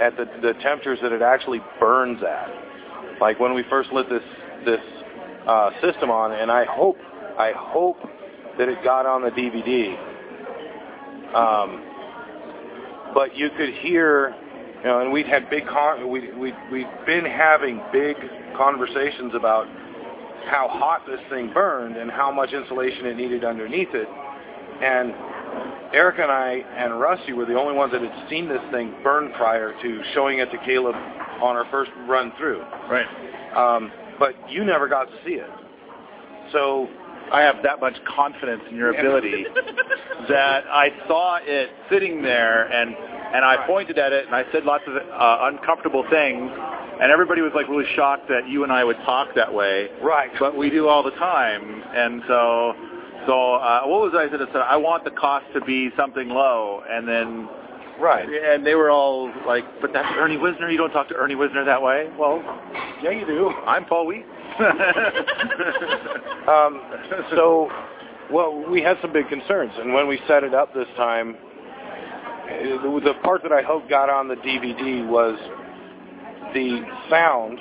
at 0.01 0.17
the 0.17 0.25
the 0.41 0.55
temperatures 0.63 1.01
that 1.03 1.13
it 1.13 1.23
actually 1.23 1.61
burns 1.81 2.23
at. 2.23 3.21
Like 3.21 3.41
when 3.41 3.53
we 3.53 3.65
first 3.69 3.93
lit 3.93 4.09
this 4.09 4.23
this 4.65 4.81
uh, 5.47 5.71
system 5.83 6.11
on, 6.11 6.33
and 6.33 6.51
I 6.51 6.65
hope 6.65 6.97
I 7.39 7.53
hope 7.55 7.99
that 8.59 8.69
it 8.69 8.83
got 8.85 9.05
on 9.05 9.23
the 9.23 9.31
DVD. 9.31 9.97
Um, 11.35 11.85
but 13.13 13.37
you 13.37 13.51
could 13.57 13.75
hear, 13.75 14.35
you 14.79 14.85
know, 14.85 15.01
and 15.01 15.13
we'd 15.13 15.27
had 15.27 15.51
big 15.51 15.67
con- 15.67 16.09
we 16.09 16.33
we 16.33 16.53
we'd 16.71 16.89
been 17.07 17.25
having 17.25 17.83
big 17.93 18.17
conversations 18.57 19.35
about 19.35 19.67
how 20.49 20.69
hot 20.69 21.07
this 21.07 21.21
thing 21.31 21.53
burned 21.53 21.97
and 21.97 22.11
how 22.11 22.33
much 22.33 22.53
insulation 22.53 23.07
it 23.07 23.17
needed 23.17 23.45
underneath 23.45 23.89
it. 23.93 24.09
And 24.81 25.13
Eric 25.93 26.19
and 26.19 26.31
I 26.31 26.63
and 26.77 27.01
Rusty 27.01 27.33
were 27.33 27.47
the 27.47 27.59
only 27.59 27.75
ones 27.75 27.93
that 27.93 28.03
had 28.03 28.29
seen 28.29 28.49
this 28.49 28.63
thing 28.71 28.95
burn 29.03 29.33
prior 29.33 29.75
to 29.81 30.03
showing 30.15 30.39
it 30.39 30.51
to 30.51 30.59
Caleb 30.59 30.95
on 30.95 31.57
our 31.57 31.67
first 31.71 31.91
run 32.07 32.33
through. 32.39 32.61
Right. 32.91 33.07
Um, 33.57 33.91
but 34.19 34.35
you 34.51 34.65
never 34.65 34.89
got 34.89 35.05
to 35.05 35.17
see 35.25 35.35
it. 35.35 35.51
So 36.53 36.89
I 37.33 37.43
have 37.43 37.57
that 37.63 37.81
much 37.81 37.95
confidence 38.05 38.63
in 38.71 38.77
your 38.77 38.91
ability 38.91 39.45
that 40.29 40.65
I 40.71 40.89
saw 41.07 41.39
it 41.43 41.71
sitting 41.91 42.23
there 42.23 42.65
and 42.73 42.95
and 43.35 43.45
I 43.45 43.67
pointed 43.67 43.99
at 43.99 44.13
it 44.13 44.27
and 44.27 44.35
I 44.35 44.45
said 44.53 44.65
lots 44.65 44.85
of 44.87 44.97
uh, 44.97 45.39
uncomfortable 45.43 46.05
things 46.11 46.51
and 47.01 47.13
everybody 47.13 47.43
was 47.43 47.53
like 47.55 47.69
really 47.69 47.87
shocked 47.95 48.29
that 48.29 48.49
you 48.49 48.65
and 48.65 48.73
I 48.73 48.85
would 48.85 48.97
talk 48.99 49.29
that 49.35 49.53
way. 49.53 49.89
right, 50.03 50.31
But 50.39 50.57
we 50.57 50.71
do 50.71 50.89
all 50.89 51.03
the 51.03 51.13
time 51.13 51.83
and 51.95 52.23
so 52.27 52.75
so 53.27 53.55
uh, 53.55 53.83
what 53.85 54.01
was 54.01 54.15
I 54.17 54.31
said? 54.31 54.41
I 54.41 54.47
said 54.53 54.63
I 54.63 54.77
want 54.77 55.05
the 55.05 55.11
cost 55.11 55.47
to 55.55 55.61
be 55.61 55.91
something 55.97 56.29
low 56.29 56.83
and 56.89 57.07
then 57.07 57.49
right. 58.01 58.29
and 58.29 58.65
they 58.65 58.75
were 58.75 58.91
all 58.91 59.33
like, 59.47 59.65
but 59.81 59.93
that's 59.93 60.09
Ernie 60.17 60.37
Wisner. 60.37 60.71
You 60.71 60.79
don't 60.79 60.93
talk 60.93 61.09
to 61.09 61.15
Ernie 61.15 61.35
Wisner 61.35 61.65
that 61.65 61.83
way. 61.83 62.11
Well, 62.19 62.43
Yeah, 63.03 63.11
you 63.11 63.27
do. 63.27 63.51
I'm 63.67 63.85
Paul 63.85 64.07
Wheaton. 64.07 64.27
Um, 66.49 66.81
so, 67.37 67.69
well, 68.33 68.65
we 68.71 68.81
had 68.81 68.97
some 69.03 69.13
big 69.13 69.29
concerns, 69.29 69.73
and 69.77 69.93
when 69.93 70.09
we 70.09 70.19
set 70.27 70.45
it 70.45 70.55
up 70.55 70.73
this 70.73 70.87
time, 70.97 71.37
the, 72.49 73.01
the 73.05 73.15
part 73.23 73.43
that 73.43 73.53
I 73.53 73.61
hope 73.61 73.87
got 73.89 74.09
on 74.09 74.29
the 74.29 74.37
DVD 74.37 75.07
was 75.07 75.39
the 76.55 76.83
sound 77.11 77.61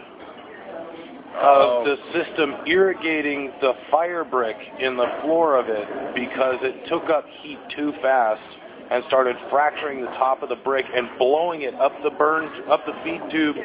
Oh. 1.39 1.81
of 1.81 1.85
the 1.85 1.97
system 2.13 2.55
irrigating 2.65 3.51
the 3.61 3.73
fire 3.91 4.23
brick 4.23 4.57
in 4.79 4.97
the 4.97 5.05
floor 5.21 5.55
of 5.55 5.69
it 5.69 5.87
because 6.15 6.57
it 6.63 6.87
took 6.87 7.11
up 7.11 7.25
heat 7.41 7.59
too 7.75 7.93
fast 8.01 8.41
and 8.89 9.03
started 9.07 9.35
fracturing 9.51 10.01
the 10.01 10.09
top 10.17 10.41
of 10.41 10.49
the 10.49 10.55
brick 10.55 10.85
and 10.95 11.07
blowing 11.19 11.61
it 11.61 11.75
up 11.75 11.91
the 12.03 12.09
burn 12.09 12.49
up 12.71 12.83
the 12.87 12.93
feed 13.03 13.21
tube 13.29 13.55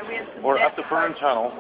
or 0.45 0.59
up 0.61 0.77
the 0.77 0.83
burn 0.91 1.15
tunnel 1.15 1.51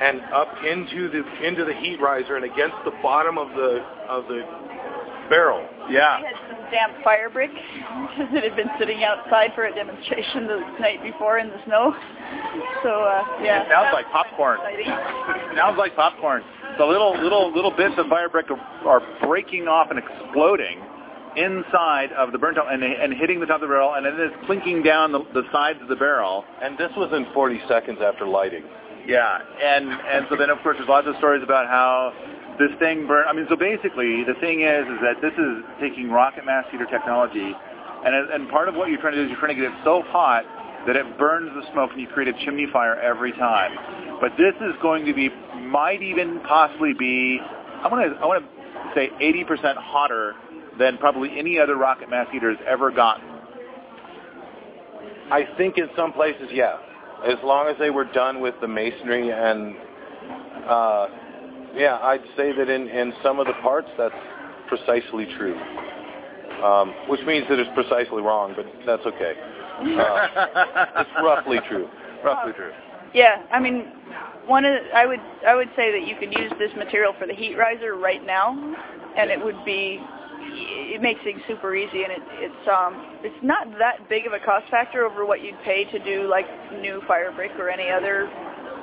and 0.00 0.20
up 0.34 0.48
into 0.68 1.08
the 1.08 1.24
into 1.42 1.64
the 1.64 1.74
heat 1.74 1.98
riser 2.02 2.36
and 2.36 2.44
against 2.44 2.76
the 2.84 2.92
bottom 3.02 3.38
of 3.38 3.48
the 3.50 3.82
of 4.08 4.26
the 4.28 4.42
barrel. 5.30 5.66
Yeah. 5.92 6.20
We 6.20 6.26
had 6.26 6.40
some 6.48 6.70
damp 6.70 7.04
fire 7.04 7.30
brick 7.30 7.50
that 8.32 8.42
had 8.42 8.56
been 8.56 8.70
sitting 8.78 9.04
outside 9.04 9.50
for 9.54 9.66
a 9.66 9.74
demonstration 9.74 10.46
the 10.46 10.60
night 10.80 11.02
before 11.02 11.38
in 11.38 11.48
the 11.48 11.60
snow. 11.66 11.94
So 12.82 12.90
uh, 13.04 13.44
yeah. 13.44 13.62
It 13.62 13.68
sounds 13.70 13.92
like 13.92 14.06
popcorn. 14.10 14.58
It 14.64 15.56
sounds 15.56 15.78
like 15.78 15.94
popcorn. 15.94 16.42
The 16.78 16.84
little 16.84 17.12
little 17.12 17.52
little 17.54 17.70
bits 17.70 17.94
of 17.98 18.06
fire 18.08 18.28
brick 18.28 18.46
are, 18.50 18.60
are 18.88 19.02
breaking 19.26 19.68
off 19.68 19.88
and 19.90 19.98
exploding 19.98 20.80
inside 21.36 22.12
of 22.12 22.32
the 22.32 22.38
burnt 22.38 22.58
out 22.58 22.72
and, 22.72 22.82
and 22.82 23.12
hitting 23.14 23.40
the 23.40 23.46
top 23.46 23.56
of 23.56 23.62
the 23.62 23.66
barrel, 23.68 23.94
and 23.94 24.04
then 24.04 24.14
it's 24.18 24.36
clinking 24.46 24.82
down 24.82 25.12
the, 25.12 25.20
the 25.32 25.42
sides 25.52 25.78
of 25.80 25.88
the 25.88 25.96
barrel. 25.96 26.44
And 26.62 26.76
this 26.76 26.90
was 26.96 27.10
in 27.12 27.26
40 27.32 27.60
seconds 27.68 27.98
after 28.02 28.26
lighting. 28.26 28.64
Yeah, 29.06 29.38
and 29.60 29.90
and 29.90 30.26
so 30.30 30.36
then 30.36 30.50
of 30.50 30.58
course 30.62 30.76
there's 30.78 30.88
lots 30.88 31.08
of 31.08 31.16
stories 31.16 31.42
about 31.42 31.66
how 31.66 32.12
this 32.58 32.70
thing 32.78 33.06
burn. 33.06 33.24
I 33.28 33.32
mean, 33.32 33.46
so 33.48 33.56
basically 33.56 34.24
the 34.24 34.34
thing 34.40 34.62
is 34.62 34.84
is 34.86 35.00
that 35.02 35.20
this 35.20 35.32
is 35.34 35.64
taking 35.80 36.10
rocket 36.10 36.44
mass 36.44 36.64
heater 36.70 36.86
technology, 36.86 37.52
and 38.04 38.12
and 38.14 38.48
part 38.48 38.68
of 38.68 38.74
what 38.74 38.88
you're 38.88 39.00
trying 39.00 39.14
to 39.14 39.20
do 39.20 39.24
is 39.24 39.30
you're 39.30 39.40
trying 39.40 39.56
to 39.56 39.60
get 39.62 39.72
it 39.72 39.78
so 39.84 40.02
hot 40.06 40.44
that 40.86 40.96
it 40.96 41.18
burns 41.18 41.50
the 41.54 41.62
smoke 41.72 41.90
and 41.92 42.00
you 42.00 42.08
create 42.08 42.28
a 42.28 42.44
chimney 42.44 42.66
fire 42.72 42.96
every 42.96 43.32
time. 43.32 43.72
But 44.20 44.32
this 44.36 44.54
is 44.60 44.74
going 44.82 45.06
to 45.06 45.14
be 45.14 45.30
might 45.60 46.02
even 46.02 46.40
possibly 46.40 46.92
be 46.92 47.38
I 47.82 47.88
want 47.88 48.12
to 48.12 48.18
I 48.20 48.26
want 48.26 48.44
to 48.44 48.50
say 48.94 49.10
80% 49.20 49.76
hotter 49.76 50.34
than 50.78 50.98
probably 50.98 51.30
any 51.38 51.58
other 51.58 51.76
rocket 51.76 52.10
mass 52.10 52.26
heater 52.32 52.50
has 52.50 52.58
ever 52.68 52.90
gotten. 52.90 53.28
I 55.30 55.44
think 55.56 55.78
in 55.78 55.88
some 55.96 56.12
places, 56.12 56.48
yeah. 56.52 56.76
As 57.26 57.36
long 57.42 57.68
as 57.68 57.76
they 57.78 57.90
were 57.90 58.04
done 58.04 58.40
with 58.40 58.54
the 58.60 58.68
masonry 58.68 59.30
and, 59.30 59.76
uh, 60.68 61.06
yeah, 61.74 61.98
I'd 62.02 62.24
say 62.36 62.52
that 62.52 62.68
in, 62.68 62.88
in 62.88 63.12
some 63.22 63.38
of 63.40 63.46
the 63.46 63.54
parts 63.62 63.88
that's 63.96 64.14
precisely 64.68 65.26
true. 65.36 65.58
Um, 66.62 66.94
which 67.08 67.20
means 67.26 67.44
that 67.48 67.58
it's 67.58 67.70
precisely 67.74 68.22
wrong, 68.22 68.54
but 68.54 68.66
that's 68.86 69.04
okay. 69.04 69.34
Uh, 69.80 71.00
it's 71.00 71.10
roughly 71.20 71.58
true. 71.68 71.88
Roughly 72.22 72.52
true. 72.52 72.70
Yeah, 73.14 73.42
I 73.50 73.58
mean, 73.58 73.90
one 74.46 74.64
of 74.64 74.72
the, 74.72 74.96
I 74.96 75.04
would 75.06 75.20
I 75.46 75.56
would 75.56 75.70
say 75.74 75.90
that 75.90 76.06
you 76.06 76.14
could 76.16 76.32
use 76.32 76.52
this 76.58 76.70
material 76.76 77.14
for 77.18 77.26
the 77.26 77.34
heat 77.34 77.56
riser 77.56 77.96
right 77.96 78.24
now, 78.24 78.54
and 79.16 79.30
it 79.30 79.42
would 79.42 79.64
be 79.64 80.00
it 80.40 81.02
makes 81.02 81.20
things 81.24 81.40
super 81.48 81.74
easy, 81.74 82.04
and 82.04 82.12
it, 82.12 82.22
it's 82.38 82.68
um 82.68 83.18
it's 83.22 83.42
not 83.42 83.66
that 83.78 84.08
big 84.08 84.26
of 84.26 84.32
a 84.32 84.38
cost 84.38 84.70
factor 84.70 85.04
over 85.04 85.26
what 85.26 85.42
you'd 85.42 85.58
pay 85.64 85.84
to 85.90 85.98
do 86.04 86.28
like 86.28 86.46
new 86.80 87.02
fire 87.08 87.32
brick 87.32 87.52
or 87.58 87.70
any 87.70 87.90
other 87.90 88.30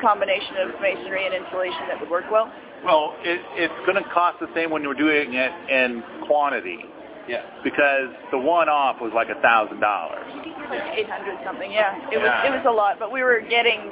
combination 0.01 0.57
of 0.57 0.79
masonry 0.81 1.25
and 1.25 1.33
insulation 1.33 1.87
that 1.87 1.99
would 1.99 2.09
work 2.09 2.25
well. 2.31 2.51
Well, 2.85 3.13
it, 3.23 3.41
it's 3.55 3.73
going 3.85 4.01
to 4.01 4.09
cost 4.11 4.39
the 4.39 4.47
same 4.55 4.71
when 4.71 4.81
you're 4.83 4.93
doing 4.97 5.33
it 5.33 5.51
in 5.69 6.03
quantity 6.27 6.79
Yeah. 7.27 7.43
because 7.63 8.09
the 8.31 8.37
one-off 8.39 9.01
was 9.01 9.11
like 9.13 9.29
a 9.29 9.39
thousand 9.41 9.79
dollars. 9.79 10.25
Like 10.69 11.01
800 11.01 11.39
something, 11.43 11.71
yeah. 11.71 11.97
It 12.09 12.21
Yeah. 12.21 12.23
was 12.23 12.31
it 12.45 12.51
was 12.61 12.65
a 12.69 12.71
lot, 12.71 12.99
but 12.99 13.11
we 13.11 13.23
were 13.23 13.41
getting 13.41 13.89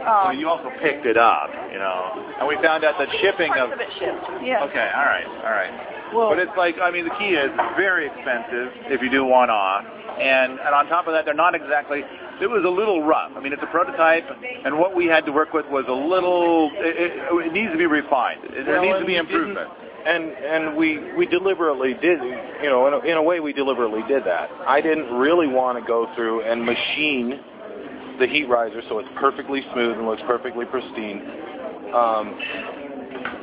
Well, 0.00 0.32
um, 0.32 0.38
you 0.38 0.48
also 0.48 0.70
picked 0.80 1.04
it 1.06 1.16
up, 1.16 1.50
you 1.72 1.78
know, 1.78 2.34
and 2.40 2.48
we 2.48 2.56
found 2.64 2.82
out 2.84 2.96
that 2.98 3.08
shipping 3.20 3.52
parts 3.52 3.72
of. 3.72 3.72
of 3.72 3.80
it 3.80 3.88
shipped. 4.00 4.24
Yeah. 4.42 4.64
Okay, 4.64 4.88
all 4.96 5.04
right, 5.06 5.26
all 5.44 5.52
right. 5.52 5.74
Well, 6.14 6.30
But 6.30 6.38
it's 6.40 6.56
like, 6.56 6.76
I 6.80 6.90
mean, 6.90 7.04
the 7.04 7.14
key 7.20 7.36
is 7.36 7.52
it's 7.52 7.76
very 7.76 8.06
expensive 8.08 8.72
if 8.88 9.02
you 9.02 9.10
do 9.10 9.24
one-off, 9.28 9.84
and 10.18 10.56
and 10.58 10.72
on 10.74 10.88
top 10.88 11.06
of 11.06 11.12
that, 11.12 11.24
they're 11.26 11.34
not 11.36 11.54
exactly. 11.54 12.00
It 12.40 12.46
was 12.46 12.64
a 12.64 12.70
little 12.70 13.02
rough. 13.02 13.32
I 13.36 13.40
mean, 13.40 13.52
it's 13.52 13.62
a 13.62 13.70
prototype, 13.70 14.24
and 14.64 14.78
what 14.78 14.94
we 14.94 15.06
had 15.06 15.26
to 15.26 15.32
work 15.32 15.52
with 15.52 15.66
was 15.66 15.84
a 15.88 15.92
little. 15.92 16.70
It, 16.74 17.12
it, 17.12 17.46
it 17.46 17.52
needs 17.52 17.72
to 17.72 17.78
be 17.78 17.86
refined. 17.86 18.40
It, 18.44 18.66
there 18.66 18.80
needs 18.80 18.98
to 19.00 19.06
be 19.06 19.16
improvement. 19.16 19.68
And 20.06 20.30
and 20.30 20.76
we 20.76 21.14
we 21.14 21.26
deliberately 21.26 21.94
did, 21.94 22.20
you 22.62 22.70
know, 22.70 22.86
in 22.86 22.94
a, 22.94 22.98
in 23.12 23.16
a 23.16 23.22
way 23.22 23.40
we 23.40 23.52
deliberately 23.52 24.02
did 24.06 24.24
that. 24.24 24.48
I 24.66 24.80
didn't 24.80 25.12
really 25.14 25.48
want 25.48 25.78
to 25.78 25.84
go 25.84 26.06
through 26.14 26.42
and 26.42 26.64
machine 26.64 27.40
the 28.18 28.26
heat 28.26 28.48
riser 28.48 28.82
so 28.88 28.98
it's 28.98 29.08
perfectly 29.20 29.62
smooth 29.72 29.96
and 29.96 30.06
looks 30.06 30.22
perfectly 30.26 30.64
pristine. 30.66 31.22
Um, 31.94 32.38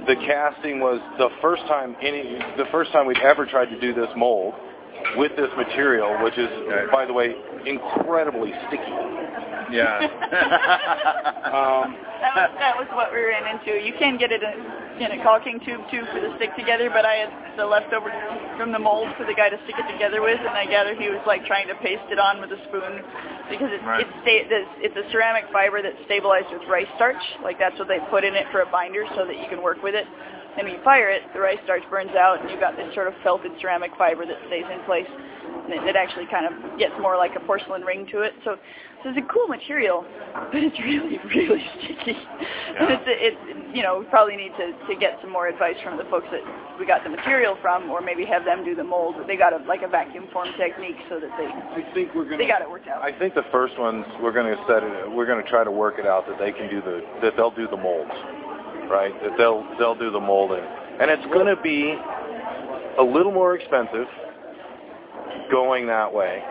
the 0.08 0.16
casting 0.26 0.80
was 0.80 1.02
the 1.18 1.30
first 1.42 1.64
time 1.64 1.96
any 2.02 2.38
the 2.58 2.66
first 2.72 2.92
time 2.92 3.08
we'd 3.08 3.18
ever 3.18 3.46
tried 3.46 3.68
to 3.68 3.80
do 3.80 3.94
this 3.94 4.10
mold 4.16 4.54
with 5.18 5.36
this 5.36 5.50
material, 5.58 6.22
which 6.24 6.38
is, 6.38 6.50
Okay. 6.50 6.86
by 6.92 7.06
the 7.06 7.14
way, 7.14 7.36
incredibly 7.66 8.54
sticky. 8.68 8.94
Yeah. 9.72 10.08
Um, 11.46 11.96
That 12.20 12.34
was, 12.36 12.52
that 12.58 12.76
was 12.76 12.90
what 12.98 13.14
we 13.14 13.22
ran 13.22 13.46
into. 13.46 13.78
You 13.80 13.94
can 14.02 14.18
get 14.18 14.32
it 14.34 14.42
in, 14.42 14.58
in 15.00 15.14
a 15.14 15.24
caulking 15.24 15.60
tube 15.62 15.82
too 15.94 16.02
for 16.12 16.20
the 16.20 16.34
stick 16.36 16.52
together, 16.58 16.90
but 16.90 17.06
I 17.06 17.22
had 17.22 17.32
the 17.56 17.66
leftover 17.66 18.10
from 18.58 18.72
the 18.74 18.80
mold 18.82 19.08
for 19.16 19.26
the 19.30 19.34
guy 19.38 19.48
to 19.54 19.60
stick 19.64 19.78
it 19.78 19.88
together 19.94 20.22
with, 20.26 20.40
and 20.42 20.58
I 20.58 20.66
gather 20.66 20.96
he 20.98 21.08
was 21.14 21.22
like 21.30 21.46
trying 21.46 21.68
to 21.70 21.76
paste 21.86 22.04
it 22.10 22.18
on 22.18 22.42
with 22.42 22.50
a 22.52 22.60
spoon 22.68 23.06
because 23.48 23.70
it's 23.72 23.86
Right. 23.86 24.02
it's, 24.04 24.16
sta- 24.26 24.48
it's 24.50 24.74
it's 24.90 24.98
a 24.98 25.06
ceramic 25.14 25.46
fiber 25.54 25.82
that's 25.86 26.00
stabilized 26.10 26.50
with 26.52 26.66
rice 26.68 26.90
starch. 26.98 27.22
Like 27.46 27.60
that's 27.62 27.78
what 27.78 27.88
they 27.88 28.00
put 28.10 28.26
in 28.26 28.34
it 28.34 28.50
for 28.52 28.62
a 28.66 28.70
binder 28.74 29.06
so 29.16 29.24
that 29.30 29.38
you 29.38 29.46
can 29.48 29.62
work 29.62 29.80
with 29.86 29.94
it. 29.94 30.08
And 30.58 30.68
when 30.68 30.76
you 30.76 30.84
fire 30.84 31.10
it, 31.10 31.22
the 31.34 31.40
rice 31.40 31.60
starch 31.64 31.84
burns 31.90 32.16
out, 32.16 32.42
and 32.42 32.50
you've 32.50 32.60
got 32.60 32.78
this 32.78 32.94
sort 32.94 33.08
of 33.08 33.14
felted 33.24 33.52
ceramic 33.60 33.92
fiber 33.98 34.26
that 34.26 34.38
stays 34.48 34.64
in 34.72 34.80
place. 34.86 35.08
And 35.08 35.74
it, 35.74 35.84
it 35.84 35.96
actually 35.96 36.28
kind 36.28 36.46
of 36.46 36.80
gets 36.80 36.94
more 37.02 37.18
like 37.18 37.36
a 37.36 37.42
porcelain 37.42 37.82
ring 37.82 38.08
to 38.12 38.22
it. 38.22 38.34
So, 38.46 38.56
so 39.04 39.10
it's 39.10 39.20
a 39.20 39.34
cool 39.34 39.48
material, 39.48 40.06
but 40.52 40.64
it's 40.64 40.80
really, 40.80 41.20
really 41.36 41.62
sticky. 41.84 42.16
And 42.16 42.90
it's, 42.90 43.06
it's, 43.06 43.42
you 43.76 43.84
know, 43.84 44.00
we 44.00 44.06
probably 44.08 44.38
need 44.38 44.54
to, 44.58 44.72
to 44.88 44.96
get 44.96 45.20
some 45.22 45.32
more 45.32 45.48
advice 45.48 45.76
from 45.84 45.98
the 45.98 46.06
folks 46.06 46.28
that 46.32 46.42
we 46.80 46.86
got 46.86 47.04
the 47.04 47.10
material 47.10 47.58
from, 47.62 47.90
or 47.90 48.00
maybe 48.02 48.26
have 48.26 48.46
them 48.46 48.64
do 48.64 48.76
the 48.76 48.84
mold. 48.84 49.16
They 49.28 49.38
got 49.38 49.54
a, 49.54 49.60
like 49.68 49.82
a 49.84 49.88
vacuum 49.88 50.28
form 50.32 50.50
technique 50.58 50.98
so 51.10 51.20
that 51.20 51.30
they, 51.38 51.48
I 51.48 51.84
think 51.94 52.16
we're 52.16 52.26
they 52.38 52.48
got 52.48 52.62
it 52.62 52.70
worked 52.70 52.88
out. 52.88 53.04
I 53.04 53.12
think 53.18 53.36
the 53.36 53.46
first 53.52 53.78
ones 53.78 54.06
we're 54.22 54.34
going 54.34 54.48
to 54.48 54.60
set 54.68 54.84
it. 54.84 55.12
We're 55.12 55.28
going 55.28 55.44
to 55.44 55.50
try 55.50 55.64
to 55.64 55.72
work 55.72 56.00
it 56.00 56.08
out 56.08 56.28
that 56.28 56.40
they 56.40 56.52
can 56.52 56.70
do 56.70 56.82
the 56.82 57.04
that 57.22 57.34
they'll 57.36 57.54
do 57.54 57.68
the 57.68 57.78
molds, 57.78 58.12
right? 58.90 59.14
That 59.24 59.38
they'll 59.38 59.66
they'll 59.80 59.96
do 59.96 60.12
the 60.12 60.20
molding, 60.20 60.64
and 60.64 61.10
it's 61.12 61.26
going 61.34 61.48
to 61.48 61.62
be 61.62 61.96
a 62.98 63.04
little 63.04 63.32
more 63.32 63.56
expensive 63.56 64.08
going 65.52 65.88
that 65.88 66.14
way. 66.14 66.44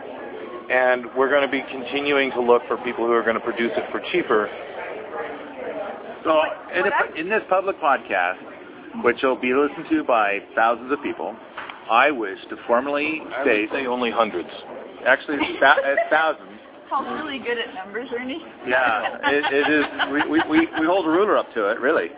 And 0.70 1.06
we're 1.16 1.28
going 1.28 1.42
to 1.42 1.50
be 1.50 1.62
continuing 1.70 2.30
to 2.32 2.40
look 2.40 2.62
for 2.66 2.76
people 2.78 3.04
who 3.06 3.12
are 3.12 3.22
going 3.22 3.34
to 3.34 3.40
produce 3.40 3.72
it 3.76 3.84
for 3.92 4.00
cheaper. 4.12 4.48
So 6.24 6.40
in, 6.74 6.86
a, 6.86 7.20
in 7.20 7.28
this 7.28 7.42
public 7.50 7.78
podcast, 7.80 8.38
which 9.04 9.18
will 9.22 9.38
be 9.38 9.52
listened 9.52 9.86
to 9.90 10.04
by 10.04 10.38
thousands 10.54 10.90
of 10.90 11.02
people, 11.02 11.36
I 11.90 12.10
wish 12.10 12.38
to 12.48 12.56
formally 12.66 13.20
I 13.30 13.42
state, 13.42 13.70
would 13.70 13.80
say 13.80 13.86
only 13.86 14.10
hundreds. 14.10 14.48
actually 15.06 15.36
it's 15.40 15.60
thou- 15.60 15.76
it's 15.84 16.00
thousands. 16.08 16.48
Paul's 16.88 17.06
really 17.22 17.38
good 17.38 17.58
at 17.58 17.74
numbers, 17.74 18.08
Ernie. 18.18 18.42
Yeah, 18.66 19.18
it, 19.24 19.44
it 19.52 19.68
is. 19.72 19.84
We, 20.12 20.30
we, 20.30 20.42
we, 20.48 20.68
we 20.80 20.86
hold 20.86 21.06
a 21.06 21.10
ruler 21.10 21.36
up 21.36 21.52
to 21.54 21.68
it, 21.70 21.80
really. 21.80 22.08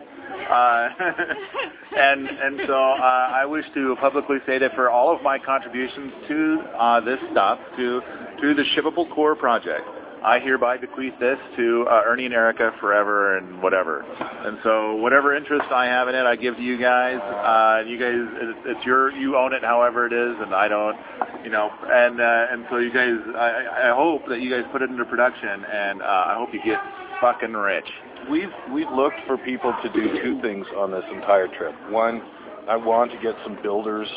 Uh, 0.51 0.89
and 1.97 2.26
and 2.28 2.61
so 2.66 2.74
uh, 2.74 3.30
I 3.34 3.45
wish 3.47 3.64
to 3.74 3.97
publicly 4.01 4.39
say 4.47 4.59
that 4.59 4.74
for 4.74 4.91
all 4.91 5.14
of 5.14 5.22
my 5.22 5.39
contributions 5.39 6.12
to 6.28 6.61
uh, 6.78 7.01
this 7.01 7.18
stuff, 7.32 7.59
to 7.76 8.01
to 8.41 8.55
the 8.55 8.64
Shippable 8.76 9.12
Core 9.14 9.34
project, 9.34 9.87
I 10.25 10.41
hereby 10.41 10.77
bequeath 10.79 11.14
this 11.21 11.39
to 11.57 11.87
uh, 11.89 12.03
Ernie 12.07 12.25
and 12.27 12.35
Erica 12.35 12.73
forever 12.81 13.37
and 13.39 13.62
whatever. 13.62 14.01
And 14.01 14.59
so 14.64 14.97
whatever 14.97 15.37
interest 15.37 15.67
I 15.71 15.87
have 15.87 16.09
in 16.09 16.14
it, 16.14 16.25
I 16.25 16.37
give 16.37 16.57
to 16.57 16.62
you 16.62 16.79
guys. 16.79 17.21
Uh, 17.21 17.89
you 17.89 17.99
guys, 17.99 18.57
it's, 18.64 18.85
your 18.85 19.12
you 19.12 19.37
own 19.37 19.53
it, 19.53 19.62
however 19.62 20.07
it 20.07 20.12
is, 20.12 20.37
and 20.41 20.55
I 20.55 20.69
don't. 20.69 20.97
You 21.45 21.51
know, 21.51 21.71
and 21.87 22.21
uh, 22.21 22.47
and 22.51 22.67
so 22.71 22.79
you 22.79 22.93
guys, 22.93 23.14
I, 23.37 23.91
I 23.91 23.95
hope 23.95 24.23
that 24.29 24.41
you 24.41 24.51
guys 24.51 24.64
put 24.73 24.83
it 24.83 24.91
into 24.91 25.05
production, 25.05 25.64
and 25.64 26.03
uh, 26.03 26.05
I 26.05 26.35
hope 26.37 26.53
you 26.53 26.61
get 26.64 26.81
fucking 27.21 27.53
rich. 27.53 27.89
We've 28.31 28.51
we've 28.73 28.91
looked 28.91 29.21
for 29.27 29.39
people 29.39 29.75
to 29.83 29.89
do 29.93 30.23
two 30.23 30.41
things 30.43 30.67
on 30.77 30.91
this 30.91 31.05
entire 31.12 31.49
trip. 31.49 31.75
One, 31.91 32.21
I 32.69 32.77
want 32.77 33.12
to 33.12 33.19
get 33.19 33.37
some 33.45 33.59
builders 33.62 34.09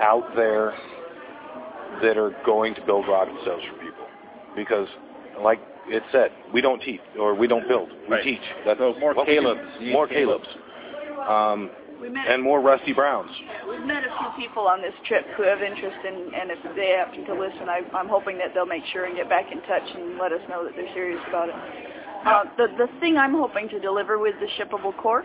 out 0.00 0.34
there 0.34 0.74
that 2.02 2.16
are 2.16 2.34
going 2.44 2.74
to 2.74 2.84
build 2.84 3.06
rocket 3.06 3.36
cells 3.44 3.62
for 3.68 3.74
people, 3.78 3.93
because, 4.56 4.88
like 5.42 5.60
it 5.88 6.02
said, 6.12 6.30
we 6.52 6.60
don't 6.60 6.80
teach 6.82 7.00
or 7.18 7.34
we 7.34 7.46
don't 7.46 7.66
build, 7.68 7.90
we 8.08 8.14
Right. 8.14 8.24
teach. 8.24 8.42
That's 8.64 8.78
So 8.78 8.94
more 8.98 9.14
what 9.14 9.26
we. 9.26 9.34
Calebs. 9.34 9.92
More 9.92 10.08
Calebs. 10.08 10.46
Calebs, 10.46 11.28
um, 11.30 11.70
We 12.00 12.08
met, 12.08 12.26
and 12.28 12.42
more 12.42 12.60
Rusty 12.60 12.92
Browns. 12.92 13.30
we've 13.68 13.80
met 13.86 14.04
a 14.04 14.10
few 14.18 14.28
people 14.36 14.66
on 14.66 14.80
this 14.82 14.94
trip 15.04 15.26
who 15.36 15.42
have 15.44 15.62
interest, 15.62 15.96
in, 16.06 16.14
and 16.34 16.50
if 16.50 16.58
they 16.76 16.90
happen 16.90 17.24
to 17.26 17.34
listen, 17.34 17.68
I, 17.68 17.82
I'm 17.94 18.08
hoping 18.08 18.38
that 18.38 18.52
they'll 18.54 18.66
make 18.66 18.84
sure 18.92 19.04
and 19.04 19.16
get 19.16 19.28
back 19.28 19.50
in 19.52 19.60
touch 19.62 19.82
and 19.94 20.18
let 20.18 20.32
us 20.32 20.40
know 20.48 20.64
that 20.64 20.74
they're 20.76 20.92
serious 20.94 21.20
about 21.28 21.48
it. 21.48 21.54
Uh, 22.26 22.44
the, 22.56 22.68
the 22.78 22.88
thing 23.00 23.16
I'm 23.18 23.34
hoping 23.34 23.68
to 23.68 23.78
deliver 23.80 24.18
with 24.18 24.34
the 24.40 24.46
shippable 24.58 24.96
core, 24.96 25.24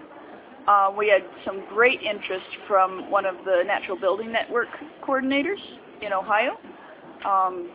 uh, 0.68 0.92
we 0.96 1.08
had 1.08 1.24
some 1.46 1.64
great 1.70 2.02
interest 2.02 2.46
from 2.68 3.10
one 3.10 3.26
of 3.26 3.36
the 3.46 3.64
Natural 3.66 3.98
Building 3.98 4.32
Network 4.32 4.68
coordinators 5.04 5.60
in 6.02 6.12
Ohio 6.14 6.60
um, 7.26 7.70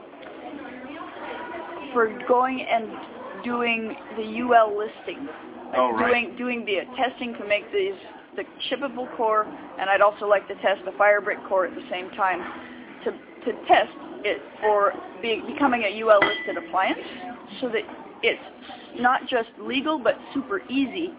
for 1.94 2.12
going 2.28 2.60
and 2.60 3.44
doing 3.44 3.96
the 4.16 4.40
UL 4.42 4.76
listing, 4.76 5.24
like 5.24 5.78
Oh, 5.78 5.92
right. 5.92 6.36
doing 6.36 6.36
doing 6.36 6.64
the 6.66 6.80
testing 6.96 7.32
to 7.38 7.44
make 7.46 7.64
these 7.72 7.94
the 8.36 8.44
shippable 8.68 9.08
core, 9.16 9.46
and 9.78 9.88
I'd 9.88 10.00
also 10.02 10.26
like 10.26 10.46
to 10.48 10.54
test 10.56 10.84
the 10.84 10.90
Firebrick 10.92 11.46
core 11.48 11.66
at 11.66 11.74
the 11.74 11.84
same 11.90 12.10
time. 12.10 12.42
to, 13.04 13.12
to 13.12 13.52
test 13.68 13.92
it 14.24 14.40
for 14.60 14.92
be, 15.22 15.42
becoming 15.46 15.82
a 15.82 16.02
UL 16.02 16.18
listed 16.20 16.56
appliance 16.56 16.98
so 17.60 17.68
that 17.68 17.82
it's 18.22 18.40
not 19.00 19.28
just 19.28 19.48
legal 19.60 19.98
but 19.98 20.16
super 20.32 20.62
easy 20.70 21.12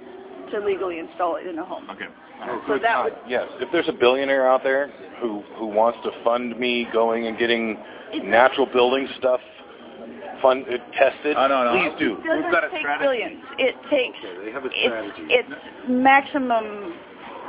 to 0.51 0.59
legally 0.59 0.99
install 0.99 1.35
it 1.37 1.45
in 1.47 1.57
a 1.59 1.63
home. 1.65 1.87
Okay. 1.91 2.05
Oh, 2.41 2.61
so 2.67 2.79
that 2.79 3.03
would 3.03 3.13
yes, 3.29 3.47
if 3.61 3.71
there's 3.71 3.87
a 3.87 3.93
billionaire 3.93 4.49
out 4.49 4.63
there 4.63 4.89
who 5.21 5.41
who 5.57 5.67
wants 5.67 5.99
to 6.03 6.11
fund 6.23 6.59
me 6.59 6.87
going 6.91 7.27
and 7.27 7.37
getting 7.37 7.77
natural 8.23 8.65
building 8.65 9.07
stuff 9.19 9.39
fund 10.41 10.65
uh, 10.67 10.77
tested, 10.97 11.35
Oh, 11.37 11.47
no, 11.47 11.63
no. 11.63 11.71
please 11.73 11.97
do. 11.99 12.15
it 12.17 12.23
doesn't 12.23 12.43
We've 12.43 12.51
got 12.51 12.63
a 12.63 12.69
take 12.69 12.79
strategy. 12.79 13.03
billions. 13.05 13.43
It 13.59 13.75
takes 13.89 14.17
Okay, 14.19 14.45
they 14.45 14.51
have 14.51 14.63
a 14.65 14.69
it's, 14.71 14.83
strategy. 14.83 15.25
it's 15.29 15.51
maximum. 15.89 16.93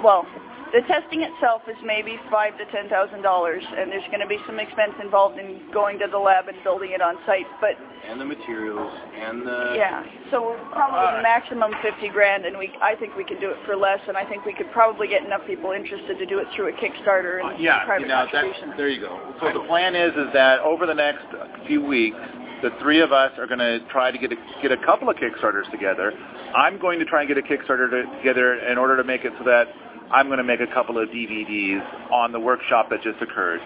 Well, 0.05 0.27
the 0.75 0.83
testing 0.89 1.23
itself 1.23 1.63
is 1.69 1.77
maybe 1.85 2.19
five 2.31 2.59
to 2.59 2.65
ten 2.75 2.89
thousand 2.91 3.23
dollars, 3.23 3.63
and 3.65 3.91
there's 3.91 4.05
going 4.11 4.21
to 4.21 4.27
be 4.27 4.37
some 4.47 4.59
expense 4.59 4.93
involved 5.03 5.39
in 5.39 5.63
going 5.73 5.99
to 6.01 6.07
the 6.11 6.19
lab 6.19 6.49
and 6.49 6.59
building 6.65 6.91
it 6.91 7.01
on 7.01 7.17
site. 7.25 7.47
But 7.61 7.79
and 8.07 8.21
the 8.21 8.25
materials 8.25 8.93
and 9.15 9.47
the 9.47 9.75
yeah, 9.77 10.05
so 10.31 10.43
we're 10.43 10.59
probably 10.75 10.99
Alright. 11.07 11.23
maximum 11.23 11.71
fifty 11.83 12.09
grand, 12.09 12.45
and 12.45 12.59
we 12.59 12.71
I 12.83 12.95
think 12.97 13.17
we 13.17 13.25
could 13.25 13.41
do 13.41 13.51
it 13.51 13.57
for 13.65 13.77
less, 13.77 14.01
and 14.09 14.17
I 14.17 14.25
think 14.29 14.45
we 14.45 14.53
could 14.53 14.71
probably 14.73 15.07
get 15.09 15.25
enough 15.25 15.47
people 15.47 15.71
interested 15.73 16.19
to 16.19 16.27
do 16.27 16.39
it 16.41 16.47
through 16.55 16.69
a 16.69 16.73
Kickstarter 16.77 17.41
and 17.41 17.55
Uh, 17.55 17.57
yeah, 17.59 17.85
private 17.87 18.03
you 18.03 18.09
know, 18.09 18.27
contribution. 18.31 18.69
that, 18.71 18.77
there 18.77 18.89
you 18.89 19.01
go. 19.01 19.17
So 19.41 19.53
the 19.57 19.65
plan 19.67 19.95
is 19.95 20.13
is 20.17 20.33
that 20.35 20.61
over 20.61 20.85
the 20.85 20.95
next 20.95 21.25
few 21.67 21.81
weeks, 21.85 22.19
the 22.63 22.71
three 22.81 23.01
of 23.01 23.13
us 23.13 23.33
are 23.39 23.47
going 23.47 23.59
to 23.59 23.81
try 23.91 24.11
to 24.11 24.19
get 24.19 24.33
a, 24.33 24.37
get 24.63 24.73
a 24.73 24.79
couple 24.79 25.11
of 25.11 25.17
Kickstarters 25.17 25.71
together. 25.71 26.13
I'm 26.55 26.79
going 26.79 26.99
to 26.99 27.05
try 27.05 27.23
and 27.23 27.29
get 27.29 27.39
a 27.39 27.43
Kickstarter 27.43 27.91
to, 27.91 28.17
together 28.19 28.59
in 28.59 28.79
order 28.79 28.97
to 28.97 29.05
make 29.05 29.25
it 29.25 29.33
so 29.39 29.45
that 29.45 29.69
I'm 30.11 30.27
going 30.27 30.39
to 30.39 30.45
make 30.45 30.61
a 30.61 30.73
couple 30.73 30.99
of 30.99 31.09
DVDs 31.09 32.11
on 32.13 32.33
the 32.33 32.41
workshop 32.41 32.89
that 32.91 33.03
just 33.03 33.21
occurred. 33.21 33.61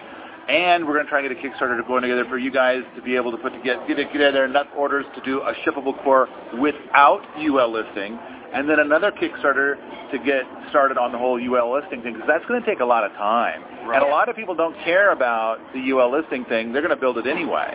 And 0.49 0.85
we're 0.85 0.93
going 0.93 1.05
to 1.05 1.09
try 1.09 1.21
and 1.21 1.29
get 1.29 1.37
a 1.37 1.41
Kickstarter 1.41 1.77
to 1.77 1.87
go 1.87 1.99
together 1.99 2.25
for 2.27 2.37
you 2.37 2.51
guys 2.51 2.81
to 2.95 3.01
be 3.01 3.15
able 3.15 3.31
to 3.31 3.37
put 3.37 3.53
together, 3.53 3.79
get, 3.87 3.97
get 3.97 4.11
together 4.11 4.43
enough 4.43 4.67
orders 4.75 5.05
to 5.15 5.21
do 5.21 5.41
a 5.41 5.53
shippable 5.63 6.01
core 6.03 6.27
without 6.59 7.21
UL 7.37 7.71
listing, 7.71 8.17
and 8.53 8.67
then 8.67 8.79
another 8.79 9.11
Kickstarter 9.11 9.75
to 10.11 10.17
get 10.19 10.43
started 10.69 10.97
on 10.97 11.11
the 11.11 11.17
whole 11.17 11.39
UL 11.39 11.79
listing 11.79 12.01
thing, 12.01 12.13
because 12.13 12.27
that's 12.27 12.45
going 12.47 12.59
to 12.59 12.67
take 12.67 12.81
a 12.81 12.85
lot 12.85 13.05
of 13.05 13.11
time. 13.13 13.63
And 13.93 14.03
a 14.03 14.07
lot 14.11 14.29
of 14.29 14.35
people 14.35 14.55
don't 14.55 14.75
care 14.83 15.11
about 15.11 15.59
the 15.73 15.79
UL 15.91 16.11
listing 16.11 16.43
thing. 16.45 16.73
They're 16.73 16.81
going 16.81 16.95
to 16.95 16.99
build 16.99 17.17
it 17.17 17.27
anyway. 17.27 17.71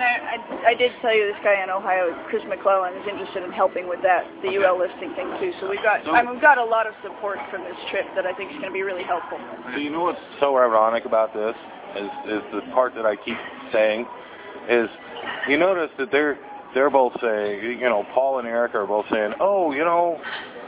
And 0.00 0.08
I, 0.08 0.16
I, 0.16 0.70
I 0.70 0.74
did 0.74 0.92
tell 1.02 1.14
you 1.14 1.26
this 1.26 1.36
guy 1.44 1.62
in 1.62 1.68
Ohio, 1.68 2.16
Chris 2.30 2.42
McClellan, 2.48 2.96
is 2.96 3.04
interested 3.04 3.44
in 3.44 3.52
helping 3.52 3.86
with 3.86 4.00
that, 4.00 4.24
the 4.40 4.56
UL 4.56 4.78
listing 4.78 5.12
thing 5.14 5.28
too. 5.38 5.52
So 5.60 5.68
we've 5.68 5.82
got, 5.82 6.08
I 6.08 6.22
mean, 6.22 6.32
we've 6.32 6.40
got 6.40 6.56
a 6.56 6.64
lot 6.64 6.86
of 6.86 6.94
support 7.02 7.38
from 7.50 7.64
this 7.64 7.76
trip 7.90 8.06
that 8.16 8.24
I 8.24 8.32
think 8.32 8.50
is 8.50 8.56
going 8.56 8.72
to 8.72 8.72
be 8.72 8.82
really 8.82 9.04
helpful. 9.04 9.36
So 9.72 9.76
you 9.76 9.90
know 9.90 10.00
what's 10.00 10.20
so 10.40 10.56
ironic 10.56 11.04
about 11.04 11.34
this 11.34 11.54
is 11.96 12.08
is 12.32 12.42
the 12.52 12.62
part 12.72 12.94
that 12.94 13.04
I 13.04 13.16
keep 13.16 13.36
saying 13.72 14.06
is 14.70 14.88
you 15.48 15.58
notice 15.58 15.90
that 15.98 16.10
they're 16.10 16.38
they're 16.72 16.88
both 16.88 17.12
saying 17.20 17.62
you 17.62 17.80
know 17.80 18.06
Paul 18.14 18.38
and 18.38 18.48
Eric 18.48 18.74
are 18.74 18.86
both 18.86 19.04
saying 19.10 19.34
oh 19.40 19.72
you 19.72 19.84
know 19.84 20.18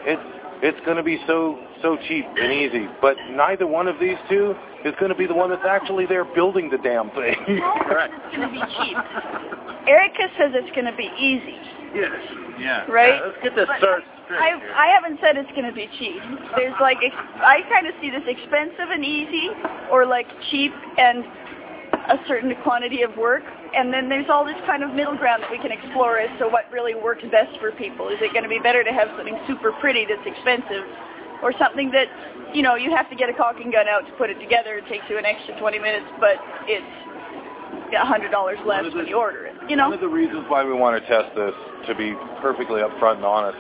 it's 0.05 0.42
it's 0.63 0.79
going 0.85 0.97
to 0.97 1.03
be 1.03 1.19
so 1.27 1.59
so 1.83 1.97
cheap 2.09 2.25
and 2.39 2.53
easy 2.53 2.87
but 3.01 3.17
neither 3.31 3.67
one 3.67 3.89
of 3.89 3.99
these 3.99 4.17
two 4.31 4.55
is 4.85 4.95
going 4.99 5.11
to 5.11 5.17
be 5.19 5.27
the 5.27 5.35
one 5.35 5.51
that's 5.51 5.65
actually 5.69 6.07
there 6.07 6.25
building 6.25 6.69
the 6.71 6.79
damn 6.79 7.11
thing. 7.11 7.37
Correct. 7.87 8.13
It's 8.27 8.37
going 8.37 8.49
to 8.49 8.55
be 8.55 8.63
cheap. 8.79 8.97
Erica 9.87 10.27
says 10.39 10.51
it's 10.55 10.71
going 10.75 10.87
to 10.87 10.97
be 10.97 11.11
easy, 11.19 11.55
Yes. 11.95 12.11
Yeah. 12.59 12.87
right? 12.91 13.15
Yeah, 13.15 13.27
let's 13.27 13.43
get 13.43 13.55
this 13.55 13.67
But 13.67 13.79
started 13.79 14.07
straight 14.27 14.41
I, 14.43 14.59
here. 14.59 14.73
I 14.75 14.87
haven't 14.95 15.19
said 15.23 15.37
it's 15.37 15.51
going 15.53 15.67
to 15.67 15.75
be 15.75 15.87
cheap. 15.99 16.19
There's 16.57 16.75
like, 16.81 16.99
ex- 17.03 17.15
I 17.43 17.63
kind 17.71 17.87
of 17.87 17.95
see 18.01 18.11
this 18.11 18.23
expensive 18.27 18.91
and 18.91 19.05
easy, 19.05 19.51
or 19.91 20.07
like 20.07 20.27
cheap 20.51 20.73
and 20.99 21.25
a 22.09 22.19
certain 22.27 22.55
quantity 22.63 23.03
of 23.03 23.17
work, 23.17 23.43
and 23.75 23.93
then 23.93 24.09
there's 24.09 24.27
all 24.29 24.45
this 24.45 24.59
kind 24.67 24.83
of 24.83 24.91
middle 24.95 25.17
ground 25.17 25.43
that 25.43 25.51
we 25.51 25.59
can 25.59 25.71
explore 25.71 26.19
as 26.19 26.31
to 26.39 26.49
what 26.49 26.71
really 26.73 26.95
works 26.95 27.23
best 27.31 27.55
for 27.61 27.71
people. 27.73 28.09
Is 28.09 28.19
it 28.21 28.33
going 28.33 28.43
to 28.43 28.49
be 28.51 28.59
better 28.59 28.83
to 28.83 28.91
have 28.93 29.09
something 29.17 29.39
super 29.47 29.73
pretty 29.79 30.05
that's 30.07 30.27
expensive, 30.27 30.85
or 31.43 31.53
something 31.59 31.91
that, 31.91 32.07
you 32.55 32.63
know, 32.63 32.75
you 32.77 32.91
have 32.95 33.09
to 33.11 33.17
get 33.17 33.29
a 33.29 33.33
caulking 33.35 33.71
gun 33.71 33.87
out 33.89 34.07
to 34.07 34.13
put 34.15 34.31
it 34.31 34.39
together. 34.41 34.79
It 34.79 34.87
takes 34.89 35.05
you 35.11 35.19
an 35.19 35.25
extra 35.27 35.59
20 35.59 35.79
minutes, 35.79 36.07
but 36.21 36.37
it's 36.67 36.87
a 37.95 38.07
hundred 38.07 38.31
dollars 38.31 38.59
less 38.65 38.79
One 38.83 38.87
of 38.87 38.95
when 38.95 39.05
the- 39.05 39.11
you 39.11 39.17
order 39.19 39.47
it. 39.47 39.55
You 39.69 39.77
know. 39.77 39.85
One 39.85 39.95
of 39.95 40.01
the 40.01 40.09
reasons 40.09 40.45
why 40.49 40.65
we 40.65 40.73
want 40.73 41.03
to 41.03 41.09
test 41.09 41.35
this, 41.35 41.55
to 41.87 41.95
be 41.95 42.15
perfectly 42.41 42.81
upfront 42.81 43.17
and 43.17 43.25
honest, 43.25 43.59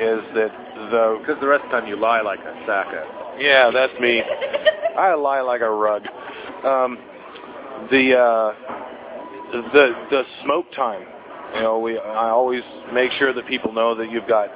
is 0.00 0.20
that 0.34 0.52
the 0.90 1.16
Because 1.20 1.40
the 1.40 1.48
rest 1.48 1.64
of 1.64 1.70
the 1.70 1.80
time 1.80 1.88
you 1.88 1.96
lie 1.96 2.20
like 2.20 2.40
a 2.40 2.54
sack 2.66 2.86
of. 2.92 3.40
yeah, 3.40 3.70
that's 3.70 3.92
me. 4.00 4.22
I 4.98 5.14
lie 5.14 5.40
like 5.40 5.60
a 5.60 5.70
rug. 5.70 6.06
Um, 6.64 6.98
the 7.90 8.14
uh, 8.18 8.54
the 9.52 9.92
the 10.10 10.22
smoke 10.44 10.66
time. 10.74 11.06
You 11.54 11.62
know, 11.62 11.78
we 11.78 11.98
I 11.98 12.28
always 12.30 12.62
make 12.92 13.10
sure 13.12 13.32
that 13.32 13.46
people 13.46 13.72
know 13.72 13.94
that 13.94 14.10
you've 14.10 14.28
got 14.28 14.50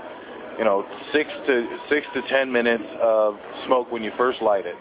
you 0.59 0.65
know 0.65 0.87
six 1.13 1.31
to 1.47 1.79
six 1.89 2.07
to 2.15 2.23
ten 2.29 2.53
minutes 2.53 2.85
of 3.01 3.37
smoke 3.67 3.91
when 3.91 4.03
you 4.03 4.13
first 4.17 4.43
light 4.43 4.67
it. 4.67 4.77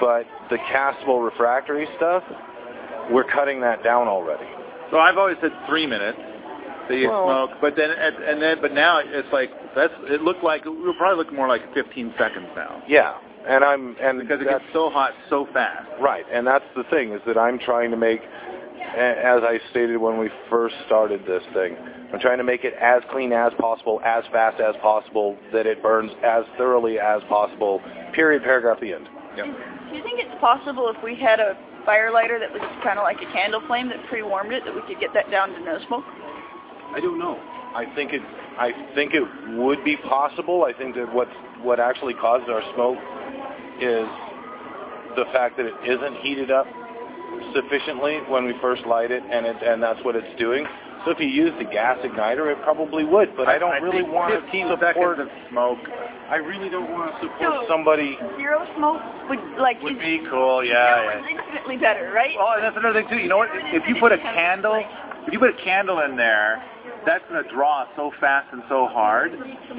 But 0.00 0.26
the 0.48 0.56
castable 0.56 1.22
refractory 1.24 1.86
stuff, 1.96 2.22
we're 3.10 3.24
cutting 3.24 3.60
that 3.62 3.82
down 3.84 4.08
already. 4.08 4.46
So 4.90 4.98
I've 4.98 5.18
always 5.18 5.36
said 5.40 5.52
three 5.68 5.86
minutes 5.86 6.18
that 6.88 6.96
you 6.96 7.08
Well- 7.08 7.26
smoke, 7.26 7.60
but 7.60 7.76
then 7.76 7.90
and, 7.90 8.16
and 8.16 8.42
then 8.42 8.58
but 8.60 8.72
now 8.72 9.00
it's 9.02 9.28
like 9.32 9.50
that's 9.74 9.92
it 10.04 10.22
looked 10.22 10.42
like 10.42 10.66
it 10.66 10.68
will 10.70 10.94
probably 10.94 11.24
look 11.24 11.32
more 11.32 11.48
like 11.48 11.62
15 11.74 12.14
seconds 12.18 12.48
now 12.56 12.82
Yeah, 12.88 13.14
and 13.46 13.64
I'm 13.64 13.96
and 14.00 14.20
because 14.20 14.40
it 14.40 14.48
gets 14.48 14.64
so 14.72 14.90
hot 14.90 15.12
so 15.28 15.46
fast. 15.52 15.88
Right, 16.00 16.24
and 16.32 16.46
that's 16.46 16.64
the 16.76 16.84
thing 16.84 17.12
is 17.12 17.20
that 17.26 17.38
I'm 17.38 17.58
trying 17.58 17.90
to 17.90 17.96
make, 17.96 18.20
as 18.20 19.42
I 19.42 19.58
stated 19.70 19.96
when 19.96 20.18
we 20.18 20.30
first 20.48 20.74
started 20.86 21.26
this 21.26 21.42
thing, 21.54 21.76
I'm 22.12 22.20
trying 22.20 22.38
to 22.38 22.44
make 22.44 22.64
it 22.64 22.74
as 22.80 23.02
clean 23.10 23.32
as 23.32 23.52
possible, 23.58 24.00
as 24.04 24.24
fast 24.32 24.60
as 24.60 24.74
possible, 24.82 25.36
that 25.52 25.66
it 25.66 25.82
burns 25.82 26.10
as 26.24 26.44
thoroughly 26.58 26.98
as 26.98 27.22
possible. 27.28 27.80
Period. 28.12 28.42
Paragraph. 28.42 28.80
The 28.80 28.94
end. 28.94 29.08
Yep. 29.36 29.46
Do 29.46 29.96
you 29.96 30.02
think 30.02 30.18
it's 30.18 30.40
possible 30.40 30.92
if 30.94 31.02
we 31.04 31.14
had 31.14 31.38
a 31.38 31.56
fire 31.86 32.10
lighter 32.10 32.38
that 32.38 32.52
was 32.52 32.60
kind 32.82 32.98
of 32.98 33.04
like 33.04 33.18
a 33.22 33.32
candle 33.32 33.62
flame 33.66 33.88
that 33.88 34.04
pre-warmed 34.08 34.52
it, 34.52 34.64
that 34.64 34.74
we 34.74 34.82
could 34.82 35.00
get 35.00 35.14
that 35.14 35.30
down 35.30 35.50
to 35.50 35.60
no 35.60 35.78
smoke? 35.86 36.04
I 36.94 36.98
don't 37.00 37.18
know. 37.18 37.38
I 37.74 37.86
think 37.94 38.12
it. 38.12 38.22
I 38.60 38.72
think 38.94 39.14
it 39.14 39.24
would 39.56 39.82
be 39.84 39.96
possible. 39.96 40.64
I 40.64 40.72
think 40.76 40.94
that 40.96 41.12
what 41.14 41.28
what 41.62 41.80
actually 41.80 42.14
causes 42.14 42.48
our 42.48 42.62
smoke 42.74 42.98
is 43.80 44.06
the 45.16 45.24
fact 45.32 45.56
that 45.56 45.66
it 45.66 45.74
isn't 45.88 46.16
heated 46.20 46.50
up 46.50 46.66
sufficiently 47.54 48.18
when 48.28 48.44
we 48.44 48.52
first 48.60 48.84
light 48.86 49.10
it, 49.10 49.22
and 49.24 49.46
it 49.46 49.56
and 49.64 49.82
that's 49.82 49.98
what 50.04 50.14
it's 50.14 50.38
doing. 50.38 50.66
So 51.04 51.10
if 51.12 51.18
you 51.18 51.26
use 51.28 51.52
the 51.58 51.64
gas 51.64 51.96
igniter, 52.04 52.52
it 52.52 52.60
probably 52.62 53.04
would. 53.04 53.34
But 53.34 53.48
I, 53.48 53.58
don't 53.58 53.82
really 53.82 54.02
want 54.02 54.34
15 54.34 54.66
to 54.68 54.72
support. 54.76 55.16
seconds 55.16 55.20
of 55.20 55.50
smoke 55.50 55.78
I 56.28 56.36
really 56.36 56.68
don't 56.68 56.92
want 56.92 57.10
to 57.10 57.26
support 57.26 57.64
So- 57.64 57.64
somebody. 57.66 58.16
Zero 58.36 58.62
smoke 58.76 59.00
would 59.28 59.40
like 59.58 59.82
would 59.82 59.96
is- 59.96 59.98
be 59.98 60.18
cool. 60.30 60.60
zero 60.60 60.62
Yeah. 60.62 61.18
is 61.18 61.24
yeah. 61.24 61.30
infinitely 61.40 61.76
better, 61.78 62.12
right? 62.14 62.36
Well, 62.38 62.52
and 62.54 62.62
that's 62.62 62.76
another 62.76 63.00
thing 63.02 63.08
too. 63.10 63.18
You 63.18 63.28
know 63.28 63.38
what? 63.38 63.48
If 63.72 63.88
you 63.88 63.96
put 63.96 64.12
a 64.12 64.18
candle, 64.18 64.74
if 65.26 65.32
you 65.32 65.38
put 65.40 65.50
a 65.50 65.64
candle 65.64 66.00
in 66.00 66.14
there, 66.16 66.62
that's 67.06 67.24
going 67.28 67.42
to 67.42 67.48
draw 67.50 67.86
so 67.96 68.10
fast 68.20 68.48
and 68.52 68.62
so 68.68 68.86
hard 68.86 69.32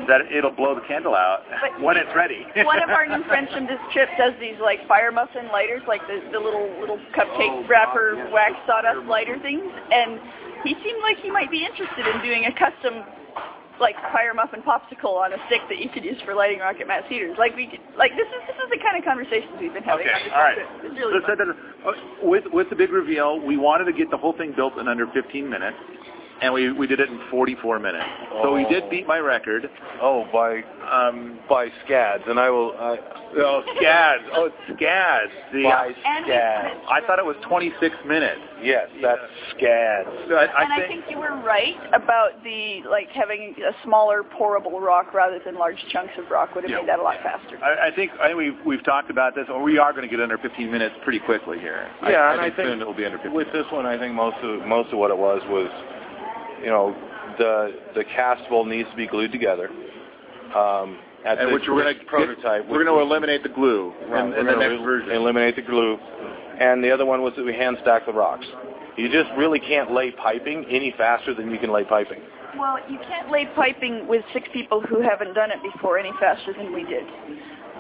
that 0.07 0.21
it'll 0.31 0.51
blow 0.55 0.75
the 0.75 0.81
candle 0.87 1.15
out 1.15 1.43
But- 1.61 1.81
when 1.81 1.97
it's 1.97 2.09
ready. 2.15 2.45
One 2.65 2.81
of 2.81 2.89
our 2.89 3.05
new 3.07 3.23
friends 3.25 3.49
from 3.53 3.67
this 3.67 3.79
trip 3.93 4.09
does 4.17 4.33
these 4.39 4.57
like 4.61 4.85
fire 4.87 5.11
muffin 5.11 5.47
lighters, 5.51 5.81
like 5.87 6.01
the 6.07 6.21
the 6.31 6.39
little 6.39 6.69
little 6.79 6.97
cupcake 7.15 7.51
Oh, 7.51 7.65
wrapper 7.69 8.29
wax 8.31 8.53
sawdust 8.67 9.05
lighter 9.07 9.37
things, 9.39 9.63
and 9.91 10.19
he 10.63 10.75
seemed 10.83 11.01
like 11.01 11.17
he 11.17 11.31
might 11.31 11.49
be 11.51 11.65
interested 11.65 12.05
in 12.07 12.21
doing 12.21 12.45
a 12.45 12.53
custom 12.57 13.03
like 13.79 13.95
fire 14.13 14.33
muffin 14.35 14.61
popsicle 14.61 15.17
on 15.17 15.33
a 15.33 15.37
stick 15.47 15.61
that 15.67 15.79
you 15.79 15.89
could 15.89 16.03
use 16.05 16.17
for 16.23 16.35
lighting 16.35 16.59
rocket 16.59 16.85
mass 16.87 17.01
heaters. 17.09 17.35
Like 17.39 17.55
we 17.55 17.65
could, 17.65 17.79
like 17.97 18.11
this 18.13 18.27
is 18.27 18.41
this 18.45 18.55
is 18.61 18.69
the 18.69 18.77
kind 18.77 18.93
of 18.97 19.03
conversations 19.03 19.51
we've 19.59 19.73
been 19.73 19.81
having 19.83 20.05
Okay, 20.05 20.29
all 20.29 20.41
right. 20.43 20.57
really 20.83 21.17
So 21.17 21.33
that, 21.33 21.41
uh, 21.49 21.91
with 22.21 22.43
with 22.53 22.69
the 22.69 22.75
big 22.75 22.91
reveal, 22.91 23.39
we 23.39 23.57
wanted 23.57 23.85
to 23.85 23.93
get 23.93 24.11
the 24.11 24.17
whole 24.17 24.33
thing 24.37 24.53
built 24.55 24.77
in 24.77 24.87
under 24.87 25.07
15 25.07 25.49
minutes, 25.49 25.77
and 26.41 26.53
we 26.53 26.71
we 26.71 26.87
did 26.87 26.99
it 26.99 27.09
in 27.09 27.19
44 27.29 27.79
minutes. 27.79 28.05
So 28.43 28.53
we 28.55 28.65
did 28.65 28.83
Oh. 28.83 28.89
beat 28.89 29.07
my 29.07 29.19
record. 29.19 29.69
Oh, 30.01 30.25
by 30.33 30.63
Um, 30.91 31.39
by 31.47 31.69
scads, 31.85 32.23
and 32.27 32.39
I 32.39 32.49
will. 32.49 32.73
I 32.77 32.97
oh, 33.37 33.63
scads! 33.77 34.23
Oh, 34.33 34.45
it's 34.45 34.55
scads! 34.77 35.31
The, 35.53 35.63
by 35.63 35.93
scads. 36.25 36.75
I 36.89 37.01
thought 37.05 37.19
it 37.19 37.25
was 37.25 37.35
26 37.47 37.95
minutes. 38.05 38.41
Yes, 38.63 38.89
that's 39.01 39.21
scads. 39.51 40.09
So 40.27 40.35
I, 40.35 40.45
I 40.45 40.63
and 40.63 40.69
think, 40.75 40.83
I 40.83 40.87
think 40.87 41.03
you 41.09 41.17
were 41.19 41.35
right 41.45 41.75
about 41.93 42.43
the 42.43 42.81
like 42.89 43.09
having 43.11 43.55
a 43.61 43.71
smaller 43.83 44.23
pourable 44.23 44.81
rock 44.81 45.13
rather 45.13 45.39
than 45.45 45.55
large 45.55 45.77
chunks 45.91 46.13
of 46.17 46.29
rock 46.31 46.53
would 46.55 46.63
have 46.63 46.71
Yeah. 46.71 46.79
made 46.79 46.89
that 46.89 46.99
a 46.99 47.03
lot 47.03 47.17
faster. 47.23 47.57
I, 47.63 47.87
I 47.87 47.91
think 47.95 48.11
I 48.19 48.27
think 48.27 48.37
we've 48.37 48.57
we've 48.65 48.83
talked 48.83 49.09
about 49.11 49.35
this, 49.35 49.45
or 49.49 49.61
we 49.61 49.77
are 49.77 49.91
going 49.93 50.03
to 50.03 50.09
get 50.09 50.19
under 50.21 50.37
15 50.39 50.69
minutes 50.71 50.95
pretty 51.03 51.19
quickly 51.19 51.59
here. 51.59 51.87
Yeah, 52.03 52.09
I, 52.09 52.31
and 52.33 52.41
I 52.41 52.45
think 52.45 52.55
think 52.57 52.67
soon 52.69 52.81
it'll 52.81 52.93
be 52.93 53.05
under 53.05 53.17
15. 53.19 53.33
With 53.33 53.51
this 53.53 53.65
one, 53.71 53.85
I 53.85 53.97
think 53.97 54.13
most 54.15 54.37
of 54.43 54.65
most 54.65 54.91
of 54.91 54.97
what 54.97 55.11
it 55.11 55.17
was 55.17 55.41
was, 55.47 55.69
you 56.61 56.69
know, 56.69 56.95
the 57.37 57.73
the 57.95 58.03
castable 58.03 58.67
needs 58.67 58.89
to 58.89 58.95
be 58.95 59.07
glued 59.07 59.31
together. 59.31 59.69
Um, 60.55 60.99
at 61.25 61.39
and 61.39 61.53
which 61.53 61.63
we're 61.67 61.83
going 61.83 61.97
to 61.97 62.05
prototype. 62.05 62.67
We're 62.67 62.83
going 62.83 62.97
to 62.97 63.01
eliminate 63.01 63.43
the 63.43 63.49
glue 63.49 63.93
Right, 64.07 64.25
in, 64.25 64.31
we're 64.31 64.39
in 64.39 64.45
the 64.45 64.51
gonna 64.53 64.69
next 64.69 64.83
version. 64.83 65.11
Eliminate 65.11 65.55
the 65.55 65.61
glue, 65.61 65.97
and 66.59 66.83
the 66.83 66.91
other 66.91 67.05
one 67.05 67.21
was 67.21 67.33
that 67.37 67.45
we 67.45 67.53
hand 67.53 67.77
stack 67.81 68.05
the 68.05 68.13
rocks. 68.13 68.45
You 68.97 69.07
just 69.09 69.29
really 69.37 69.59
can't 69.59 69.91
lay 69.91 70.11
piping 70.11 70.65
any 70.69 70.93
faster 70.97 71.33
than 71.33 71.51
you 71.51 71.59
can 71.59 71.71
lay 71.71 71.83
piping. 71.85 72.19
Well, 72.57 72.77
you 72.89 72.99
can't 73.07 73.31
lay 73.31 73.45
piping 73.55 74.07
with 74.07 74.23
six 74.33 74.47
people 74.51 74.81
who 74.81 75.01
haven't 75.01 75.33
done 75.33 75.51
it 75.51 75.59
before 75.63 75.97
any 75.97 76.11
faster 76.19 76.53
than 76.53 76.73
we 76.73 76.83
did. 76.83 77.03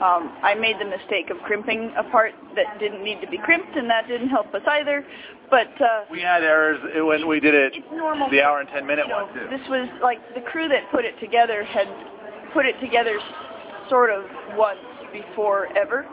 Um, 0.01 0.33
I 0.41 0.55
made 0.55 0.77
the 0.79 0.85
mistake 0.85 1.29
of 1.29 1.37
crimping 1.45 1.93
a 1.97 2.03
part 2.09 2.31
that 2.55 2.79
didn't 2.79 3.03
need 3.03 3.19
to 3.21 3.27
be 3.27 3.37
crimped, 3.37 3.75
and 3.75 3.89
that 3.89 4.07
didn't 4.07 4.29
help 4.29 4.53
us 4.53 4.63
either. 4.65 5.05
But 5.51 5.67
uh, 5.81 6.05
We 6.09 6.21
had 6.21 6.43
errors 6.43 6.79
when 6.95 7.27
we 7.27 7.39
did 7.41 7.53
it 7.53 7.73
it's 7.75 7.85
normal. 7.91 8.29
the 8.31 8.41
hour 8.41 8.61
and 8.61 8.69
10 8.69 8.87
minute 8.87 9.05
you 9.07 9.13
know, 9.13 9.25
one, 9.25 9.33
too. 9.35 9.47
This 9.51 9.67
was 9.69 9.89
like 10.01 10.19
the 10.33 10.41
crew 10.41 10.69
that 10.69 10.89
put 10.91 11.03
it 11.03 11.19
together 11.19 11.63
had 11.65 11.87
put 12.53 12.65
it 12.65 12.79
together 12.79 13.19
sort 13.89 14.09
of 14.09 14.23
once 14.55 14.79
before 15.11 15.67
ever, 15.77 16.07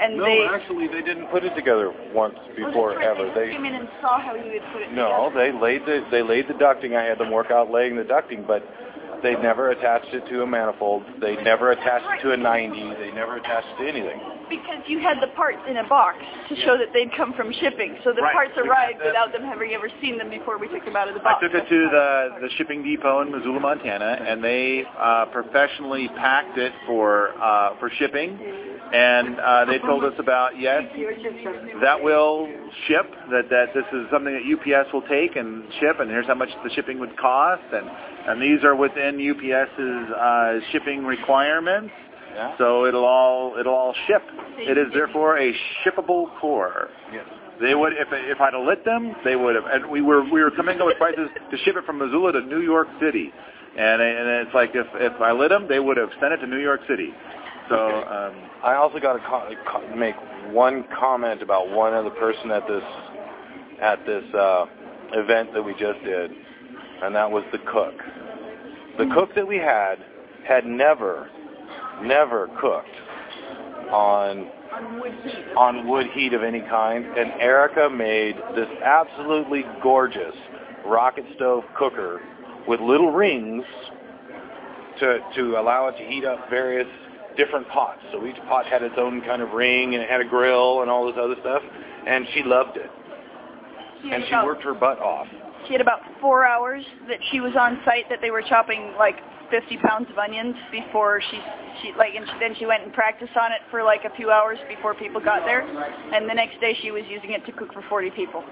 and 0.00 0.16
No, 0.16 0.24
they 0.24 0.48
actually, 0.50 0.88
they 0.88 1.02
didn't 1.02 1.26
put 1.28 1.44
it 1.44 1.54
together 1.54 1.92
once 2.14 2.34
before 2.56 2.96
right, 2.96 3.06
ever. 3.06 3.28
They 3.34 3.48
They 3.48 3.52
came 3.52 3.66
in 3.66 3.74
and 3.74 3.88
saw 4.00 4.18
how 4.20 4.34
you 4.34 4.58
had 4.58 4.72
put 4.72 4.82
it 4.82 4.92
no, 4.92 5.28
together. 5.30 5.30
No, 5.30 5.32
they 5.36 5.52
laid 5.52 5.84
the 5.84 6.04
they 6.10 6.22
laid 6.22 6.48
the 6.48 6.54
ducting. 6.54 6.96
I 6.96 7.04
had 7.04 7.18
them 7.18 7.30
work 7.30 7.50
out 7.50 7.70
laying 7.70 7.96
the 7.96 8.04
ducting, 8.04 8.46
but 8.46 8.64
they 9.22 9.36
never 9.36 9.70
attached 9.70 10.12
it 10.14 10.26
to 10.30 10.42
a 10.42 10.46
manifold. 10.46 11.04
They 11.20 11.36
never 11.36 11.72
attached 11.72 12.06
it 12.08 12.22
to 12.22 12.32
a 12.32 12.36
90. 12.36 12.94
They 12.98 13.12
never 13.12 13.36
attached 13.36 13.68
it 13.78 13.84
to 13.84 13.88
anything. 13.88 14.20
Because 14.52 14.84
you 14.86 15.00
had 15.00 15.16
the 15.22 15.28
parts 15.34 15.64
in 15.66 15.78
a 15.78 15.88
box 15.88 16.18
to 16.50 16.56
show 16.60 16.76
that 16.76 16.92
they'd 16.92 17.10
come 17.16 17.32
from 17.32 17.52
shipping, 17.54 17.96
so 18.04 18.12
the 18.12 18.20
Right. 18.20 18.34
parts 18.34 18.52
arrived 18.58 18.98
them- 19.00 19.06
without 19.06 19.32
them 19.32 19.44
having 19.44 19.72
ever 19.72 19.88
seen 20.02 20.18
them 20.18 20.28
before 20.28 20.58
we 20.58 20.68
took 20.68 20.84
them 20.84 20.94
out 20.94 21.08
of 21.08 21.14
the 21.14 21.20
box. 21.20 21.42
I 21.42 21.46
took 21.48 21.54
it 21.54 21.68
to 21.68 21.88
the 21.88 22.34
the 22.42 22.50
shipping 22.50 22.82
depot 22.82 23.22
in 23.22 23.30
Missoula, 23.32 23.60
Montana, 23.60 24.20
and 24.28 24.44
they 24.44 24.84
uh, 24.98 25.26
professionally 25.26 26.08
packed 26.08 26.58
it 26.58 26.72
for 26.86 27.32
uh, 27.40 27.74
for 27.80 27.88
shipping. 27.90 28.38
And 28.92 29.40
uh, 29.40 29.64
they 29.64 29.78
told 29.78 30.04
us 30.04 30.12
about 30.18 30.58
yes, 30.58 30.84
that 31.80 32.02
will 32.02 32.46
ship. 32.86 33.06
That 33.30 33.48
that 33.48 33.72
this 33.72 33.86
is 33.92 34.06
something 34.10 34.34
that 34.34 34.44
UPS 34.44 34.92
will 34.92 35.02
take 35.08 35.36
and 35.36 35.64
ship, 35.80 35.98
and 36.00 36.10
here's 36.10 36.26
how 36.26 36.34
much 36.34 36.50
the 36.62 36.68
shipping 36.70 36.98
would 36.98 37.16
cost, 37.16 37.62
and 37.72 37.88
and 38.28 38.42
these 38.42 38.62
are 38.64 38.76
within 38.76 39.18
UPS's 39.18 40.12
uh, 40.12 40.60
shipping 40.72 41.06
requirements. 41.06 41.92
Yeah. 42.34 42.56
So 42.58 42.86
it'll 42.86 43.04
all 43.04 43.56
it'll 43.58 43.74
all 43.74 43.94
ship. 44.06 44.22
It 44.58 44.78
is 44.78 44.86
therefore 44.92 45.38
a 45.38 45.52
shippable 45.84 46.38
core. 46.40 46.88
Yes. 47.12 47.26
They 47.60 47.74
would, 47.74 47.92
if 47.92 48.08
if 48.10 48.40
I'd 48.40 48.54
have 48.54 48.66
lit 48.66 48.84
them, 48.84 49.14
they 49.24 49.36
would 49.36 49.54
have. 49.54 49.64
And 49.66 49.90
we 49.90 50.00
were 50.00 50.24
we 50.24 50.42
were 50.42 50.50
coming 50.50 50.80
up 50.80 50.86
with 50.86 50.96
prices 50.98 51.28
to 51.50 51.56
ship 51.58 51.76
it 51.76 51.84
from 51.84 51.98
Missoula 51.98 52.32
to 52.32 52.40
New 52.40 52.60
York 52.60 52.88
City, 53.00 53.32
and 53.78 54.02
and 54.02 54.46
it's 54.46 54.54
like 54.54 54.70
if 54.74 54.86
if 54.94 55.20
I 55.20 55.32
lit 55.32 55.50
them, 55.50 55.66
they 55.68 55.78
would 55.78 55.96
have 55.96 56.10
sent 56.20 56.32
it 56.32 56.38
to 56.38 56.46
New 56.46 56.60
York 56.60 56.80
City. 56.88 57.10
So 57.68 57.76
um, 57.76 58.34
I 58.64 58.74
also 58.74 58.98
got 58.98 59.12
to 59.14 59.20
co- 59.20 59.48
co- 59.70 59.96
make 59.96 60.16
one 60.50 60.84
comment 60.98 61.42
about 61.42 61.70
one 61.70 61.94
other 61.94 62.10
person 62.10 62.50
at 62.50 62.66
this 62.66 62.82
at 63.80 64.04
this 64.06 64.24
uh, 64.34 64.66
event 65.12 65.52
that 65.54 65.62
we 65.62 65.72
just 65.72 66.02
did, 66.04 66.32
and 67.02 67.14
that 67.14 67.30
was 67.30 67.44
the 67.52 67.58
cook. 67.58 67.94
The 68.98 69.06
cook 69.14 69.34
that 69.36 69.46
we 69.46 69.56
had 69.56 69.96
had 70.46 70.66
never, 70.66 71.30
never 72.02 72.48
cooked 72.60 72.88
on 73.92 74.48
On 74.72 75.00
wood 75.00 75.12
heat. 75.24 75.56
on 75.56 75.86
wood 75.88 76.06
heat 76.14 76.32
of 76.32 76.42
any 76.42 76.60
kind, 76.62 77.04
and 77.04 77.32
Erica 77.40 77.90
made 77.90 78.36
this 78.54 78.68
absolutely 78.82 79.64
gorgeous 79.82 80.34
rocket 80.86 81.24
stove 81.36 81.64
cooker 81.76 82.20
with 82.66 82.80
little 82.80 83.12
rings 83.12 83.64
to 84.98 85.18
to 85.36 85.56
allow 85.58 85.88
it 85.88 85.96
to 85.98 86.04
heat 86.04 86.24
up 86.24 86.48
various 86.48 86.88
different 87.36 87.68
pots. 87.68 88.00
So 88.12 88.24
each 88.26 88.36
pot 88.48 88.66
had 88.66 88.82
its 88.82 88.94
own 88.98 89.20
kind 89.22 89.42
of 89.42 89.50
ring, 89.52 89.94
and 89.94 90.02
it 90.02 90.08
had 90.08 90.20
a 90.20 90.24
grill 90.24 90.82
and 90.82 90.90
all 90.90 91.06
this 91.06 91.16
other 91.20 91.36
stuff, 91.40 91.62
and 92.06 92.26
she 92.34 92.42
loved 92.42 92.76
it, 92.76 92.90
She 94.02 94.10
and 94.10 94.24
she 94.28 94.34
worked 94.34 94.62
her 94.64 94.74
butt 94.74 94.98
off. 94.98 95.26
She 95.72 95.80
had 95.80 95.88
about 95.88 96.04
four 96.20 96.44
hours 96.44 96.84
that 97.08 97.16
she 97.30 97.40
was 97.40 97.56
on 97.56 97.80
site 97.86 98.04
that 98.10 98.20
they 98.20 98.30
were 98.30 98.42
chopping 98.42 98.92
like 98.98 99.16
50 99.48 99.78
pounds 99.78 100.04
of 100.12 100.18
onions 100.18 100.54
before 100.70 101.22
she 101.30 101.40
she 101.80 101.96
like 101.96 102.12
and 102.12 102.28
she, 102.28 102.36
then 102.44 102.52
she 102.60 102.66
went 102.66 102.84
and 102.84 102.92
practiced 102.92 103.32
on 103.40 103.52
it 103.52 103.64
for 103.70 103.82
like 103.82 104.04
a 104.04 104.12
few 104.14 104.28
hours 104.30 104.58
before 104.68 104.92
people 104.92 105.18
got 105.18 105.48
there, 105.48 105.64
and 105.64 106.28
the 106.28 106.34
next 106.36 106.60
day 106.60 106.76
she 106.82 106.90
was 106.90 107.04
using 107.08 107.32
it 107.32 107.46
to 107.46 107.52
cook 107.52 107.72
for 107.72 107.80
40 107.88 108.10
people. 108.10 108.44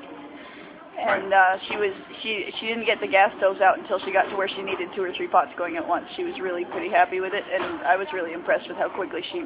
And 0.96 1.28
uh, 1.28 1.60
she 1.68 1.76
was 1.76 1.92
she 2.22 2.48
she 2.58 2.72
didn't 2.72 2.86
get 2.86 3.02
the 3.04 3.12
gas 3.12 3.36
stoves 3.36 3.60
out 3.60 3.78
until 3.78 4.00
she 4.00 4.16
got 4.16 4.32
to 4.32 4.36
where 4.40 4.48
she 4.48 4.62
needed 4.62 4.88
two 4.96 5.04
or 5.04 5.12
three 5.12 5.28
pots 5.28 5.52
going 5.58 5.76
at 5.76 5.86
once. 5.86 6.08
She 6.16 6.24
was 6.24 6.40
really 6.40 6.64
pretty 6.72 6.88
happy 6.88 7.20
with 7.20 7.34
it, 7.36 7.44
and 7.44 7.84
I 7.84 8.00
was 8.00 8.08
really 8.14 8.32
impressed 8.32 8.66
with 8.66 8.78
how 8.78 8.88
quickly 8.88 9.20
she 9.30 9.44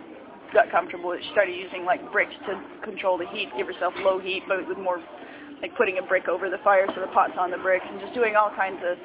got 0.55 0.70
comfortable. 0.70 1.11
She 1.18 1.29
started 1.33 1.59
using 1.59 1.85
like 1.85 1.99
bricks 2.12 2.39
to 2.47 2.55
control 2.87 3.18
the 3.18 3.27
heat, 3.35 3.51
give 3.59 3.66
herself 3.66 3.95
low 3.99 4.20
heat, 4.20 4.45
but 4.47 4.62
with 4.68 4.79
more 4.79 5.03
like 5.65 5.75
putting 5.77 5.97
a 5.97 6.03
brick 6.03 6.29
over 6.29 6.51
the 6.51 6.59
fire 6.59 6.87
so 6.95 7.01
the 7.01 7.07
pot's 7.09 7.33
on 7.39 7.51
the 7.51 7.57
bricks 7.57 7.87
and 7.89 7.99
just 7.99 8.12
doing 8.12 8.37
all 8.37 8.51
kinds 8.55 8.79
of 8.85 8.99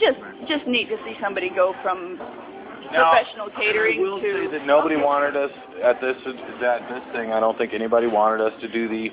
just 0.00 0.16
just 0.48 0.66
neat 0.66 0.88
to 0.88 0.96
see 1.04 1.14
somebody 1.20 1.50
go 1.50 1.74
from 1.82 2.16
Now, 2.90 3.12
professional 3.12 3.50
catering 3.50 3.98
I 3.98 4.02
will 4.02 4.18
to 4.18 4.46
say 4.46 4.58
that 4.58 4.66
nobody 4.66 4.96
wanted 4.96 5.36
us 5.36 5.50
at 5.82 6.00
this 6.00 6.16
that 6.62 6.88
this 6.88 7.02
thing. 7.14 7.32
I 7.32 7.40
don't 7.40 7.58
think 7.58 7.74
anybody 7.74 8.06
wanted 8.06 8.40
us 8.40 8.54
to 8.62 8.68
do 8.72 8.88
the 8.88 9.10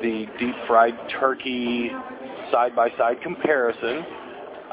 the 0.00 0.24
deep 0.38 0.54
fried 0.66 0.96
turkey 1.20 1.90
side 2.50 2.74
by 2.74 2.88
side 2.96 3.20
comparison 3.20 4.02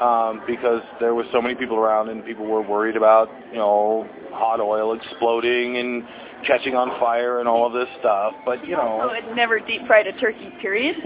um, 0.00 0.40
because 0.46 0.80
there 0.98 1.14
was 1.14 1.26
so 1.30 1.42
many 1.42 1.54
people 1.54 1.76
around 1.76 2.08
and 2.08 2.24
people 2.24 2.46
were 2.46 2.62
worried 2.62 2.96
about 2.96 3.28
you 3.52 3.58
know 3.58 4.08
hot 4.32 4.60
oil 4.60 4.94
exploding 4.94 5.76
and 5.76 6.04
catching 6.46 6.74
on 6.74 6.98
fire 7.00 7.40
and 7.40 7.48
all 7.48 7.66
of 7.66 7.72
this 7.72 7.88
stuff. 8.00 8.34
But 8.44 8.66
you 8.66 8.76
also 8.76 9.08
know, 9.08 9.14
had 9.14 9.34
never 9.34 9.58
deep 9.60 9.86
fried 9.86 10.06
a 10.06 10.12
turkey 10.18 10.50
period. 10.60 10.96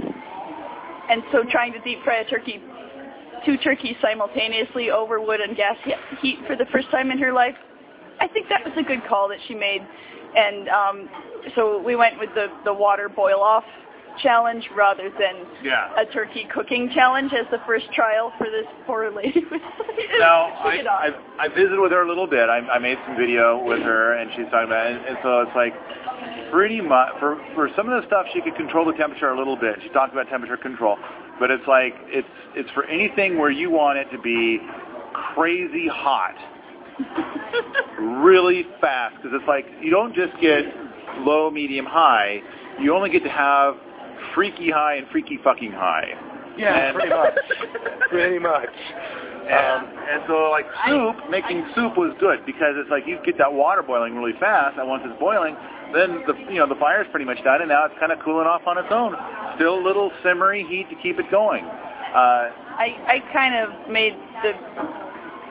And 1.11 1.23
so 1.33 1.45
trying 1.51 1.73
to 1.73 1.81
deep 1.81 1.99
fry 2.05 2.19
a 2.19 2.25
turkey 2.29 2.63
two 3.45 3.57
turkeys 3.59 3.97
simultaneously 4.01 4.91
over 4.91 5.21
wood 5.21 5.41
and 5.41 5.57
gas 5.57 5.77
heat 6.21 6.39
for 6.47 6.55
the 6.55 6.67
first 6.67 6.89
time 6.93 7.11
in 7.11 7.19
her 7.19 7.33
life 7.33 7.57
I 8.21 8.29
think 8.29 8.49
that 8.49 8.65
was 8.65 8.73
a 8.79 8.83
good 8.85 9.05
call 9.09 9.29
that 9.29 9.39
she 9.49 9.55
made. 9.55 9.83
And 10.37 10.69
um 10.69 11.09
so 11.57 11.83
we 11.83 11.97
went 11.97 12.19
with 12.19 12.31
the 12.35 12.47
the 12.65 12.73
water 12.73 13.09
boil 13.09 13.41
off 13.41 13.65
challenge 14.23 14.69
rather 14.77 15.11
than 15.11 15.47
yeah. 15.63 15.91
a 15.97 16.07
turkey 16.13 16.47
cooking 16.53 16.91
challenge 16.95 17.33
as 17.33 17.47
the 17.51 17.59
first 17.67 17.87
trial 17.93 18.33
for 18.39 18.47
this 18.47 18.67
poor 18.87 19.11
lady. 19.15 19.45
Now, 20.19 20.45
I. 20.61 20.83
I 20.89 21.45
I 21.45 21.49
visited 21.49 21.81
with 21.81 21.91
her 21.93 22.03
a 22.03 22.09
little 22.09 22.27
bit. 22.27 22.49
I, 22.49 22.59
I 22.59 22.79
made 22.79 22.99
some 23.07 23.17
video 23.17 23.63
with 23.63 23.81
her, 23.81 24.15
and 24.15 24.31
she's 24.37 24.45
talking 24.51 24.67
about 24.67 24.87
it. 24.87 24.97
And, 24.97 25.07
and 25.07 25.19
so 25.23 25.41
it's 25.41 25.57
like 25.57 25.73
pretty 26.51 26.81
much 26.81 27.09
for 27.19 27.41
for 27.55 27.69
some 27.77 27.89
of 27.89 28.01
the 28.01 28.07
stuff 28.07 28.27
she 28.33 28.41
could 28.41 28.55
control 28.57 28.85
the 28.85 28.93
temperature 28.93 29.31
a 29.31 29.39
little 29.39 29.57
bit. 29.57 29.77
She 29.83 29.89
talked 29.91 30.13
about 30.13 30.29
temperature 30.29 30.57
control, 30.57 30.97
but 31.41 31.51
it's 31.51 31.67
like 31.67 31.95
it's 32.07 32.29
it's 32.55 32.71
for 32.73 32.85
anything 32.87 33.39
where 33.39 33.51
you 33.51 33.71
want 33.71 33.99
it 33.99 34.11
to 34.13 34.19
be 34.19 34.61
crazy 35.35 35.89
hot, 35.89 36.35
really 37.99 38.67
fast, 38.81 39.17
because 39.17 39.33
it's 39.35 39.49
like 39.49 39.67
you 39.81 39.91
don't 39.91 40.15
just 40.15 40.33
get 40.41 40.63
low, 41.19 41.51
medium, 41.51 41.87
high. 41.87 42.41
You 42.81 42.95
only 42.95 43.11
get 43.11 43.23
to 43.25 43.31
have 43.31 43.75
freaky 44.35 44.71
high 44.71 44.97
and 44.97 45.07
freaky 45.09 45.39
fucking 45.45 45.73
high. 45.73 46.09
yeah, 46.57 46.89
And- 46.89 46.95
pretty 46.95 47.11
much, 47.11 47.35
pretty 48.11 48.39
much. 48.39 48.69
And, 49.43 49.87
and 50.09 50.23
so 50.29 50.51
like 50.51 50.67
soup, 50.87 51.17
making 51.29 51.67
soup 51.75 51.97
was 51.99 52.15
good 52.21 52.47
because 52.47 52.75
it's 52.79 52.91
like 52.91 53.07
you 53.07 53.19
get 53.25 53.37
that 53.39 53.53
water 53.53 53.83
boiling 53.83 54.15
really 54.17 54.39
fast, 54.39 54.79
and 54.79 54.89
once 54.89 55.03
it's 55.05 55.19
boiling, 55.19 55.57
then 55.93 56.23
the 56.29 56.35
you 56.49 56.59
know 56.63 56.69
the 56.69 56.79
fire's 56.79 57.09
pretty 57.11 57.27
much 57.27 57.43
done, 57.43 57.61
and 57.61 57.69
now 57.69 57.85
it's 57.85 57.95
kind 57.99 58.13
of 58.13 58.21
cooling 58.21 58.47
off 58.47 58.63
on 58.67 58.79
its 58.79 58.89
own. 58.93 59.17
Still 59.57 59.79
a 59.79 59.85
little 59.85 60.13
simmery 60.25 60.67
heat 60.69 60.89
to 60.91 60.97
keep 61.03 61.19
it 61.19 61.29
going. 61.31 61.65
Uh, 61.65 62.55
I 62.79 62.95
I 63.09 63.33
kind 63.33 63.55
of 63.59 63.91
made 63.91 64.15
the 64.47 64.53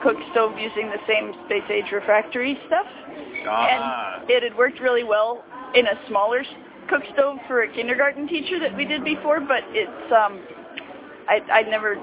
cook 0.02 0.16
stove 0.32 0.58
using 0.58 0.88
the 0.88 0.98
same 1.06 1.34
space 1.44 1.68
age 1.70 1.92
refractory 1.92 2.58
stuff, 2.66 2.86
ah, 3.46 4.20
and 4.22 4.30
it 4.30 4.42
had 4.42 4.56
worked 4.56 4.80
really 4.80 5.04
well 5.04 5.44
in 5.74 5.86
a 5.86 5.94
smaller 6.08 6.40
s- 6.40 6.46
cook 6.92 7.02
stove 7.14 7.38
for 7.48 7.62
a 7.62 7.72
kindergarten 7.74 8.28
teacher 8.28 8.60
that 8.60 8.76
we 8.76 8.84
did 8.84 9.02
before, 9.04 9.40
but 9.40 9.64
it's 9.72 10.12
um 10.12 10.44
I 11.28 11.40
I'd 11.52 11.68
never 11.68 11.96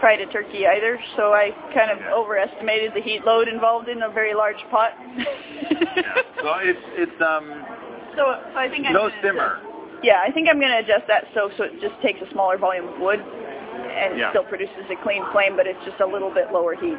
fried 0.00 0.20
a 0.20 0.26
turkey 0.30 0.66
either, 0.66 1.00
so 1.16 1.32
I 1.32 1.50
kind 1.74 1.90
of 1.90 1.98
Yeah. 1.98 2.12
overestimated 2.12 2.92
the 2.94 3.00
heat 3.00 3.24
load 3.24 3.48
involved 3.48 3.88
in 3.88 4.02
a 4.02 4.10
very 4.10 4.34
large 4.34 4.60
pot. 4.70 4.92
yeah. 5.16 6.22
So 6.42 6.54
it's 6.60 6.84
it's 6.96 7.20
um 7.22 7.64
So, 8.16 8.34
so 8.52 8.58
I 8.58 8.68
think 8.68 8.84
I'm 8.86 8.92
no 8.94 9.10
simmer. 9.22 9.58
Adjust, 9.62 10.02
yeah, 10.02 10.20
I 10.26 10.30
think 10.32 10.48
I'm 10.48 10.58
going 10.58 10.72
to 10.72 10.78
adjust 10.78 11.06
that 11.08 11.24
stove 11.32 11.52
so 11.56 11.64
it 11.64 11.80
just 11.80 11.94
takes 12.02 12.18
a 12.20 12.30
smaller 12.32 12.58
volume 12.58 12.88
of 12.88 12.98
wood 13.00 13.20
and 13.20 14.18
Yeah. 14.18 14.30
still 14.30 14.44
produces 14.44 14.84
a 14.90 14.96
clean 15.02 15.22
flame, 15.32 15.56
but 15.56 15.66
it's 15.66 15.78
just 15.84 16.00
a 16.00 16.06
little 16.06 16.30
bit 16.30 16.52
lower 16.52 16.74
heat. 16.74 16.98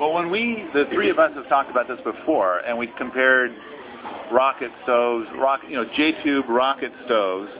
Well, 0.00 0.12
when 0.12 0.30
we 0.30 0.64
the 0.74 0.86
three 0.92 1.10
of 1.10 1.18
us 1.18 1.32
have 1.34 1.48
talked 1.48 1.70
about 1.70 1.86
this 1.86 2.00
before, 2.02 2.58
and 2.66 2.76
we 2.78 2.88
compared 2.98 3.52
rocket 4.32 4.70
stoves, 4.84 5.26
rock 5.38 5.60
you 5.68 5.76
know 5.76 5.84
J 5.96 6.12
tube 6.22 6.48
rocket 6.48 6.92
stoves. 7.06 7.50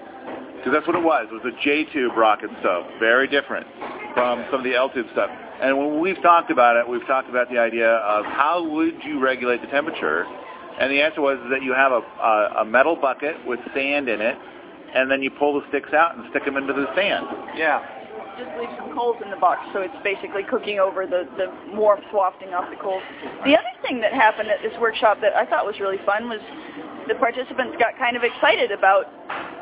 Because 0.64 0.78
that's 0.78 0.86
what 0.86 0.96
it 0.96 1.04
was. 1.04 1.28
It 1.30 1.44
was 1.44 1.52
a 1.52 1.62
J-tube 1.62 2.16
rocket 2.16 2.48
stove. 2.60 2.86
Very 2.98 3.28
different 3.28 3.66
from 4.14 4.46
some 4.50 4.60
of 4.60 4.64
the 4.64 4.74
L-tube 4.74 5.04
stuff. 5.12 5.28
And 5.60 5.76
when 5.76 6.00
we've 6.00 6.20
talked 6.22 6.50
about 6.50 6.76
it, 6.76 6.88
we've 6.88 7.06
talked 7.06 7.28
about 7.28 7.50
the 7.50 7.58
idea 7.58 7.90
of 7.90 8.24
how 8.24 8.66
would 8.66 8.94
you 9.04 9.20
regulate 9.20 9.60
the 9.60 9.66
temperature. 9.66 10.24
And 10.80 10.90
the 10.90 11.02
answer 11.02 11.20
was 11.20 11.36
that 11.50 11.62
you 11.62 11.74
have 11.74 11.92
a, 11.92 12.00
a, 12.00 12.62
a 12.62 12.64
metal 12.64 12.96
bucket 12.96 13.36
with 13.46 13.60
sand 13.74 14.08
in 14.08 14.22
it, 14.22 14.38
and 14.94 15.10
then 15.10 15.22
you 15.22 15.30
pull 15.30 15.60
the 15.60 15.68
sticks 15.68 15.92
out 15.92 16.16
and 16.16 16.24
stick 16.30 16.46
them 16.46 16.56
into 16.56 16.72
the 16.72 16.86
sand. 16.96 17.26
Yeah. 17.56 17.84
Just 18.38 18.50
leave 18.58 18.70
some 18.76 18.92
coals 18.94 19.16
in 19.22 19.30
the 19.30 19.36
box, 19.36 19.62
so 19.72 19.80
it's 19.80 19.94
basically 20.02 20.42
cooking 20.42 20.80
over 20.80 21.06
the, 21.06 21.28
the 21.38 21.54
warmth 21.76 22.04
wafting 22.12 22.50
off 22.50 22.68
the 22.68 22.76
coals. 22.76 23.02
The 23.44 23.54
other 23.54 23.74
thing 23.86 24.00
that 24.00 24.12
happened 24.12 24.48
at 24.50 24.58
this 24.62 24.74
workshop 24.80 25.20
that 25.20 25.34
I 25.34 25.46
thought 25.46 25.64
was 25.64 25.78
really 25.78 26.02
fun 26.04 26.28
was 26.28 26.40
the 27.06 27.14
participants 27.14 27.76
got 27.78 27.96
kind 27.98 28.16
of 28.16 28.24
excited 28.24 28.72
about 28.72 29.06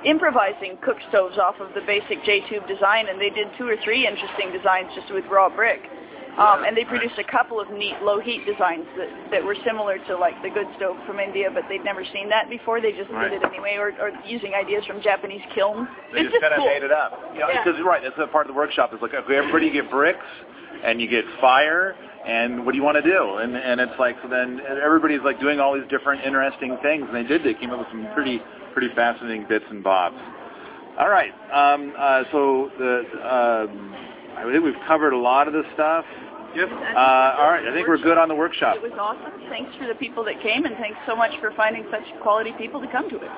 improvising 0.04 0.78
cook 0.80 0.96
stoves 1.10 1.36
off 1.38 1.60
of 1.60 1.74
the 1.74 1.82
basic 1.82 2.24
J-tube 2.24 2.66
design, 2.66 3.08
and 3.08 3.20
they 3.20 3.30
did 3.30 3.48
two 3.58 3.68
or 3.68 3.76
three 3.84 4.06
interesting 4.06 4.52
designs 4.52 4.88
just 4.94 5.12
with 5.12 5.24
raw 5.26 5.48
brick. 5.48 5.82
Um, 6.32 6.64
and 6.64 6.74
they 6.74 6.84
produced 6.84 7.18
a 7.18 7.24
couple 7.30 7.60
of 7.60 7.68
neat 7.70 8.00
low 8.00 8.18
heat 8.18 8.46
designs 8.46 8.86
that, 8.96 9.08
that 9.30 9.44
were 9.44 9.56
similar 9.66 9.98
to 10.08 10.16
like 10.16 10.40
the 10.42 10.48
good 10.48 10.66
stove 10.76 10.96
from 11.06 11.20
India, 11.20 11.50
but 11.52 11.64
they'd 11.68 11.84
never 11.84 12.04
seen 12.08 12.30
that 12.30 12.48
before. 12.48 12.80
They 12.80 12.92
just 12.92 13.10
Right. 13.10 13.28
did 13.30 13.42
it 13.42 13.44
anyway, 13.44 13.76
or, 13.76 13.92
or 14.00 14.10
using 14.24 14.54
ideas 14.54 14.82
from 14.86 15.02
Japanese 15.02 15.42
kilns. 15.54 15.86
They 16.12 16.20
it's 16.20 16.30
just 16.32 16.40
kind 16.40 16.54
of 16.54 16.60
cool. 16.60 16.68
made 16.72 16.82
it 16.82 16.90
up. 16.92 17.20
You 17.34 17.40
know, 17.40 17.48
Yeah. 17.50 17.62
Because 17.62 17.78
right, 17.84 18.00
that's 18.02 18.16
a 18.16 18.26
part 18.32 18.46
of 18.46 18.54
the 18.54 18.56
workshop. 18.56 18.94
Is 18.94 19.02
like, 19.02 19.12
okay, 19.12 19.36
everybody 19.36 19.70
get 19.70 19.90
bricks, 19.90 20.24
and 20.82 21.02
you 21.02 21.06
get 21.08 21.26
fire, 21.38 21.94
and 22.26 22.64
what 22.64 22.72
do 22.72 22.78
you 22.78 22.84
want 22.84 22.96
to 22.96 23.02
do? 23.04 23.36
And 23.36 23.54
and 23.54 23.78
it's 23.78 23.98
like 23.98 24.16
so 24.22 24.28
then 24.28 24.62
everybody's 24.82 25.20
like 25.22 25.38
doing 25.38 25.60
all 25.60 25.74
these 25.74 25.88
different 25.90 26.24
interesting 26.24 26.78
things, 26.80 27.04
and 27.06 27.14
they 27.14 27.28
did. 27.28 27.44
They 27.44 27.52
came 27.54 27.70
up 27.72 27.78
with 27.78 27.88
some 27.88 28.08
pretty 28.14 28.40
pretty 28.72 28.88
fascinating 28.94 29.44
bits 29.48 29.66
and 29.68 29.84
bobs. 29.84 30.16
All 30.98 31.08
right, 31.10 31.32
um, 31.52 31.92
uh, 31.98 32.22
so 32.32 32.70
the 32.78 33.04
um, 33.20 33.94
I 34.36 34.50
think 34.50 34.64
we've 34.64 34.74
covered 34.86 35.12
a 35.12 35.18
lot 35.18 35.46
of 35.46 35.54
the 35.54 35.62
stuff. 35.74 36.04
Yep. 36.54 36.68
Uh, 36.68 37.36
all 37.38 37.50
right, 37.50 37.66
I 37.66 37.72
think 37.72 37.88
we're 37.88 37.96
good 37.98 38.18
on 38.18 38.28
the 38.28 38.34
workshop. 38.34 38.76
It 38.76 38.82
was 38.82 38.92
awesome. 38.98 39.32
Thanks 39.48 39.74
for 39.78 39.86
the 39.86 39.94
people 39.94 40.22
that 40.24 40.42
came, 40.42 40.66
and 40.66 40.76
thanks 40.76 40.98
so 41.06 41.16
much 41.16 41.32
for 41.40 41.50
finding 41.52 41.86
such 41.90 42.02
quality 42.20 42.52
people 42.58 42.80
to 42.80 42.86
come 42.88 43.08
to 43.08 43.16
it. 43.16 43.30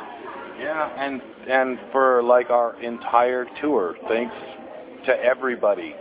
Yeah. 0.59 0.91
And 0.97 1.23
and 1.49 1.79
for 1.93 2.23
like 2.23 2.51
our 2.51 2.81
entire 2.83 3.47
tour, 3.61 3.95
thanks 4.09 4.35
to 5.07 5.13
everybody 5.23 5.95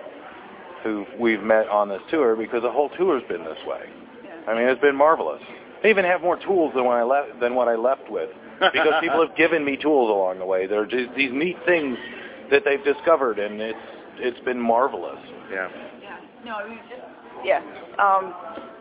who 0.84 1.06
we've 1.20 1.42
met 1.42 1.68
on 1.70 1.90
this 1.90 2.02
tour 2.10 2.36
because 2.36 2.62
the 2.62 2.72
whole 2.72 2.90
tour's 2.90 3.24
been 3.28 3.44
this 3.44 3.58
way. 3.66 3.90
I 4.48 4.54
mean, 4.54 4.68
it's 4.68 4.82
been 4.82 4.96
marvelous. 4.96 5.42
I 5.84 5.88
even 5.88 6.06
have 6.06 6.22
more 6.22 6.38
tools 6.38 6.74
than 6.76 6.86
when 6.86 6.98
I 6.98 7.04
left 7.04 7.40
than 7.40 7.56
what 7.56 7.68
I 7.68 7.76
left 7.76 8.10
with 8.10 8.30
because 8.60 8.94
people 9.02 9.22
have 9.28 9.36
given 9.36 9.64
me 9.64 9.78
tools 9.78 10.10
along 10.10 10.40
the 10.40 10.46
way. 10.46 10.68
They're 10.68 10.86
just 10.86 11.16
these 11.16 11.32
neat 11.32 11.58
things 11.66 11.98
that 12.52 12.64
they've 12.66 12.84
discovered, 12.84 13.40
and 13.40 13.62
it's 13.62 13.78
it's 14.18 14.40
been 14.46 14.60
marvelous. 14.60 15.20
Yeah. 15.52 15.70
Yeah. 16.02 16.18
No, 16.46 16.56
I 16.56 16.70
mean, 16.70 16.80
just, 16.90 17.02
yeah. 17.44 17.60
Um, 18.00 18.34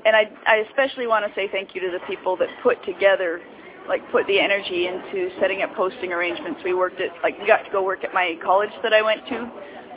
and 0.05 0.17
I, 0.17 0.31
I 0.47 0.65
especially 0.69 1.07
want 1.07 1.25
to 1.27 1.33
say 1.35 1.49
thank 1.51 1.75
you 1.75 1.81
to 1.81 1.91
the 1.91 2.01
people 2.07 2.37
that 2.39 2.49
put 2.63 2.83
together, 2.85 3.41
like 3.89 4.03
put 4.11 4.27
the 4.27 4.41
energy 4.41 4.87
into 4.87 5.31
setting 5.41 5.63
up 5.63 5.75
posting 5.75 6.13
arrangements. 6.13 6.61
We 6.65 6.75
worked 6.75 7.01
at, 7.01 7.11
like, 7.23 7.39
we 7.39 7.47
got 7.47 7.65
to 7.65 7.71
go 7.71 7.83
work 7.83 8.05
at 8.05 8.13
my 8.13 8.37
college 8.43 8.71
that 8.83 8.93
I 8.93 9.03
went 9.03 9.27
to. 9.29 9.39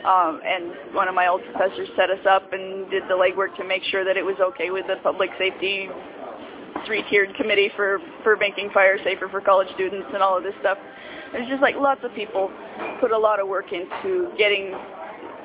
Um, 0.06 0.40
and 0.44 0.94
one 0.94 1.08
of 1.08 1.14
my 1.14 1.26
old 1.26 1.42
professors 1.50 1.88
set 1.96 2.10
us 2.10 2.24
up 2.28 2.52
and 2.52 2.88
did 2.90 3.02
the 3.04 3.14
legwork 3.14 3.56
to 3.56 3.64
make 3.64 3.82
sure 3.84 4.04
that 4.04 4.16
it 4.16 4.22
was 4.22 4.36
okay 4.40 4.70
with 4.70 4.86
the 4.86 4.96
public 5.02 5.30
safety 5.38 5.88
three-tiered 6.86 7.34
committee 7.34 7.70
for, 7.74 7.98
for 8.22 8.36
making 8.36 8.70
fire 8.70 8.98
safer 9.02 9.28
for 9.28 9.40
college 9.40 9.66
students 9.74 10.06
and 10.12 10.22
all 10.22 10.36
of 10.36 10.44
this 10.44 10.54
stuff. 10.60 10.78
There's 11.32 11.48
just 11.48 11.62
like 11.62 11.74
lots 11.74 12.02
of 12.04 12.14
people 12.14 12.52
put 13.00 13.10
a 13.10 13.18
lot 13.18 13.40
of 13.40 13.48
work 13.48 13.72
into 13.72 14.30
getting 14.38 14.72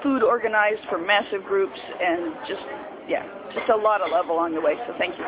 food 0.04 0.24
organized 0.24 0.82
for 0.90 0.98
massive 0.98 1.44
groups 1.44 1.80
and 2.02 2.34
just, 2.48 2.62
yeah, 3.08 3.26
just 3.54 3.70
a 3.70 3.76
lot 3.76 4.02
of 4.02 4.12
love 4.12 4.28
along 4.28 4.54
the 4.54 4.62
way. 4.62 4.76
So 4.88 4.94
thank 4.98 5.18
you. 5.18 5.26